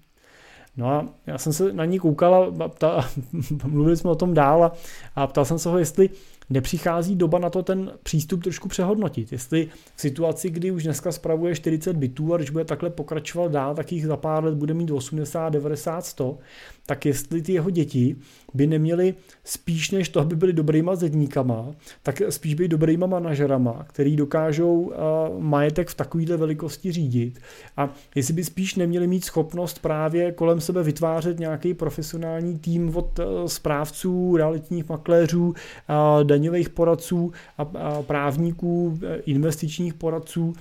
No 0.78 0.88
a 0.88 1.06
já 1.28 1.38
jsem 1.38 1.54
se 1.54 1.74
na 1.74 1.86
ní 1.86 2.00
koukal 2.00 2.54
a 2.60 2.68
ptal, 2.68 3.04
mluvili 3.66 3.98
jsme 3.98 4.10
o 4.10 4.16
tom 4.16 4.34
dál 4.34 4.64
a, 4.64 4.72
a 5.16 5.28
ptal 5.28 5.46
jsem 5.46 5.60
se 5.60 5.70
ho, 5.70 5.78
jestli 5.78 6.10
nepřichází 6.50 7.16
doba 7.16 7.40
na 7.40 7.50
to 7.50 7.64
ten 7.64 7.92
přístup 8.04 8.44
trošku 8.44 8.68
přehodnotit. 8.68 9.32
Jestli 9.32 9.68
v 9.96 10.02
situaci, 10.02 10.50
kdy 10.50 10.72
už 10.72 10.84
dneska 10.84 11.12
spravuje 11.12 11.56
40 11.56 11.98
bitů 11.98 12.34
a 12.34 12.38
když 12.38 12.50
bude 12.50 12.66
takhle 12.66 12.90
pokračovat 12.90 13.52
dál, 13.52 13.76
tak 13.76 13.92
jich 13.92 14.06
za 14.06 14.18
pár 14.18 14.44
let 14.44 14.56
bude 14.56 14.74
mít 14.74 14.92
80, 14.92 15.50
90, 15.50 16.06
100, 16.06 16.38
tak 16.90 17.06
jestli 17.06 17.42
ty 17.42 17.54
jeho 17.54 17.70
děti 17.70 18.16
by 18.54 18.68
neměly 18.68 19.14
spíš 19.44 19.92
než 19.92 20.10
to, 20.10 20.20
aby 20.20 20.36
byly 20.36 20.54
dobrýma 20.54 20.96
zedníkama, 20.96 21.72
tak 22.04 22.22
spíš 22.30 22.54
být 22.54 22.68
dobrýma 22.68 23.08
manažerama, 23.08 23.86
který 23.90 24.16
dokážou 24.16 24.74
uh, 24.74 24.94
majetek 25.40 25.90
v 25.90 25.96
takovéhle 25.96 26.38
velikosti 26.38 26.92
řídit. 26.92 27.40
A 27.78 27.94
jestli 28.16 28.34
by 28.34 28.44
spíš 28.44 28.76
neměli 28.76 29.08
mít 29.08 29.26
schopnost 29.26 29.80
právě 29.80 30.32
kolem 30.32 30.62
sebe 30.62 30.84
vytvářet 30.84 31.40
nějaký 31.40 31.74
profesionální 31.74 32.60
tým 32.60 32.96
od 32.96 33.20
uh, 33.20 33.26
správců, 33.46 34.38
realitních 34.38 34.90
makléřů, 34.90 35.48
uh, 35.48 35.54
daňových 36.24 36.70
poradců 36.70 37.32
a, 37.58 37.66
právníků, 38.02 39.00
investičních 39.26 39.94
poradců, 39.94 40.54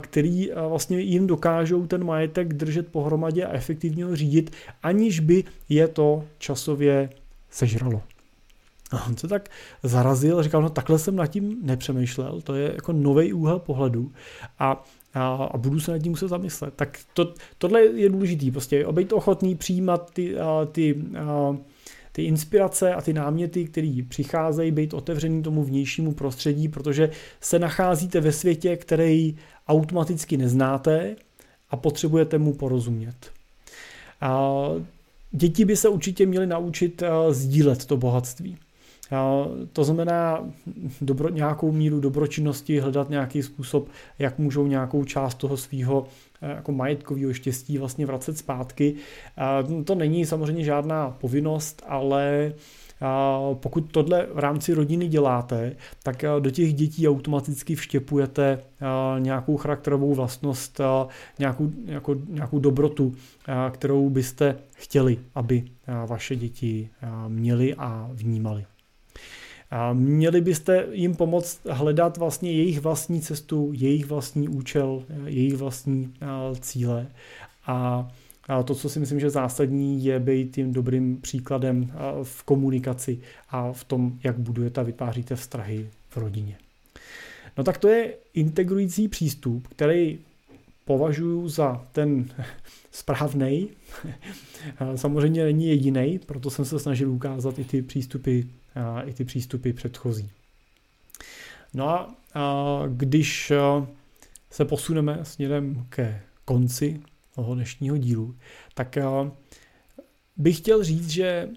který 0.00 0.50
vlastně 0.68 1.00
jim 1.00 1.26
dokážou 1.26 1.86
ten 1.86 2.04
majetek 2.04 2.54
držet 2.54 2.88
pohromadě 2.88 3.44
a 3.44 3.52
efektivně 3.52 4.04
ho 4.04 4.16
řídit, 4.16 4.50
aniž 4.82 5.20
by 5.20 5.44
je 5.68 5.88
to 5.88 6.24
časově 6.38 7.10
sežralo. 7.50 8.02
A 8.90 9.06
on 9.06 9.16
se 9.16 9.28
tak 9.28 9.48
zarazil 9.82 10.38
a 10.38 10.42
říkal, 10.42 10.62
no 10.62 10.70
takhle 10.70 10.98
jsem 10.98 11.16
nad 11.16 11.26
tím 11.26 11.58
nepřemýšlel, 11.62 12.40
to 12.40 12.54
je 12.54 12.72
jako 12.74 12.92
nový 12.92 13.32
úhel 13.32 13.58
pohledu 13.58 14.12
a, 14.58 14.84
a, 15.14 15.34
a 15.34 15.56
budu 15.56 15.80
se 15.80 15.90
nad 15.90 15.98
tím 15.98 16.12
muset 16.12 16.28
zamyslet. 16.28 16.74
Tak 16.74 16.98
to, 17.12 17.34
tohle 17.58 17.82
je 17.82 18.08
důležitý, 18.08 18.50
prostě 18.50 18.86
být 18.92 19.12
ochotný 19.12 19.54
přijímat 19.54 20.10
ty, 20.14 20.38
a, 20.38 20.66
ty 20.72 21.02
a, 21.18 21.56
ty 22.12 22.24
inspirace 22.24 22.94
a 22.94 23.00
ty 23.00 23.12
náměty, 23.12 23.64
které 23.64 24.00
přicházejí, 24.08 24.70
být 24.70 24.94
otevřený 24.94 25.42
tomu 25.42 25.64
vnějšímu 25.64 26.14
prostředí, 26.14 26.68
protože 26.68 27.10
se 27.40 27.58
nacházíte 27.58 28.20
ve 28.20 28.32
světě, 28.32 28.76
který 28.76 29.36
automaticky 29.68 30.36
neznáte 30.36 31.16
a 31.70 31.76
potřebujete 31.76 32.38
mu 32.38 32.54
porozumět. 32.54 33.32
A 34.20 34.62
děti 35.30 35.64
by 35.64 35.76
se 35.76 35.88
určitě 35.88 36.26
měly 36.26 36.46
naučit 36.46 37.02
sdílet 37.30 37.84
to 37.84 37.96
bohatství. 37.96 38.56
To 39.72 39.84
znamená 39.84 40.44
dobro, 41.00 41.28
nějakou 41.28 41.72
míru 41.72 42.00
dobročinnosti, 42.00 42.80
hledat 42.80 43.10
nějaký 43.10 43.42
způsob, 43.42 43.88
jak 44.18 44.38
můžou 44.38 44.66
nějakou 44.66 45.04
část 45.04 45.34
toho 45.34 45.56
svého 45.56 46.06
Eh, 46.42 46.50
jako 46.50 46.72
majetkového 46.72 47.32
štěstí 47.32 47.78
vlastně 47.78 48.06
vracet 48.06 48.38
zpátky. 48.38 48.94
To 49.84 49.94
není 49.94 50.26
samozřejmě 50.26 50.64
žádná 50.64 51.10
povinnost, 51.10 51.82
ale 51.86 52.52
pokud 53.54 53.92
tohle 53.92 54.26
v 54.34 54.38
rámci 54.38 54.74
rodiny 54.74 55.08
děláte, 55.08 55.76
tak 56.02 56.24
eh, 56.24 56.28
do 56.40 56.50
těch 56.50 56.74
dětí 56.74 57.08
automaticky 57.08 57.74
vštěpujete 57.74 58.58
eh, 58.60 59.20
nějakou 59.20 59.56
charakterovou 59.56 60.14
vlastnost, 60.14 60.80
nějakou, 61.38 61.70
jako, 61.84 62.16
nějakou 62.28 62.58
dobrotu, 62.58 63.14
kterou 63.70 64.10
byste 64.10 64.56
chtěli, 64.74 65.18
aby 65.34 65.64
vaše 66.06 66.36
děti 66.36 66.88
měly 67.28 67.74
a 67.74 68.10
vnímali. 68.12 68.64
A 69.70 69.92
měli 69.92 70.40
byste 70.40 70.86
jim 70.92 71.14
pomoct 71.14 71.60
hledat 71.70 72.16
vlastně 72.16 72.52
jejich 72.52 72.80
vlastní 72.80 73.20
cestu, 73.20 73.70
jejich 73.74 74.06
vlastní 74.06 74.48
účel, 74.48 75.02
jejich 75.24 75.56
vlastní 75.56 76.14
cíle. 76.60 77.06
A 77.66 78.08
to, 78.64 78.74
co 78.74 78.88
si 78.88 79.00
myslím, 79.00 79.20
že 79.20 79.30
zásadní, 79.30 80.04
je 80.04 80.20
být 80.20 80.54
tím 80.54 80.72
dobrým 80.72 81.20
příkladem 81.20 81.92
v 82.22 82.42
komunikaci 82.42 83.18
a 83.48 83.72
v 83.72 83.84
tom, 83.84 84.18
jak 84.24 84.38
budujete 84.38 84.80
a 84.80 84.84
vytváříte 84.84 85.36
vztahy 85.36 85.90
v 86.08 86.16
rodině. 86.16 86.58
No 87.58 87.64
tak 87.64 87.78
to 87.78 87.88
je 87.88 88.14
integrující 88.34 89.08
přístup, 89.08 89.68
který 89.68 90.18
považuji 90.84 91.48
za 91.48 91.86
ten 91.92 92.24
správný. 92.90 93.68
Samozřejmě 94.94 95.44
není 95.44 95.68
jediný, 95.68 96.20
proto 96.26 96.50
jsem 96.50 96.64
se 96.64 96.78
snažil 96.78 97.10
ukázat 97.10 97.58
i 97.58 97.64
ty 97.64 97.82
přístupy, 97.82 98.40
i 99.04 99.12
ty 99.12 99.24
přístupy 99.24 99.72
předchozí. 99.72 100.30
No 101.74 101.88
a, 101.88 102.14
a 102.34 102.82
když 102.88 103.52
se 104.50 104.64
posuneme 104.64 105.18
směrem 105.22 105.86
ke 105.88 106.22
konci 106.44 107.00
toho 107.38 107.54
dnešního 107.54 107.96
dílu, 107.96 108.36
tak 108.74 108.98
bych 110.36 110.56
chtěl 110.58 110.84
říct, 110.84 111.08
že 111.08 111.48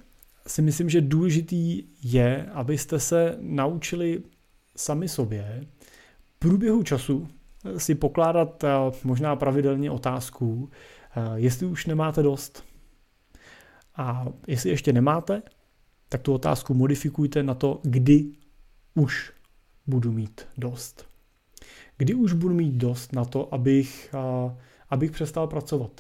si 0.47 0.61
myslím, 0.61 0.89
že 0.89 1.01
důležitý 1.01 1.83
je, 2.03 2.45
abyste 2.53 2.99
se 2.99 3.37
naučili 3.39 4.23
sami 4.75 5.09
sobě 5.09 5.65
v 6.35 6.39
průběhu 6.39 6.83
času 6.83 7.27
si 7.77 7.95
pokládat 7.95 8.63
možná 9.03 9.35
pravidelně 9.35 9.91
otázku, 9.91 10.69
jestli 11.35 11.65
už 11.65 11.85
nemáte 11.85 12.23
dost. 12.23 12.63
A 13.95 14.25
jestli 14.47 14.69
ještě 14.69 14.93
nemáte, 14.93 15.41
tak 16.09 16.21
tu 16.21 16.33
otázku 16.33 16.73
modifikujte 16.73 17.43
na 17.43 17.53
to, 17.53 17.79
kdy 17.83 18.31
už 18.95 19.33
budu 19.87 20.11
mít 20.11 20.41
dost. 20.57 21.05
Kdy 21.97 22.13
už 22.13 22.33
budu 22.33 22.53
mít 22.55 22.73
dost 22.73 23.13
na 23.13 23.25
to, 23.25 23.53
abych, 23.53 24.15
abych 24.91 25.11
přestal 25.11 25.47
pracovat. 25.47 25.91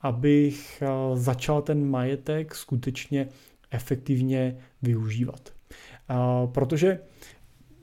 Abych 0.00 0.82
začal 1.14 1.62
ten 1.62 1.90
majetek 1.90 2.54
skutečně 2.54 3.28
efektivně 3.70 4.56
využívat. 4.82 5.52
Protože 6.52 6.98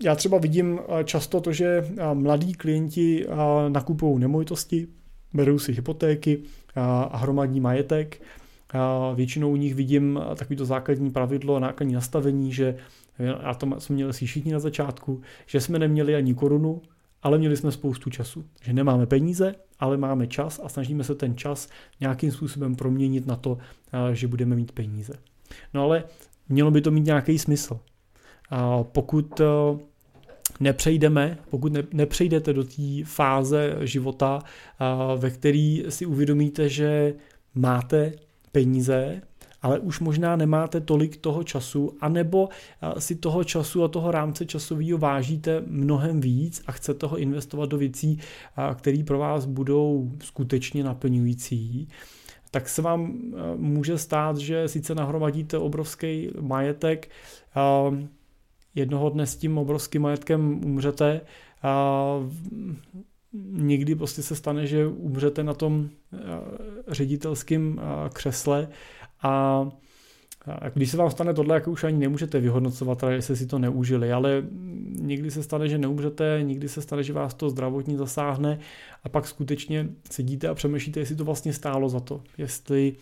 já 0.03 0.15
třeba 0.15 0.37
vidím 0.37 0.79
často 1.03 1.41
to, 1.41 1.53
že 1.53 1.91
mladí 2.13 2.53
klienti 2.53 3.27
nakupují 3.69 4.19
nemovitosti, 4.19 4.87
berou 5.33 5.59
si 5.59 5.73
hypotéky 5.73 6.43
a 6.75 7.17
hromadní 7.17 7.59
majetek. 7.59 8.21
Většinou 9.15 9.51
u 9.51 9.55
nich 9.55 9.75
vidím 9.75 10.19
takovýto 10.35 10.65
základní 10.65 11.11
pravidlo, 11.11 11.59
nákladní 11.59 11.93
nastavení, 11.93 12.53
že 12.53 12.77
a 13.43 13.53
to 13.53 13.79
jsme 13.79 13.95
měli 13.95 14.13
si 14.13 14.25
všichni 14.25 14.53
na 14.53 14.59
začátku, 14.59 15.21
že 15.45 15.61
jsme 15.61 15.79
neměli 15.79 16.15
ani 16.15 16.33
korunu, 16.33 16.81
ale 17.24 17.38
měli 17.38 17.57
jsme 17.57 17.72
spoustu 17.72 18.09
času. 18.09 18.45
Že 18.63 18.74
nemáme 18.74 19.05
peníze, 19.05 19.55
ale 19.80 19.97
máme 19.97 20.28
čas 20.28 20.61
a 20.63 20.69
snažíme 20.69 21.03
se 21.03 21.15
ten 21.15 21.38
čas 21.38 21.69
nějakým 21.99 22.32
způsobem 22.32 22.76
proměnit 22.76 23.28
na 23.28 23.36
to, 23.36 23.57
že 24.13 24.28
budeme 24.28 24.55
mít 24.55 24.72
peníze. 24.72 25.13
No 25.74 25.84
ale 25.84 26.03
mělo 26.49 26.72
by 26.72 26.82
to 26.82 26.91
mít 26.91 27.05
nějaký 27.05 27.39
smysl. 27.39 27.80
A 28.49 28.84
pokud 28.84 29.41
nepřejdeme, 30.59 31.38
pokud 31.49 31.74
ne, 31.74 31.84
nepřejdete 31.93 32.53
do 32.53 32.63
té 32.63 33.03
fáze 33.05 33.78
života, 33.82 34.39
ve 35.17 35.30
který 35.30 35.84
si 35.89 36.05
uvědomíte, 36.05 36.69
že 36.69 37.13
máte 37.55 38.13
peníze, 38.51 39.22
ale 39.62 39.80
už 39.80 39.99
možná 39.99 40.36
nemáte 40.36 40.82
tolik 40.82 41.18
toho 41.18 41.43
času, 41.43 41.97
anebo 42.01 42.49
si 42.99 43.16
toho 43.16 43.43
času 43.43 43.84
a 43.84 43.88
toho 43.88 44.12
rámce 44.12 44.45
časového 44.45 44.97
vážíte 44.97 45.64
mnohem 45.68 46.22
víc 46.22 46.64
a 46.68 46.72
chcete 46.72 47.07
ho 47.07 47.18
investovat 47.18 47.70
do 47.70 47.78
věcí, 47.78 48.20
které 48.76 49.03
pro 49.03 49.20
vás 49.20 49.45
budou 49.45 50.12
skutečně 50.24 50.84
naplňující, 50.84 51.88
tak 52.51 52.70
se 52.70 52.82
vám 52.82 53.22
může 53.55 53.97
stát, 53.97 54.38
že 54.38 54.68
sice 54.68 54.95
nahromadíte 54.95 55.57
obrovský 55.57 56.30
majetek, 56.41 57.09
jednoho 58.76 59.09
dne 59.09 59.26
s 59.26 59.36
tím 59.36 59.57
obrovským 59.57 60.01
majetkem 60.01 60.66
umřete 60.66 61.22
někdy 63.51 63.95
prostě 63.95 64.22
se 64.22 64.36
stane, 64.36 64.68
že 64.68 64.88
umřete 64.88 65.43
na 65.43 65.53
tom 65.53 65.89
ředitelském 66.88 67.82
křesle 68.14 68.68
a 69.24 69.69
když 70.74 70.91
se 70.91 70.97
vám 70.97 71.11
stane 71.11 71.34
tohle, 71.34 71.55
jako 71.55 71.72
už 71.72 71.84
ani 71.84 71.97
nemůžete 71.97 72.39
vyhodnocovat, 72.39 73.03
jestli 73.09 73.36
si 73.36 73.45
to 73.45 73.59
neužili, 73.59 74.11
ale 74.11 74.43
někdy 74.89 75.32
se 75.32 75.43
stane, 75.43 75.69
že 75.69 75.78
neumřete, 75.78 76.39
někdy 76.43 76.69
se 76.69 76.82
stane, 76.82 77.03
že 77.03 77.13
vás 77.13 77.34
to 77.34 77.49
zdravotní 77.49 77.97
zasáhne 77.97 78.59
a 79.03 79.09
pak 79.09 79.28
skutečně 79.28 79.89
sedíte 80.11 80.47
a 80.47 80.53
přemýšlíte, 80.53 80.99
jestli 80.99 81.15
to 81.15 81.26
vlastně 81.26 81.53
stálo 81.53 81.89
za 81.89 81.99
to, 81.99 82.24
jestli 82.38 82.95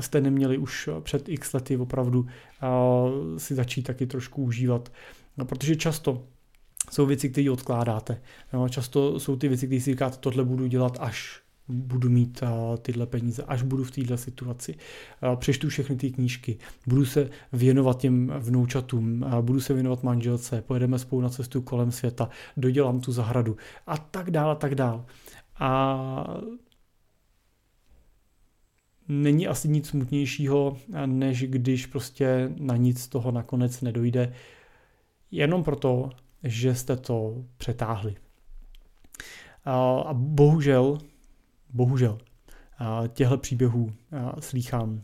jste 0.00 0.20
neměli 0.20 0.58
už 0.58 0.88
před 1.00 1.28
x 1.28 1.52
lety 1.52 1.76
opravdu 1.76 2.26
si 3.36 3.54
začít 3.54 3.82
taky 3.82 4.06
trošku 4.06 4.42
užívat. 4.42 4.92
No, 5.36 5.44
protože 5.44 5.76
často 5.76 6.22
jsou 6.90 7.06
věci, 7.06 7.28
které 7.28 7.50
odkládáte. 7.50 8.20
No, 8.52 8.68
často 8.68 9.20
jsou 9.20 9.36
ty 9.36 9.48
věci, 9.48 9.66
které 9.66 9.80
si 9.80 9.90
říkáte, 9.90 10.16
tohle 10.16 10.44
budu 10.44 10.66
dělat 10.66 10.98
až 11.00 11.40
budu 11.68 12.08
mít 12.10 12.42
uh, 12.42 12.76
tyhle 12.76 13.06
peníze, 13.06 13.42
až 13.42 13.62
budu 13.62 13.84
v 13.84 13.90
této 13.90 14.16
situaci. 14.16 14.74
Uh, 15.22 15.36
přečtu 15.36 15.68
všechny 15.68 15.96
ty 15.96 16.10
knížky, 16.10 16.58
budu 16.86 17.06
se 17.06 17.30
věnovat 17.52 18.00
těm 18.00 18.32
vnoučatům, 18.38 19.22
uh, 19.22 19.42
budu 19.42 19.60
se 19.60 19.74
věnovat 19.74 20.02
manželce, 20.02 20.62
pojedeme 20.62 20.98
spolu 20.98 21.22
na 21.22 21.28
cestu 21.28 21.62
kolem 21.62 21.92
světa, 21.92 22.28
dodělám 22.56 23.00
tu 23.00 23.12
zahradu 23.12 23.56
a 23.86 23.96
tak 23.96 24.30
dál 24.30 24.50
a 24.50 24.54
tak 24.54 24.74
dál. 24.74 25.06
A 25.58 26.40
není 29.08 29.46
asi 29.46 29.68
nic 29.68 29.88
smutnějšího, 29.88 30.76
než 31.06 31.42
když 31.42 31.86
prostě 31.86 32.52
na 32.56 32.76
nic 32.76 33.08
toho 33.08 33.30
nakonec 33.30 33.80
nedojde, 33.80 34.32
jenom 35.30 35.64
proto, 35.64 36.10
že 36.42 36.74
jste 36.74 36.96
to 36.96 37.44
přetáhli. 37.56 38.14
A 39.64 40.08
bohužel 40.12 40.98
bohužel 41.72 42.18
těchto 43.08 43.38
příběhů 43.38 43.92
slýchám 44.40 45.02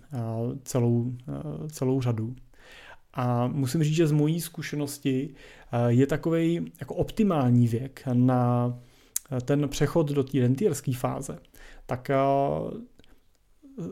celou, 0.64 1.12
celou 1.68 2.00
řadu. 2.00 2.34
A 3.14 3.46
musím 3.46 3.82
říct, 3.82 3.94
že 3.94 4.06
z 4.06 4.12
mojí 4.12 4.40
zkušenosti 4.40 5.34
je 5.88 6.06
takový 6.06 6.72
jako 6.80 6.94
optimální 6.94 7.68
věk 7.68 8.02
na 8.12 8.74
ten 9.44 9.68
přechod 9.68 10.10
do 10.10 10.24
té 10.24 10.40
rentierské 10.40 10.92
fáze. 10.94 11.38
Tak 11.86 12.10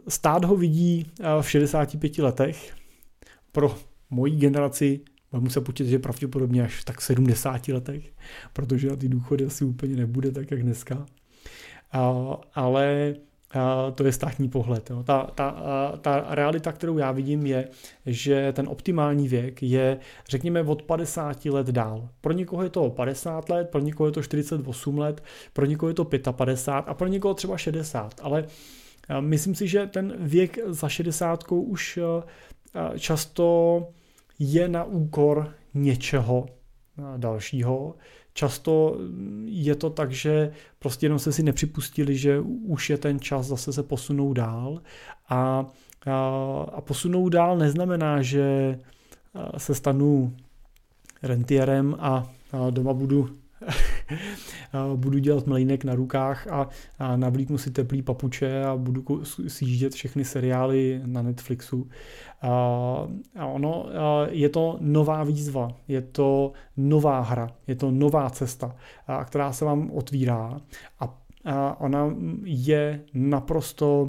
stát 0.09 0.45
ho 0.45 0.57
vidí 0.57 1.07
v 1.41 1.51
65 1.51 2.19
letech. 2.19 2.75
Pro 3.53 3.79
moji 4.11 4.37
generaci 4.37 5.01
Mám 5.33 5.51
se 5.51 5.61
počítat, 5.61 5.91
že 5.91 5.99
pravděpodobně 5.99 6.63
až 6.63 6.85
tak 6.85 7.01
70 7.01 7.69
letech, 7.69 8.13
protože 8.53 8.89
na 8.89 8.97
ty 8.97 9.09
důchody 9.09 9.45
asi 9.47 9.65
úplně 9.65 9.97
nebude 9.97 10.33
tak, 10.33 10.51
jak 10.51 10.63
dneska 10.63 11.07
ale 12.55 13.15
to 13.95 14.05
je 14.05 14.13
státní 14.13 14.49
pohled. 14.49 14.91
Ta, 15.05 15.31
ta, 15.35 15.63
ta 16.01 16.27
realita, 16.29 16.73
kterou 16.73 16.99
já 16.99 17.13
vidím, 17.13 17.47
je, 17.47 17.69
že 18.07 18.53
ten 18.53 18.69
optimální 18.69 19.29
věk 19.29 19.63
je, 19.63 19.99
řekněme, 20.29 20.63
od 20.63 20.83
50 20.83 21.45
let 21.45 21.67
dál. 21.67 22.09
Pro 22.21 22.33
někoho 22.33 22.63
je 22.63 22.71
to 22.71 22.91
50 22.91 23.49
let, 23.49 23.69
pro 23.71 23.81
někoho 23.81 24.09
je 24.09 24.13
to 24.13 24.23
48 24.23 24.99
let, 24.99 25.23
pro 25.53 25.67
někoho 25.67 25.91
je 25.91 25.95
to 25.95 26.05
55 26.33 26.91
a 26.91 26.95
pro 26.95 27.07
někoho 27.07 27.35
třeba 27.35 27.57
60. 27.57 28.21
Ale 28.23 28.45
myslím 29.21 29.55
si, 29.55 29.69
že 29.69 29.87
ten 29.87 30.15
věk 30.19 30.59
za 30.67 30.89
60 30.89 31.45
už 31.53 31.99
často 32.99 33.89
je 34.39 34.69
na 34.69 34.85
úkor 34.85 35.55
něčeho 35.75 36.47
dalšího, 37.17 37.95
Často 38.35 38.99
je 39.45 39.75
to 39.75 39.91
tak, 39.91 40.13
že 40.13 40.53
prostě 40.79 41.07
jenom 41.07 41.19
se 41.19 41.33
si 41.33 41.43
nepřipustili, 41.43 42.17
že 42.17 42.41
už 42.41 42.91
je 42.91 42.99
ten 42.99 43.21
čas 43.21 43.47
zase 43.47 43.73
se 43.73 43.83
posunou 43.83 44.33
dál. 44.33 44.83
A, 45.29 45.67
a, 46.07 46.17
a 46.73 46.81
posunou 46.81 47.29
dál 47.29 47.59
neznamená, 47.59 48.23
že 48.23 48.79
se 49.57 49.75
stanu 49.75 50.37
rentierem 51.23 51.97
a, 51.99 52.31
a 52.53 52.71
doma 52.71 52.93
budu 52.93 53.29
budu 54.97 55.19
dělat 55.19 55.47
mlejnek 55.47 55.85
na 55.85 55.95
rukách 55.95 56.47
a, 56.47 56.69
a 56.99 57.17
navlíknu 57.17 57.59
si 57.59 57.71
teplý 57.71 58.03
papuče 58.03 58.65
a 58.65 58.77
budu 58.77 59.05
sjíždět 59.49 59.93
všechny 59.93 60.25
seriály 60.25 61.01
na 61.07 61.23
Netflixu. 61.23 61.89
A, 62.43 62.49
a 63.39 63.47
ono 63.47 63.87
je 64.31 64.49
to 64.49 64.77
nová 64.81 65.25
výzva, 65.25 65.69
je 65.89 66.03
to 66.03 66.53
nová 66.77 67.21
hra, 67.21 67.51
je 67.67 67.75
to 67.75 67.91
nová 67.91 68.31
cesta, 68.31 68.77
a, 69.07 69.25
která 69.25 69.53
se 69.53 69.65
vám 69.65 69.91
otvírá 69.91 70.61
a, 71.01 71.19
a 71.45 71.81
ona 71.81 72.15
je 72.45 73.01
naprosto 73.15 74.09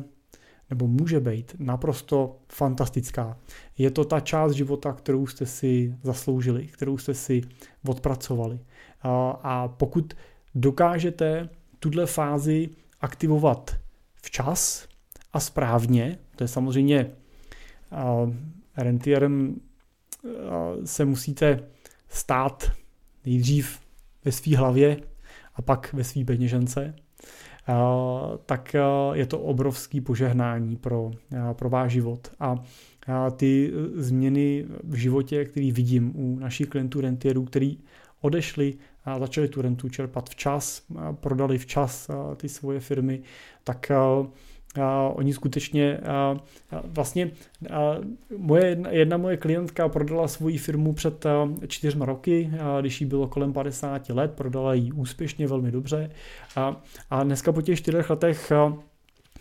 nebo 0.70 0.88
může 0.88 1.20
být 1.20 1.56
naprosto 1.60 2.36
fantastická. 2.50 3.38
Je 3.78 3.92
to 3.92 4.06
ta 4.06 4.20
část 4.20 4.52
života, 4.52 4.94
kterou 4.94 5.28
jste 5.28 5.46
si 5.46 5.96
zasloužili, 6.04 6.68
kterou 6.68 6.98
jste 6.98 7.14
si 7.14 7.42
odpracovali. 7.88 8.60
A 9.44 9.68
pokud 9.68 10.14
dokážete 10.56 11.50
tuhle 11.80 12.06
fázi 12.06 12.70
aktivovat 13.02 13.76
včas 14.16 14.88
a 15.34 15.40
správně, 15.40 16.18
to 16.36 16.44
je 16.44 16.48
samozřejmě 16.48 17.12
rentierem 18.78 19.56
se 20.86 21.06
musíte 21.06 21.60
stát 22.10 22.72
nejdřív 23.26 23.80
ve 24.26 24.32
své 24.32 24.58
hlavě 24.58 24.98
a 25.56 25.62
pak 25.62 25.94
ve 25.94 26.04
své 26.04 26.26
peněžence. 26.26 26.96
tak 28.46 28.76
je 29.14 29.26
to 29.26 29.40
obrovský 29.40 30.02
požehnání 30.02 30.76
pro, 30.76 31.12
pro 31.54 31.70
váš 31.70 31.92
život. 31.92 32.32
A 32.40 32.64
ty 33.36 33.74
změny 33.96 34.66
v 34.84 34.96
životě, 34.96 35.46
který 35.46 35.72
vidím 35.72 36.12
u 36.16 36.40
našich 36.40 36.68
klientů 36.68 37.02
rentierů, 37.02 37.46
který 37.46 37.78
odešli 38.22 38.74
začali 39.20 39.48
tu 39.48 39.62
rentu 39.62 39.90
čerpat 39.90 40.30
včas, 40.30 40.82
prodali 41.14 41.58
včas 41.58 42.10
ty 42.38 42.50
svoje 42.50 42.80
firmy, 42.80 43.22
tak 43.64 43.92
oni 45.14 45.34
skutečně 45.34 46.00
vlastně 46.84 47.32
moje 48.38 48.66
jedna, 48.66 48.90
jedna 48.90 49.18
moje 49.18 49.38
klientka 49.38 49.90
prodala 49.90 50.28
svoji 50.28 50.58
firmu 50.58 50.94
před 50.94 51.26
čtyřma 51.68 52.06
roky, 52.06 52.52
když 52.80 53.02
jí 53.02 53.08
bylo 53.08 53.28
kolem 53.28 53.54
50 53.54 54.10
let, 54.10 54.32
prodala 54.32 54.74
ji 54.74 54.92
úspěšně, 54.92 55.48
velmi 55.48 55.72
dobře. 55.72 56.10
A, 56.56 56.82
a 57.10 57.24
dneska 57.24 57.52
po 57.52 57.62
těch 57.62 57.80
čtyřech 57.80 58.10
letech 58.10 58.52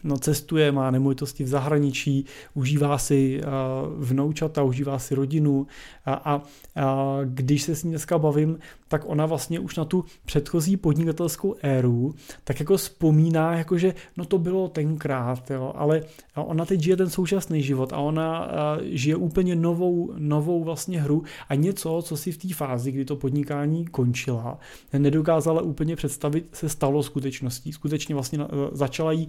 no, 0.05 0.19
cestuje, 0.19 0.73
má 0.73 0.91
nemovitosti 0.91 1.45
v 1.45 1.49
zahraničí, 1.49 2.25
užívá 2.55 2.99
si 2.99 3.41
uh, 3.41 4.05
vnoučata, 4.05 4.63
užívá 4.63 4.99
si 4.99 5.15
rodinu. 5.15 5.67
A, 6.05 6.15
a, 6.15 6.43
a 6.77 7.19
když 7.25 7.63
se 7.63 7.77
s 7.77 7.85
ní 7.85 7.91
dneska 7.91 8.19
bavím, 8.19 8.59
tak 8.93 9.03
ona 9.07 9.27
vlastně 9.27 9.61
už 9.61 9.77
na 9.77 9.85
tu 9.85 10.05
předchozí 10.25 10.77
podnikatelskou 10.77 11.55
éru 11.63 12.15
tak 12.45 12.61
jako 12.61 12.77
vzpomíná, 12.77 13.57
jakože 13.57 13.95
no 14.17 14.25
to 14.25 14.39
bylo 14.39 14.69
tenkrát, 14.69 15.51
jo, 15.51 15.73
ale 15.77 16.03
ona 16.37 16.65
teď 16.65 16.81
žije 16.81 16.97
ten 16.97 17.11
současný 17.11 17.63
život 17.63 17.93
a 17.93 17.97
ona 17.97 18.49
žije 18.83 19.17
úplně 19.17 19.57
novou, 19.57 20.13
novou 20.19 20.65
vlastně 20.65 21.01
hru 21.01 21.23
a 21.49 21.55
něco, 21.55 22.03
co 22.03 22.17
si 22.17 22.33
v 22.33 22.37
té 22.39 22.55
fázi, 22.55 22.93
kdy 22.93 23.05
to 23.05 23.17
podnikání 23.17 23.87
končila, 23.87 24.59
nedokázala 24.99 25.63
úplně 25.63 25.97
představit, 25.97 26.49
se 26.53 26.69
stalo 26.69 27.03
skutečností. 27.03 27.73
Skutečně 27.73 28.15
vlastně 28.15 28.39
začala 28.73 29.13
jí 29.13 29.29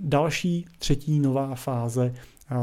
další 0.00 0.66
třetí 0.78 1.20
nová 1.20 1.54
fáze 1.54 2.14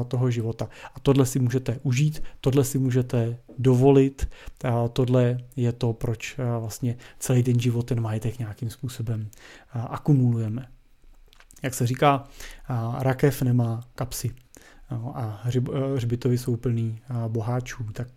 toho 0.08 0.32
života. 0.32 0.70
A 0.96 1.00
tohle 1.00 1.26
si 1.26 1.40
můžete 1.40 1.80
užít, 1.84 2.24
tohle 2.42 2.64
si 2.64 2.80
můžete 2.80 3.38
dovolit, 3.58 4.30
a 4.64 4.88
tohle 4.88 5.38
je 5.56 5.72
to, 5.72 5.94
proč 5.94 6.38
vlastně 6.60 6.98
celý 7.20 7.44
ten 7.44 7.60
život, 7.60 7.84
ten 7.84 8.02
majetek 8.02 8.40
nějakým 8.40 8.70
způsobem 8.70 9.30
akumulujeme. 9.74 10.68
Jak 11.64 11.74
se 11.74 11.88
říká, 11.88 12.24
rakev 13.00 13.42
nemá 13.42 13.84
kapsy 13.96 14.32
a 15.14 15.42
hřbitovy 15.96 16.38
jsou 16.38 16.56
plný 16.56 17.00
boháčů. 17.28 17.84
Tak 17.94 18.08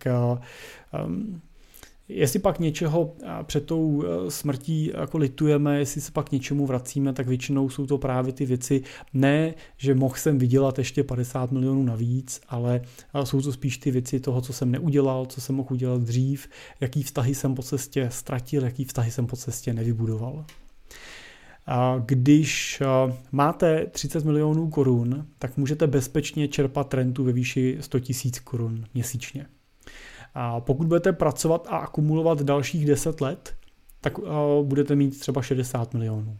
Jestli 2.15 2.39
pak 2.39 2.59
něčeho 2.59 3.15
před 3.43 3.65
tou 3.65 4.03
e, 4.03 4.31
smrtí 4.31 4.91
jako 4.93 5.17
litujeme, 5.17 5.79
jestli 5.79 6.01
se 6.01 6.11
pak 6.11 6.31
něčemu 6.31 6.65
vracíme, 6.65 7.13
tak 7.13 7.27
většinou 7.27 7.69
jsou 7.69 7.85
to 7.85 7.97
právě 7.97 8.33
ty 8.33 8.45
věci, 8.45 8.83
ne, 9.13 9.53
že 9.77 9.95
mohl 9.95 10.15
jsem 10.15 10.37
vydělat 10.37 10.77
ještě 10.77 11.03
50 11.03 11.51
milionů 11.51 11.83
navíc, 11.83 12.41
ale 12.49 12.81
jsou 13.23 13.41
to 13.41 13.51
spíš 13.51 13.77
ty 13.77 13.91
věci 13.91 14.19
toho, 14.19 14.41
co 14.41 14.53
jsem 14.53 14.71
neudělal, 14.71 15.25
co 15.25 15.41
jsem 15.41 15.55
mohl 15.55 15.73
udělat 15.73 16.01
dřív, 16.01 16.47
jaký 16.79 17.03
vztahy 17.03 17.35
jsem 17.35 17.55
po 17.55 17.63
cestě 17.63 18.09
ztratil, 18.11 18.63
jaký 18.63 18.85
vztahy 18.85 19.11
jsem 19.11 19.27
po 19.27 19.35
cestě 19.35 19.73
nevybudoval. 19.73 20.45
Když 22.05 22.81
e, 22.81 22.85
máte 23.31 23.85
30 23.85 24.25
milionů 24.25 24.69
korun, 24.69 25.27
tak 25.39 25.57
můžete 25.57 25.87
bezpečně 25.87 26.47
čerpat 26.47 26.93
rentu 26.93 27.23
ve 27.23 27.31
výši 27.31 27.77
100 27.81 27.97
000 27.97 28.07
korun 28.43 28.85
měsíčně. 28.93 29.45
A 30.33 30.59
pokud 30.59 30.87
budete 30.87 31.13
pracovat 31.13 31.67
a 31.69 31.77
akumulovat 31.77 32.41
dalších 32.41 32.85
10 32.85 33.21
let, 33.21 33.55
tak 34.01 34.19
uh, 34.19 34.27
budete 34.63 34.95
mít 34.95 35.19
třeba 35.19 35.41
60 35.41 35.93
milionů. 35.93 36.37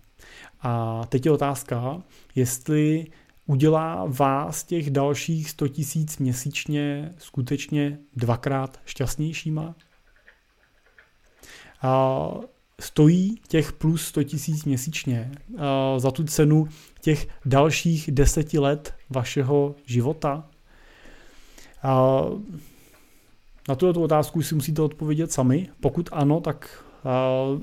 A 0.62 1.02
teď 1.10 1.26
je 1.26 1.32
otázka, 1.32 2.02
jestli 2.36 3.06
udělá 3.46 4.06
vás 4.08 4.64
těch 4.64 4.90
dalších 4.90 5.50
100 5.50 5.68
tisíc 5.68 6.18
měsíčně 6.18 7.12
skutečně 7.18 8.00
dvakrát 8.16 8.80
šťastnějšíma? 8.86 9.76
A 11.82 12.30
stojí 12.80 13.36
těch 13.48 13.72
plus 13.74 14.06
100 14.06 14.24
tisíc 14.24 14.66
měsíčně 14.66 15.32
za 15.98 16.12
tu 16.12 16.24
cenu 16.24 16.68
těch 17.02 17.28
dalších 17.46 18.10
deseti 18.12 18.60
let 18.60 18.96
vašeho 19.10 19.76
života? 19.86 20.50
Na 23.70 23.76
tuto 23.76 24.02
otázku 24.02 24.42
si 24.42 24.56
musíte 24.56 24.82
odpovědět 24.82 25.32
sami. 25.32 25.70
Pokud 25.80 26.10
ano, 26.12 26.40
tak 26.40 26.84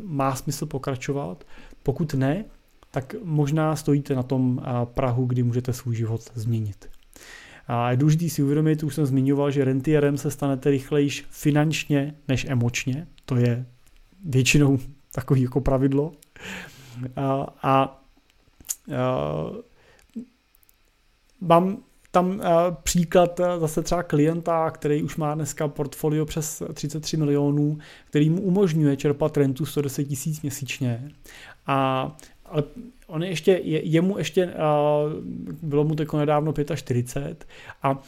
má 0.05 0.34
smysl 0.36 0.66
pokračovat. 0.66 1.44
Pokud 1.82 2.14
ne, 2.14 2.44
tak 2.90 3.14
možná 3.22 3.76
stojíte 3.76 4.14
na 4.14 4.22
tom 4.22 4.62
Prahu, 4.84 5.26
kdy 5.26 5.42
můžete 5.42 5.72
svůj 5.72 5.96
život 5.96 6.30
změnit. 6.34 6.88
A 7.68 7.90
je 7.90 7.96
důležité 7.96 8.28
si 8.28 8.42
uvědomit, 8.42 8.82
už 8.82 8.94
jsem 8.94 9.07
zmiňoval, 9.07 9.51
že 9.51 9.64
rentierem 9.64 10.18
se 10.18 10.30
stanete 10.30 10.70
rychlejš 10.70 11.26
finančně 11.30 12.14
než 12.28 12.44
emočně. 12.44 13.07
To 13.24 13.36
je 13.36 13.66
většinou 14.24 14.78
takový 15.12 15.42
jako 15.42 15.61
pravidlo. 15.61 16.12
A, 17.16 17.22
a, 17.22 17.46
a 17.62 18.01
mám 21.40 21.78
tam 22.11 22.30
uh, 22.30 22.40
příklad 22.82 23.40
uh, 23.40 23.46
zase 23.61 23.82
třeba 23.82 24.02
klienta, 24.02 24.70
který 24.70 25.02
už 25.02 25.16
má 25.16 25.34
dneska 25.34 25.68
portfolio 25.68 26.24
přes 26.24 26.62
33 26.74 27.16
milionů, 27.16 27.78
který 28.08 28.30
mu 28.30 28.40
umožňuje 28.40 28.96
čerpat 28.96 29.36
rentu 29.36 29.66
110 29.66 30.04
tisíc 30.04 30.42
měsíčně. 30.42 31.11
A 31.66 32.11
ale 32.50 32.62
on 33.11 33.22
ještě, 33.22 33.61
je, 33.64 33.88
jemu 33.88 34.18
ještě, 34.18 34.46
uh, 34.46 34.52
bylo 35.62 35.84
mu 35.84 35.94
tako 35.94 36.18
nedávno 36.18 36.54
45 36.74 37.46
a 37.82 38.02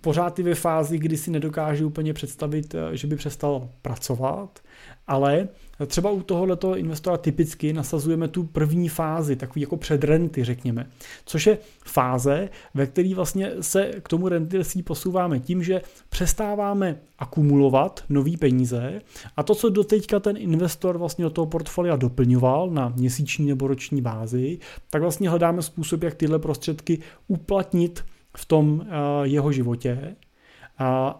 pořád 0.00 0.38
je 0.38 0.44
ve 0.44 0.54
fázi, 0.54 0.98
kdy 0.98 1.16
si 1.16 1.30
nedokáže 1.30 1.84
úplně 1.84 2.12
představit, 2.12 2.74
uh, 2.74 2.80
že 2.92 3.06
by 3.06 3.16
přestal 3.16 3.68
pracovat, 3.82 4.60
ale 5.06 5.48
třeba 5.86 6.10
u 6.10 6.22
tohoto 6.22 6.76
investora 6.76 7.16
typicky 7.16 7.72
nasazujeme 7.72 8.28
tu 8.28 8.44
první 8.44 8.88
fázi, 8.88 9.36
takový 9.36 9.60
jako 9.60 9.76
předrenty, 9.76 10.44
řekněme, 10.44 10.86
což 11.24 11.46
je 11.46 11.58
fáze, 11.84 12.48
ve 12.74 12.86
které 12.86 13.14
vlastně 13.14 13.50
se 13.60 13.90
k 14.02 14.08
tomu 14.08 14.28
rentilství 14.28 14.82
posouváme 14.82 15.40
tím, 15.40 15.62
že 15.62 15.82
přestáváme 16.08 16.96
akumulovat 17.18 18.04
nový 18.08 18.36
peníze 18.36 19.00
a 19.36 19.42
to, 19.42 19.54
co 19.54 19.68
doteďka 19.68 20.20
ten 20.20 20.36
investor 20.36 20.98
vlastně 20.98 21.24
do 21.24 21.30
toho 21.30 21.46
portfolia 21.46 21.96
doplňoval 21.96 22.70
na 22.70 22.88
měsíční 22.88 23.46
nebo 23.46 23.66
roční 23.66 23.81
bázi, 24.02 24.58
tak 24.90 25.02
vlastně 25.02 25.28
hledáme 25.28 25.62
způsob, 25.62 26.02
jak 26.02 26.14
tyhle 26.14 26.38
prostředky 26.38 26.98
uplatnit 27.28 28.04
v 28.36 28.44
tom 28.44 28.86
jeho 29.22 29.52
životě 29.52 30.16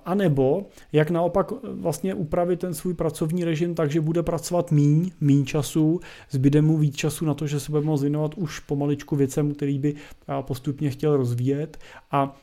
a, 0.04 0.14
nebo 0.14 0.66
jak 0.92 1.10
naopak 1.10 1.52
vlastně 1.62 2.14
upravit 2.14 2.60
ten 2.60 2.74
svůj 2.74 2.94
pracovní 2.94 3.44
režim 3.44 3.74
tak, 3.74 3.90
že 3.90 4.00
bude 4.00 4.22
pracovat 4.22 4.72
míň, 4.72 5.10
míň 5.20 5.44
času, 5.44 6.00
zbyde 6.30 6.62
mu 6.62 6.78
víc 6.78 6.96
času 6.96 7.24
na 7.24 7.34
to, 7.34 7.46
že 7.46 7.60
se 7.60 7.70
bude 7.70 7.82
moct 7.82 8.00
věnovat 8.00 8.34
už 8.34 8.58
pomaličku 8.58 9.16
věcem, 9.16 9.54
který 9.54 9.78
by 9.78 9.94
postupně 10.40 10.90
chtěl 10.90 11.16
rozvíjet 11.16 11.78
a 12.10 12.36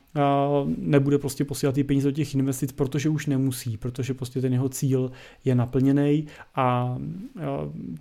nebude 0.78 1.17
prostě 1.17 1.45
posílat 1.45 1.76
ty 1.76 1.84
peníze 1.84 2.07
do 2.07 2.15
těch 2.15 2.36
investic, 2.36 2.72
protože 2.72 3.09
už 3.09 3.26
nemusí, 3.26 3.78
protože 3.78 4.13
prostě 4.13 4.41
ten 4.41 4.53
jeho 4.53 4.70
cíl 4.70 5.11
je 5.45 5.55
naplněný 5.55 6.28
a 6.55 6.97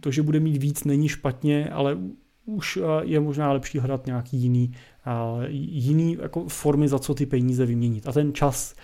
to, 0.00 0.10
že 0.10 0.22
bude 0.22 0.40
mít 0.40 0.56
víc, 0.62 0.84
není 0.84 1.08
špatně, 1.08 1.68
ale 1.70 1.98
už 2.46 2.78
je 3.02 3.20
možná 3.20 3.52
lepší 3.52 3.78
hledat 3.78 4.06
nějaký 4.06 4.36
jiný, 4.36 4.72
jiný 5.50 6.16
jako 6.22 6.44
formy, 6.48 6.88
za 6.88 6.98
co 6.98 7.14
ty 7.14 7.26
peníze 7.26 7.66
vyměnit. 7.66 8.08
A 8.08 8.12
ten 8.12 8.34
čas 8.34 8.74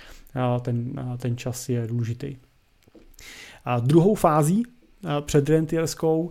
ten, 0.61 0.93
ten 1.19 1.37
čas 1.37 1.69
je 1.69 1.87
důležitý. 1.87 2.37
A 3.65 3.81
druhou 3.81 4.15
fází 4.15 4.63
před 5.21 5.49
rentierskou 5.49 6.31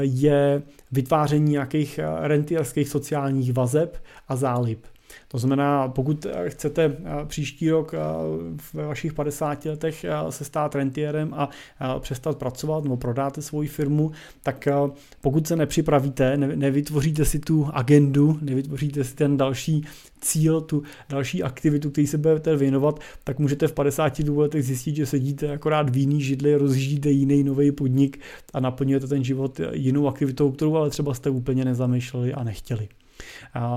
je 0.00 0.62
vytváření 0.92 1.50
nějakých 1.50 2.00
rentierských 2.20 2.88
sociálních 2.88 3.52
vazeb 3.52 4.04
a 4.28 4.36
zálib. 4.36 4.86
To 5.28 5.38
znamená, 5.38 5.88
pokud 5.88 6.26
chcete 6.46 6.84
eh, 6.84 7.26
příští 7.26 7.70
rok 7.70 7.94
eh, 7.94 7.98
ve 8.74 8.86
vašich 8.86 9.12
50 9.12 9.64
letech 9.64 10.04
eh, 10.04 10.12
se 10.30 10.44
stát 10.44 10.74
rentierem 10.74 11.34
a 11.34 11.48
přestat 11.98 12.38
pracovat 12.38 12.84
nebo 12.84 12.96
prodáte 12.96 13.42
svoji 13.42 13.68
firmu, 13.68 14.10
tak 14.42 14.68
pokud 15.20 15.46
se 15.46 15.56
nepřipravíte, 15.56 16.36
nevytvoříte 16.36 17.24
si 17.24 17.38
tu 17.38 17.68
agendu, 17.72 18.38
nevytvoříte 18.42 19.04
si 19.04 19.14
ten 19.14 19.36
další 19.36 19.84
cíl, 20.20 20.60
tu 20.60 20.82
další 21.08 21.42
aktivitu, 21.42 21.90
který 21.90 22.06
se 22.06 22.18
budete 22.18 22.56
věnovat, 22.56 23.00
tak 23.24 23.38
můžete 23.38 23.68
v 23.68 23.72
52 23.72 24.42
letech 24.42 24.64
zjistit, 24.64 24.96
že 24.96 25.06
sedíte 25.06 25.52
akorát 25.52 25.90
v 25.90 25.96
jiný 25.96 26.22
židli, 26.22 26.56
rozjíždíte 26.56 27.10
jiný 27.10 27.44
nový 27.44 27.72
podnik 27.72 28.20
a 28.54 28.60
naplňujete 28.60 29.06
ten 29.06 29.24
život 29.24 29.60
jinou 29.72 30.08
aktivitou, 30.08 30.52
kterou 30.52 30.76
ale 30.76 30.90
třeba 30.90 31.14
jste 31.14 31.30
úplně 31.30 31.64
nezamýšleli 31.64 32.34
a 32.34 32.44
nechtěli. 32.44 32.88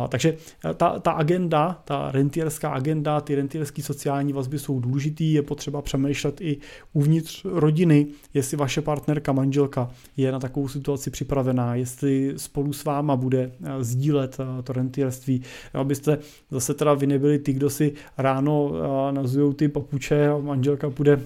Takže 0.09 0.35
ta, 0.77 0.99
ta 0.99 1.11
agenda, 1.11 1.81
ta 1.85 2.11
rentierská 2.11 2.69
agenda, 2.69 3.21
ty 3.21 3.35
rentierské 3.35 3.83
sociální 3.83 4.33
vazby 4.33 4.59
jsou 4.59 4.79
důležitý, 4.79 5.33
je 5.33 5.41
potřeba 5.41 5.81
přemýšlet 5.81 6.41
i 6.41 6.57
uvnitř 6.93 7.45
rodiny, 7.45 8.07
jestli 8.33 8.57
vaše 8.57 8.81
partnerka, 8.81 9.31
manželka 9.31 9.91
je 10.17 10.31
na 10.31 10.39
takovou 10.39 10.67
situaci 10.67 11.09
připravená, 11.09 11.75
jestli 11.75 12.33
spolu 12.37 12.73
s 12.73 12.85
váma 12.85 13.15
bude 13.15 13.51
sdílet 13.79 14.37
to 14.63 14.73
rentierství, 14.73 15.41
abyste 15.73 16.17
zase 16.51 16.73
teda 16.73 16.93
vy 16.93 17.07
nebyli 17.07 17.39
ty, 17.39 17.53
kdo 17.53 17.69
si 17.69 17.93
ráno 18.17 18.71
nazují 19.11 19.53
ty 19.53 19.67
papuče 19.67 20.27
a 20.27 20.37
manželka 20.37 20.89
půjde 20.89 21.19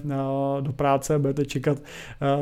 do 0.60 0.72
práce 0.72 1.14
a 1.14 1.18
budete 1.18 1.44
čekat 1.44 1.78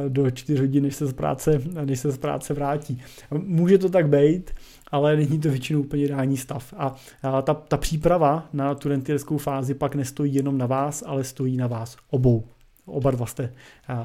do 0.08 0.30
4 0.30 0.60
hodin, 0.60 0.82
než 0.82 0.96
se 0.96 1.06
z 1.06 1.12
práce, 1.12 1.62
než 1.84 2.00
se 2.00 2.10
z 2.10 2.18
práce 2.18 2.54
vrátí. 2.54 3.00
Může 3.30 3.78
to 3.78 3.88
tak 3.88 4.08
být, 4.08 4.50
ale 4.92 5.16
není 5.16 5.40
to 5.40 5.48
většinou 5.48 5.80
úplně 5.80 6.04
ideální 6.04 6.36
stav. 6.36 6.74
A, 6.76 6.94
ta, 7.42 7.54
ta 7.54 7.76
příprava 7.76 8.48
na 8.52 8.74
tu 8.74 8.88
rentierskou 8.88 9.38
fázi 9.38 9.74
pak 9.74 9.94
nestojí 9.94 10.34
jenom 10.34 10.58
na 10.58 10.66
vás, 10.66 11.02
ale 11.06 11.24
stojí 11.24 11.56
na 11.56 11.66
vás 11.66 11.96
obou. 12.10 12.44
Oba 12.84 13.10
dva 13.10 13.26
jste 13.26 13.52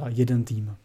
jeden 0.07 0.43
tým. 0.43 0.75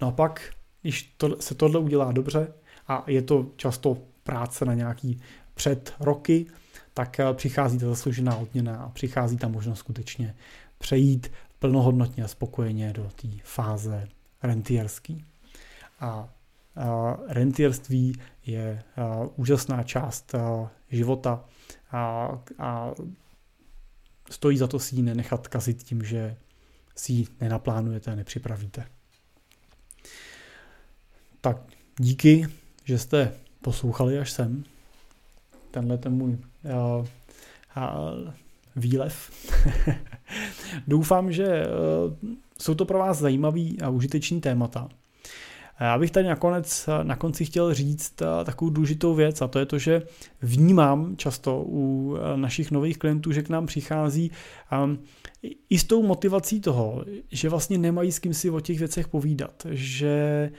No 0.00 0.08
a 0.08 0.10
pak, 0.10 0.50
když 0.82 1.14
to, 1.16 1.36
se 1.40 1.54
tohle 1.54 1.80
udělá 1.80 2.12
dobře, 2.12 2.52
a 2.88 3.04
je 3.06 3.22
to 3.22 3.46
často 3.56 3.96
práce 4.22 4.64
na 4.64 4.74
nějaký 4.74 5.20
před 5.54 5.94
roky, 6.00 6.46
tak 6.94 7.20
přichází 7.32 7.78
ta 7.78 7.86
zasloužená 7.86 8.36
odměna 8.36 8.76
a 8.76 8.88
přichází 8.88 9.36
ta 9.36 9.48
možnost 9.48 9.78
skutečně 9.78 10.34
přejít 10.78 11.32
plnohodnotně 11.58 12.24
a 12.24 12.28
spokojeně 12.28 12.92
do 12.92 13.10
té 13.22 13.28
fáze 13.44 14.08
rentierský. 14.42 15.24
A 16.00 16.28
rentierství 17.28 18.12
je 18.46 18.82
úžasná 19.36 19.82
část 19.82 20.34
života 20.90 21.44
a, 21.92 22.28
a 22.58 22.90
stojí 24.30 24.58
za 24.58 24.66
to 24.66 24.78
si 24.78 24.96
ji 24.96 25.02
nenechat 25.02 25.48
kazit 25.48 25.82
tím, 25.82 26.04
že 26.04 26.36
si 26.96 27.12
ji 27.12 27.26
nenaplánujete 27.40 28.12
a 28.12 28.14
nepřipravíte. 28.14 28.86
Tak 31.40 31.56
díky, 31.98 32.46
že 32.84 32.98
jste 32.98 33.32
poslouchali 33.60 34.18
až 34.18 34.30
sem. 34.30 34.64
Tenhle 35.70 35.98
ten 35.98 36.12
můj 36.12 36.30
uh, 36.30 36.38
uh, 37.00 37.06
výlev. 38.76 39.30
Doufám, 40.86 41.32
že 41.32 41.66
uh, 41.66 42.34
jsou 42.60 42.74
to 42.74 42.84
pro 42.84 42.98
vás 42.98 43.18
zajímavý 43.18 43.80
a 43.80 43.88
užitečný 43.88 44.40
témata. 44.40 44.88
Já 45.80 45.98
bych 45.98 46.10
tady 46.10 46.26
nakonec, 46.26 46.88
na 47.02 47.16
konci 47.16 47.44
chtěl 47.44 47.74
říct 47.74 48.22
eh, 48.22 48.44
takovou 48.44 48.70
důležitou 48.70 49.14
věc 49.14 49.42
a 49.42 49.48
to 49.48 49.58
je 49.58 49.66
to, 49.66 49.78
že 49.78 50.02
vnímám 50.42 51.16
často 51.16 51.64
u 51.66 52.16
eh, 52.16 52.36
našich 52.36 52.70
nových 52.70 52.98
klientů, 52.98 53.32
že 53.32 53.42
k 53.42 53.48
nám 53.48 53.66
přichází 53.66 54.30
um, 54.84 54.98
i 55.70 55.78
s 55.78 55.84
tou 55.84 56.02
motivací 56.02 56.60
toho, 56.60 57.04
že 57.32 57.48
vlastně 57.48 57.78
nemají 57.78 58.12
s 58.12 58.18
kým 58.18 58.34
si 58.34 58.50
o 58.50 58.60
těch 58.60 58.78
věcech 58.78 59.08
povídat, 59.08 59.66
že 59.70 60.50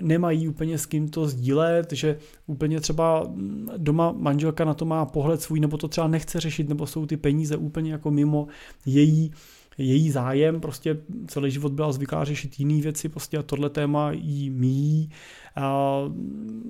nemají 0.00 0.48
úplně 0.48 0.78
s 0.78 0.86
kým 0.86 1.08
to 1.08 1.28
sdílet, 1.28 1.92
že 1.92 2.18
úplně 2.46 2.80
třeba 2.80 3.24
mm, 3.28 3.68
doma 3.76 4.12
manželka 4.12 4.64
na 4.64 4.74
to 4.74 4.84
má 4.84 5.06
pohled 5.06 5.42
svůj, 5.42 5.60
nebo 5.60 5.76
to 5.76 5.88
třeba 5.88 6.08
nechce 6.08 6.40
řešit, 6.40 6.68
nebo 6.68 6.86
jsou 6.86 7.06
ty 7.06 7.16
peníze 7.16 7.56
úplně 7.56 7.92
jako 7.92 8.10
mimo 8.10 8.46
její 8.86 9.32
její 9.78 10.10
zájem, 10.10 10.60
prostě 10.60 10.98
celý 11.26 11.50
život 11.50 11.72
byla 11.72 11.92
zvyklá 11.92 12.24
řešit 12.24 12.60
jiné 12.60 12.82
věci, 12.82 13.08
prostě 13.08 13.38
a 13.38 13.42
tohle 13.42 13.70
téma 13.70 14.10
jí 14.12 14.50
míjí. 14.50 15.10
A 15.56 16.00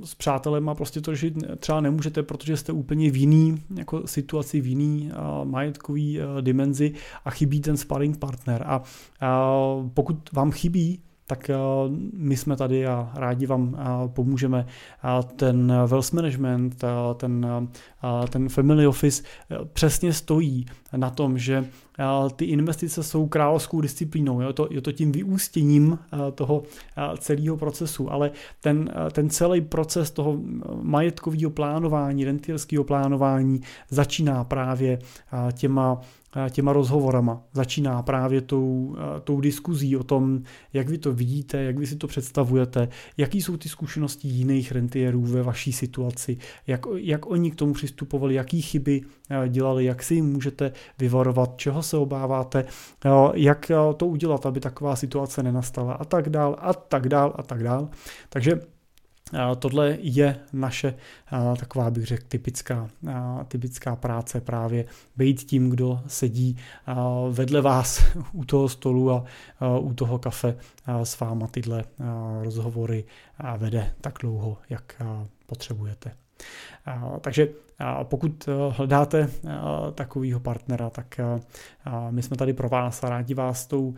s 0.05 0.15
přátelema 0.15 0.75
prostě 0.75 1.01
to 1.01 1.13
řešit 1.13 1.35
třeba 1.59 1.81
nemůžete, 1.81 2.23
protože 2.23 2.57
jste 2.57 2.73
úplně 2.73 3.11
v 3.11 3.17
jiný 3.17 3.63
jako 3.77 4.07
situaci, 4.07 4.61
v 4.61 4.67
jiný 4.67 5.11
majetkový 5.45 6.19
dimenzi 6.41 6.93
a 7.25 7.31
chybí 7.31 7.61
ten 7.61 7.77
sparring 7.77 8.19
partner. 8.19 8.65
A, 8.67 8.83
a 9.21 9.53
pokud 9.95 10.33
vám 10.33 10.51
chybí 10.51 11.01
tak 11.27 11.51
my 12.13 12.37
jsme 12.37 12.57
tady 12.57 12.87
a 12.87 13.11
rádi 13.15 13.47
vám 13.47 13.77
pomůžeme. 14.07 14.67
Ten 15.37 15.73
wealth 15.87 16.13
management, 16.13 16.85
ten, 17.17 17.47
ten 18.31 18.49
family 18.49 18.87
office 18.87 19.23
přesně 19.73 20.13
stojí 20.13 20.67
na 20.97 21.11
tom, 21.11 21.39
že 21.39 21.67
ty 22.37 22.45
investice 22.45 23.03
jsou 23.03 23.27
královskou 23.27 23.81
disciplínou. 23.81 24.41
Je 24.41 24.53
to, 24.53 24.69
je 24.71 24.81
to 24.81 24.93
tím 24.93 25.13
vyústěním 25.13 25.99
toho 26.35 26.63
celého 27.19 27.57
procesu, 27.57 28.13
ale 28.13 28.31
ten, 28.61 28.91
ten 29.13 29.31
celý 29.31 29.61
proces 29.61 30.11
toho 30.11 30.39
majetkového 30.83 31.51
plánování, 31.51 32.25
rentierského 32.25 32.85
plánování 32.85 33.61
začíná 33.91 34.45
právě 34.45 34.99
těma 35.53 36.01
těma 36.51 36.73
rozhovorama. 36.73 37.43
Začíná 37.53 38.03
právě 38.03 38.41
tou, 38.41 38.97
tou 39.25 39.41
diskuzí 39.41 39.97
o 39.97 40.05
tom, 40.05 40.43
jak 40.73 40.89
vy 40.89 40.99
to 40.99 41.13
vidíte, 41.13 41.63
jak 41.63 41.79
vy 41.79 41.87
si 41.87 41.97
to 41.97 42.07
představujete, 42.07 42.89
jaký 43.17 43.43
jsou 43.43 43.57
ty 43.57 43.69
zkušenosti 43.69 44.29
jiných 44.29 44.73
rentierů 44.73 45.23
ve 45.23 45.43
vaší 45.43 45.73
situaci, 45.73 46.37
jak, 46.67 46.87
jak 46.97 47.31
oni 47.31 47.51
k 47.51 47.55
tomu 47.55 47.73
přistupovali, 47.73 48.35
jaký 48.35 48.63
chyby 48.63 49.01
dělali, 49.49 49.85
jak 49.85 50.03
si 50.03 50.15
jim 50.15 50.33
můžete 50.33 50.73
vyvarovat, 50.99 51.57
čeho 51.57 51.83
se 51.83 51.97
obáváte, 51.97 52.65
jak 53.35 53.71
to 53.97 54.07
udělat, 54.07 54.47
aby 54.47 54.61
taková 54.61 54.97
situace 54.97 55.43
nenastala 55.43 55.93
a 55.93 56.05
tak 56.05 56.29
dál 56.29 56.57
a 56.59 56.75
tak 56.75 57.09
dál 57.09 57.35
a 57.37 57.43
tak 57.43 57.63
dál. 57.63 57.89
Takže 58.29 58.61
Tohle 59.59 59.99
je 60.01 60.39
naše 60.53 60.95
taková, 61.59 61.91
bych 61.91 62.07
řekl, 62.07 62.25
typická, 62.29 62.89
typická 63.49 63.97
práce 63.97 64.41
právě 64.41 64.85
být 65.17 65.43
tím, 65.43 65.71
kdo 65.71 66.01
sedí 66.07 66.57
vedle 67.31 67.61
vás 67.61 68.05
u 68.33 68.45
toho 68.45 68.69
stolu 68.69 69.11
a 69.11 69.25
u 69.81 69.95
toho 69.95 70.19
kafe 70.19 70.57
s 71.03 71.21
váma 71.21 71.47
tyhle 71.47 71.85
rozhovory 72.43 73.05
vede 73.57 73.95
tak 74.01 74.19
dlouho, 74.21 74.59
jak 74.71 75.03
potřebujete. 75.47 76.13
Takže 77.21 77.49
pokud 78.03 78.49
eh, 78.49 78.53
hledáte 78.71 79.21
eh, 79.21 79.51
takového 79.95 80.41
partnera, 80.41 80.91
tak 80.91 81.21
eh, 81.21 81.41
my 82.11 82.23
jsme 82.23 82.37
tady 82.37 82.53
pro 82.53 82.69
vás 82.69 83.05
a 83.05 83.09
rádi 83.09 83.35
vás 83.35 83.67
tou, 83.67 83.95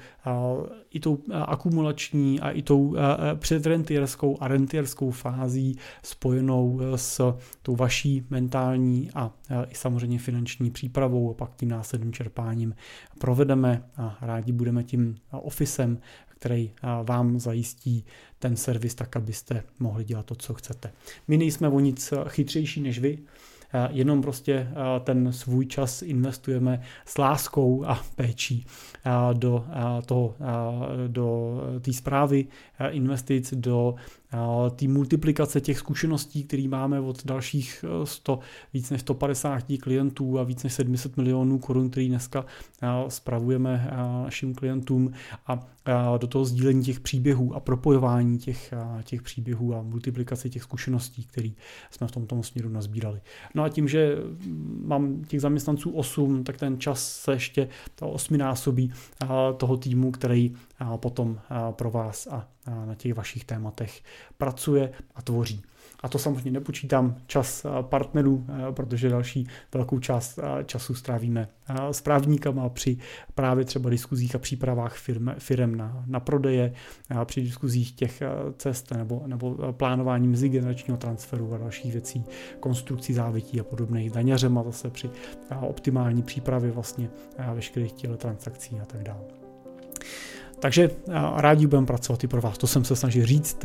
i 0.91 1.01
tou 1.01 1.19
akumulační 1.33 2.41
a 2.41 2.51
i 2.51 2.63
tou 2.63 2.97
předrentierskou 3.35 4.37
a 4.41 4.49
rentierskou 4.49 5.11
fází 5.11 5.79
spojenou 6.03 6.81
s 6.97 7.35
tou 7.63 7.77
vaší 7.77 8.27
mentální 8.31 9.11
a 9.15 9.31
i 9.69 9.75
samozřejmě 9.75 10.19
finanční 10.19 10.71
přípravou 10.71 11.31
a 11.31 11.35
pak 11.35 11.57
tím 11.57 11.69
následným 11.69 12.13
čerpáním 12.13 12.75
provedeme 13.19 13.83
a 13.97 14.19
rádi 14.21 14.53
budeme 14.53 14.85
tím 14.85 15.17
ofisem, 15.31 15.99
který 16.29 16.73
vám 17.03 17.41
zajistí 17.41 18.05
ten 18.39 18.57
servis 18.57 18.95
tak, 18.95 19.17
abyste 19.17 19.63
mohli 19.79 20.05
dělat 20.05 20.27
to, 20.27 20.35
co 20.35 20.55
chcete. 20.55 20.93
My 21.29 21.37
nejsme 21.37 21.69
o 21.69 21.81
nic 21.81 22.13
chytřejší 22.29 22.81
než 22.81 22.99
vy, 22.99 23.19
jenom 23.91 24.23
prostě 24.23 24.69
ten 25.05 25.33
svůj 25.33 25.67
čas 25.67 26.03
investujeme 26.03 26.81
s 27.05 27.19
láskou 27.19 27.85
a 27.85 28.03
péčí 28.17 28.67
do 29.33 29.65
toho, 30.07 30.35
do 31.07 31.61
té 31.81 31.93
zprávy 31.93 32.47
investic, 32.91 33.55
do 33.55 33.95
té 34.77 34.89
multiplikace 34.89 35.61
těch 35.61 35.79
zkušeností, 35.79 36.45
které 36.45 36.69
máme 36.69 37.01
od 37.01 37.27
dalších 37.27 37.85
100, 38.05 38.39
víc 38.75 38.91
než 38.91 39.01
150 39.01 39.65
klientů 39.81 40.39
a 40.39 40.43
víc 40.43 40.63
než 40.63 40.73
700 40.73 41.17
milionů 41.17 41.59
korun, 41.59 41.91
který 41.91 42.09
dneska 42.09 42.45
spravujeme 43.09 43.91
našim 44.25 44.55
klientům 44.55 45.13
a 45.47 45.69
do 46.19 46.27
toho 46.27 46.45
sdílení 46.45 46.85
těch 46.85 47.01
příběhů 47.01 47.55
a 47.55 47.61
propojování 47.61 48.39
těch, 48.39 48.75
těch 49.05 49.23
příběhů 49.23 49.75
a 49.75 49.83
multiplikace 49.83 50.49
těch 50.49 50.63
zkušeností, 50.63 51.25
které 51.25 51.51
jsme 51.91 52.07
v 52.07 52.11
tomto 52.11 52.43
směru 52.43 52.69
nazbírali. 52.69 53.21
No 53.55 53.63
a 53.63 53.69
tím, 53.69 53.89
že 53.89 54.17
mám 54.85 55.25
těch 55.25 55.41
zaměstnanců 55.41 55.91
8, 55.91 56.45
tak 56.45 56.57
ten 56.57 56.81
čas 56.81 57.13
se 57.13 57.33
ještě 57.33 57.69
osminásobí 58.01 58.93
toho 59.57 59.77
týmu, 59.77 60.11
který 60.11 60.55
potom 60.97 61.41
pro 61.71 61.91
vás 61.91 62.27
a 62.27 62.49
na 62.87 62.95
těch 62.95 63.15
vašich 63.15 63.45
tématech 63.45 64.03
pracuje 64.39 64.93
a 65.15 65.23
tvoří. 65.23 65.63
A 66.01 66.09
to 66.09 66.19
samozřejmě 66.19 66.51
nepočítám 66.51 67.17
čas 67.27 67.67
partnerů, 67.83 68.47
protože 68.71 69.09
další 69.09 69.49
velkou 69.75 69.99
část 69.99 70.39
času 70.67 70.95
strávíme 70.95 71.49
s 71.91 72.01
právníkama 72.01 72.69
při 72.69 72.97
právě 73.35 73.65
třeba 73.65 73.91
diskuzích 73.91 74.35
a 74.35 74.39
přípravách 74.39 74.97
firm, 74.97 75.29
firm 75.39 75.77
na, 75.77 76.05
na 76.07 76.21
prodeje, 76.21 76.73
při 77.25 77.43
diskuzích 77.43 77.93
těch 77.93 78.23
cest 78.57 78.91
nebo, 78.91 79.23
nebo 79.27 79.73
plánování 79.73 80.29
mezigeneračního 80.29 80.97
transferu 80.97 81.55
a 81.55 81.59
dalších 81.59 81.93
věcí, 81.93 82.25
konstrukcí 82.61 83.13
závití 83.13 83.61
a 83.61 83.65
podobných 83.65 84.11
daňařema 84.11 84.63
zase 84.63 84.91
při 84.91 85.11
optimální 85.61 86.23
přípravě 86.23 86.71
vlastně 86.71 87.11
veškerých 87.55 87.93
těle 87.93 88.17
transakcí 88.17 88.81
a 88.81 88.85
tak 88.85 89.03
dále. 89.03 89.21
Takže 90.61 90.91
rádi 91.37 91.67
budeme 91.67 91.87
pracovat 91.87 92.25
i 92.25 92.27
pro 92.27 92.41
vás, 92.41 92.59
to 92.59 92.67
jsem 92.67 92.85
se 92.85 92.97
snažil 92.97 93.27
říct. 93.27 93.65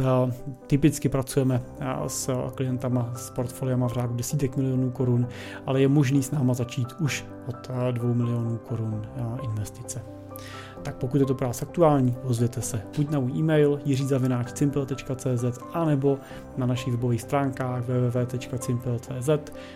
Typicky 0.68 1.10
pracujeme 1.10 1.62
s 2.08 2.30
klientama 2.56 3.14
s 3.16 3.30
portfoliama 3.30 3.88
v 3.88 3.94
řádu 3.94 4.16
desítek 4.16 4.58
milionů 4.58 4.92
korun, 4.92 5.28
ale 5.66 5.82
je 5.82 5.88
možný 5.88 6.24
s 6.24 6.32
náma 6.32 6.54
začít 6.54 6.88
už 7.00 7.26
od 7.48 7.68
2 7.92 8.14
milionů 8.14 8.58
korun 8.58 9.02
investice 9.44 10.02
tak 10.84 10.96
pokud 10.96 11.22
je 11.22 11.26
to 11.26 11.36
pro 11.36 11.48
vás 11.48 11.62
aktuální, 11.62 12.16
ozvěte 12.24 12.62
se 12.62 12.82
buď 12.98 13.10
na 13.10 13.20
můj 13.20 13.32
e-mail 13.32 13.80
jiřizavináčcimple.cz 13.86 15.60
anebo 15.74 16.18
na 16.58 16.66
našich 16.66 16.94
webových 16.94 17.22
stránkách 17.22 17.84
www.cimple.cz 17.84 19.30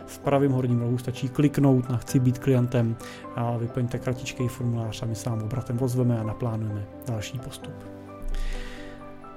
v 0.06 0.20
pravém 0.20 0.52
horním 0.52 0.80
rohu 0.80 0.98
stačí 0.98 1.30
kliknout 1.30 1.90
na 1.90 1.98
chci 1.98 2.20
být 2.20 2.40
klientem 2.40 2.96
a 3.36 3.58
vyplňte 3.58 4.00
kratičký 4.00 4.48
formulář 4.48 5.04
a 5.04 5.06
my 5.06 5.16
se 5.16 5.30
vám 5.30 5.44
obratem 5.44 5.78
ozveme 5.82 6.20
a 6.20 6.24
naplánujeme 6.24 6.86
další 7.08 7.40
postup. 7.40 7.74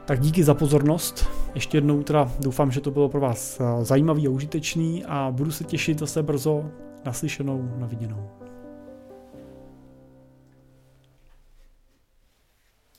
Tak 0.04 0.20
díky 0.20 0.44
za 0.44 0.54
pozornost. 0.54 1.28
Ještě 1.54 1.76
jednou 1.76 2.02
teda 2.02 2.30
doufám, 2.40 2.70
že 2.70 2.80
to 2.80 2.90
bylo 2.90 3.08
pro 3.08 3.20
vás 3.20 3.60
zajímavý 3.82 4.26
a 4.26 4.30
užitečný 4.30 5.04
a 5.04 5.28
budu 5.30 5.50
se 5.50 5.64
těšit 5.64 5.98
zase 5.98 6.22
brzo 6.22 6.64
naslyšenou, 7.04 7.68
na 7.78 7.86
viděnou. 7.86 8.39